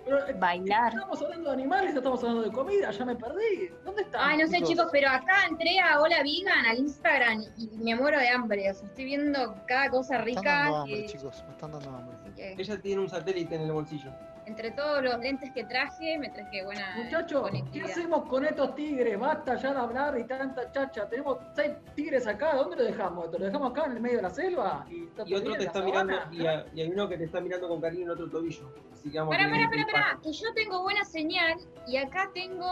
[0.08, 0.94] Pero, eh, Bailar.
[0.94, 3.70] Estamos hablando de animales, estamos hablando de comida, ya me perdí.
[3.84, 4.22] ¿Dónde están?
[4.24, 8.20] Ay, no sé, chicos, pero acá entré a Hola Vegan al Instagram y me muero
[8.20, 8.72] de hambre.
[8.72, 10.58] O sea, estoy viendo cada cosa Me están rica.
[10.60, 11.44] dando hambre, que- chicos.
[11.46, 12.18] Me están dando hambre.
[12.38, 14.12] Ella tiene un satélite en el bolsillo.
[14.48, 19.20] Entre todos los lentes que traje, me traje buena Muchachos, ¿qué hacemos con estos tigres?
[19.20, 21.08] Basta ya de hablar y tanta chacha.
[21.10, 23.26] Tenemos seis tigres acá, ¿dónde lo dejamos?
[23.26, 23.38] esto?
[23.40, 24.86] ¿Lo dejamos acá en el medio de la selva?
[24.90, 27.68] Y, Y otro te está mirando, y, a- y hay uno que te está mirando
[27.68, 28.72] con cariño en el otro tobillo.
[29.14, 32.66] Pará, pará, pará, pará, que yo tengo buena señal y acá tengo.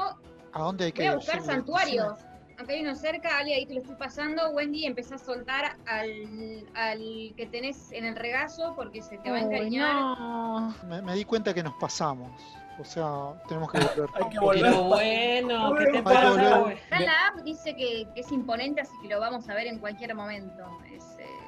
[0.54, 2.14] ¿A dónde hay que Voy a buscar santuarios.
[2.58, 4.50] Acá hay uno cerca, Ali, ahí te lo estoy pasando.
[4.52, 9.38] Wendy, empezá a soltar al, al que tenés en el regazo porque se te va
[9.38, 9.94] a encariñar.
[9.94, 10.74] no.
[10.88, 12.32] Me, me di cuenta que nos pasamos.
[12.80, 13.06] O sea,
[13.48, 14.10] tenemos que volver.
[14.16, 14.74] Hay que Pero volver.
[14.74, 16.66] bueno, ¿qué te pasa?
[16.92, 19.80] en la app dice que, que es imponente, así que lo vamos a ver en
[19.80, 20.64] cualquier momento.
[20.94, 21.04] Es,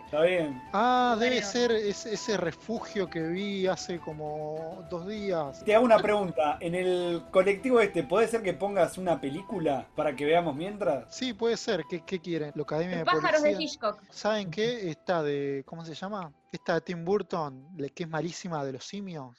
[0.07, 0.63] Está bien.
[0.71, 5.61] Ah, debe ser ese, ese refugio que vi hace como dos días.
[5.65, 6.57] Te hago una pregunta.
[6.61, 11.13] En el colectivo este, ¿puede ser que pongas una película para que veamos mientras?
[11.13, 11.83] Sí, puede ser.
[11.89, 12.53] ¿Qué, qué quieren?
[12.55, 13.51] ¿La Academia Los de pájaros de?
[13.61, 14.01] Hitchcock.
[14.09, 14.89] ¿Saben qué?
[14.89, 15.63] Esta de.
[15.65, 16.31] ¿Cómo se llama?
[16.53, 19.35] Esta de Tim Burton, que es malísima de los simios.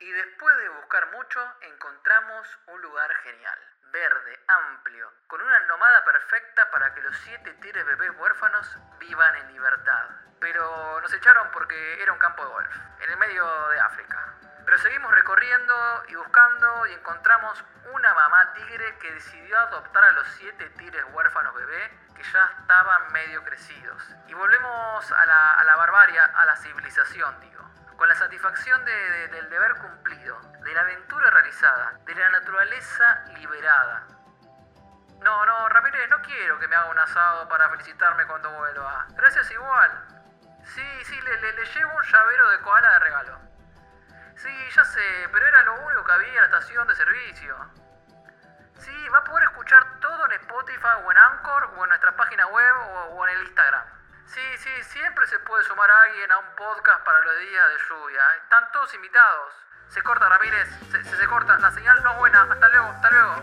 [0.00, 1.40] Y después de buscar mucho,
[1.74, 3.58] encontramos un lugar genial.
[3.92, 9.52] Verde, amplio, con una nomada perfecta para que los siete tigres bebés huérfanos vivan en
[9.52, 10.06] libertad.
[10.38, 14.34] Pero nos echaron porque era un campo de golf, en el medio de África.
[14.64, 20.28] Pero seguimos recorriendo y buscando y encontramos una mamá tigre que decidió adoptar a los
[20.38, 24.02] siete tigres huérfanos bebé que ya estaban medio crecidos.
[24.28, 27.69] Y volvemos a la, a la barbarie, a la civilización, digo
[28.00, 33.24] con la satisfacción de- de- del deber cumplido, de la aventura realizada, de la naturaleza
[33.34, 34.06] liberada.
[35.18, 39.04] No, no, Ramírez, no quiero que me haga un asado para felicitarme cuando vuelva.
[39.10, 39.90] Gracias igual.
[40.64, 43.38] Sí, sí, le llevo un llavero de koala de regalo.
[44.36, 47.54] Sí, ya sé, pero era lo único que había en la estación de servicio.
[48.78, 52.46] Sí, va a poder escuchar todo en Spotify o en Anchor o en nuestra página
[52.46, 53.99] web o, o en el Instagram.
[54.32, 58.22] Sí, sí, siempre se puede sumar alguien a un podcast para los días de lluvia.
[58.44, 59.52] Están todos invitados.
[59.88, 60.68] Se corta, Ramírez.
[60.92, 61.58] Se, se, se corta.
[61.58, 62.42] La señal no es buena.
[62.42, 63.34] Hasta luego, hasta luego.